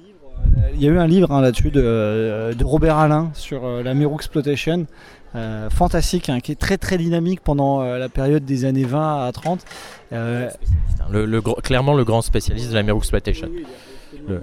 Il 0.74 0.82
y 0.82 0.86
a 0.86 0.90
eu 0.90 0.98
un 0.98 1.06
livre 1.06 1.32
hein, 1.32 1.40
là-dessus 1.40 1.70
de, 1.70 2.54
de 2.56 2.64
Robert 2.64 2.96
Alain 2.98 3.30
sur 3.34 3.64
euh, 3.64 3.82
la 3.82 3.94
Mero 3.94 4.14
Exploitation, 4.16 4.86
euh, 5.34 5.68
fantastique, 5.70 6.28
hein, 6.28 6.40
qui 6.40 6.52
est 6.52 6.58
très 6.60 6.76
très 6.78 6.96
dynamique 6.96 7.40
pendant 7.42 7.82
euh, 7.82 7.98
la 7.98 8.08
période 8.08 8.44
des 8.44 8.64
années 8.64 8.84
20 8.84 9.26
à 9.26 9.32
30. 9.32 9.64
Euh, 10.12 10.48
Le, 11.10 11.24
le 11.26 11.40
gros- 11.40 11.56
clairement 11.60 11.94
le 11.94 12.04
grand 12.04 12.22
spécialiste 12.22 12.70
de 12.70 12.74
la 12.74 12.82
Mero 12.84 12.98
Exploitation. 12.98 13.48
Le- 14.28 14.42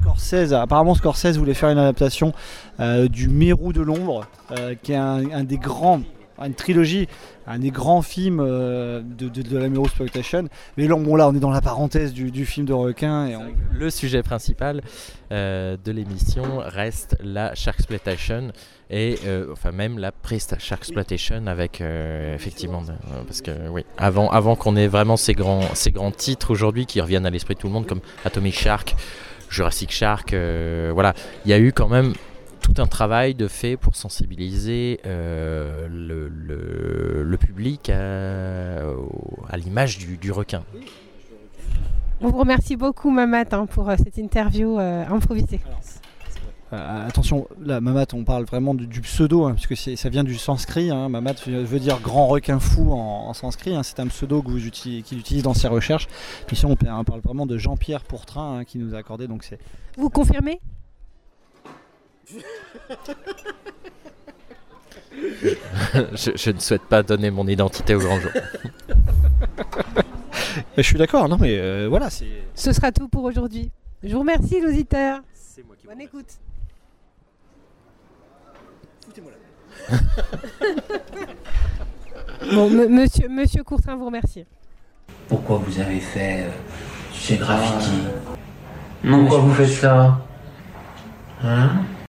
Scorsese, 0.00 0.52
apparemment 0.52 0.94
Scorsese 0.94 1.36
voulait 1.36 1.54
faire 1.54 1.70
une 1.70 1.78
adaptation 1.78 2.32
euh, 2.80 3.08
du 3.08 3.28
Mérou 3.28 3.72
de 3.72 3.82
l'ombre, 3.82 4.26
euh, 4.52 4.74
qui 4.82 4.92
est 4.92 4.96
un, 4.96 5.44
des 5.44 5.58
grands, 5.58 6.02
une 6.42 6.54
trilogie, 6.54 7.08
un 7.46 7.58
des 7.58 7.70
grands 7.70 8.02
films 8.02 8.40
euh, 8.40 9.02
de, 9.02 9.58
la 9.58 9.68
Mérou 9.68 9.84
Exploitation. 9.84 10.48
Mais 10.76 10.86
là, 10.86 10.96
bon, 10.96 11.16
là, 11.16 11.28
on 11.28 11.34
est 11.34 11.40
dans 11.40 11.50
la 11.50 11.60
parenthèse 11.60 12.12
du, 12.12 12.46
film 12.46 12.66
de 12.66 12.72
requin. 12.72 13.26
Et 13.26 13.36
on- 13.36 13.52
Le 13.72 13.90
sujet 13.90 14.22
principal 14.22 14.82
de 15.30 15.90
l'émission 15.90 16.44
reste 16.58 17.16
la 17.22 17.54
Sharksploitation 17.54 18.52
et 18.90 19.18
enfin 19.50 19.72
même 19.72 19.98
la 19.98 20.12
pre-Sharksploitation 20.12 21.48
avec 21.48 21.80
effectivement 21.80 22.84
parce 23.26 23.42
que 23.42 23.68
oui 23.68 23.84
avant 23.98 24.30
avant 24.30 24.54
qu'on 24.54 24.76
ait 24.76 24.86
vraiment 24.86 25.16
ces 25.16 25.32
grands 25.32 25.74
ces 25.74 25.90
grands 25.90 26.12
titres 26.12 26.52
aujourd'hui 26.52 26.86
qui 26.86 27.00
reviennent 27.00 27.26
à 27.26 27.30
l'esprit 27.30 27.54
de 27.56 27.58
tout 27.58 27.66
le 27.66 27.72
monde 27.72 27.86
comme 27.88 28.00
Atomic 28.24 28.54
Shark, 28.54 28.94
Jurassic 29.50 29.90
Shark, 29.92 30.32
euh, 30.34 30.90
voilà 30.94 31.14
il 31.44 31.50
y 31.50 31.54
a 31.54 31.58
eu 31.58 31.72
quand 31.72 31.88
même 31.88 32.12
tout 32.60 32.74
un 32.82 32.86
travail 32.86 33.34
de 33.34 33.46
fait 33.48 33.76
pour 33.76 33.94
sensibiliser 33.94 35.00
euh, 35.06 35.86
le, 35.88 36.28
le- 36.28 37.22
le 37.22 37.36
public 37.36 37.90
à, 37.90 39.56
l'image 39.56 39.98
du, 39.98 40.16
du 40.16 40.32
requin. 40.32 40.62
On 42.20 42.28
vous 42.30 42.38
remercie 42.38 42.76
beaucoup, 42.76 43.10
Mamat, 43.10 43.44
hein, 43.52 43.66
pour 43.66 43.88
euh, 43.90 43.94
cette 44.02 44.16
interview 44.16 44.78
euh, 44.80 45.04
improvisée. 45.08 45.60
Euh, 46.76 47.08
attention, 47.08 47.48
là, 47.60 47.80
Mamat, 47.80 48.06
on 48.12 48.24
parle 48.24 48.44
vraiment 48.44 48.74
du, 48.74 48.86
du 48.86 49.00
pseudo, 49.00 49.44
hein, 49.46 49.54
puisque 49.54 49.76
ça 49.96 50.08
vient 50.08 50.24
du 50.24 50.36
sanskrit. 50.36 50.90
Hein. 50.90 51.08
Mamat 51.08 51.34
veut 51.46 51.78
dire 51.80 52.00
grand 52.00 52.26
requin 52.28 52.58
fou 52.60 52.92
en, 52.92 53.28
en 53.28 53.34
sanskrit. 53.34 53.74
hein. 53.74 53.82
C'est 53.82 54.00
un 54.00 54.06
pseudo 54.08 54.42
que 54.42 54.50
vous 54.50 54.66
utilisez, 54.66 55.02
qu'il 55.02 55.18
utilise 55.18 55.42
dans 55.42 55.54
ses 55.54 55.68
recherches. 55.68 56.06
Puis 56.46 56.56
ici, 56.56 56.66
on, 56.66 56.72
on 56.72 57.04
parle 57.04 57.20
vraiment 57.20 57.46
de 57.46 57.56
Jean-Pierre 57.58 58.02
Pourtrain 58.04 58.58
hein, 58.58 58.64
qui 58.64 58.78
nous 58.78 58.94
a 58.94 58.98
accordé. 58.98 59.26
Donc 59.26 59.44
c'est 59.44 59.58
Vous 59.96 60.10
confirmez? 60.10 60.60
Je, 66.12 66.30
je 66.36 66.50
ne 66.50 66.58
souhaite 66.60 66.82
pas 66.82 67.02
donner 67.02 67.30
mon 67.30 67.46
identité 67.48 67.94
au 67.94 68.00
grand 68.00 68.20
jour. 68.20 68.30
Je 70.76 70.82
suis 70.82 70.98
d'accord, 70.98 71.28
non 71.28 71.38
mais 71.40 71.58
euh, 71.58 71.86
voilà, 71.88 72.10
c'est. 72.10 72.26
Ce 72.54 72.72
sera 72.72 72.92
tout 72.92 73.08
pour 73.08 73.24
aujourd'hui. 73.24 73.70
Je 74.02 74.12
vous 74.12 74.20
remercie, 74.20 74.60
l'auditeur. 74.60 75.20
Bonne 75.86 76.00
écoute. 76.00 76.26
Bon, 82.52 82.70
monsieur, 82.70 83.28
monsieur 83.28 83.64
Courtin 83.64 83.96
vous 83.96 84.06
remercie. 84.06 84.44
Pourquoi 85.28 85.58
vous 85.58 85.80
avez 85.80 85.98
fait 86.00 86.42
euh, 86.42 86.50
ces 87.12 87.36
graffitis 87.36 88.04
Pourquoi 89.02 89.38
vous 89.38 89.52
faites 89.54 89.72
ça? 89.72 90.20
Hein? 91.42 91.70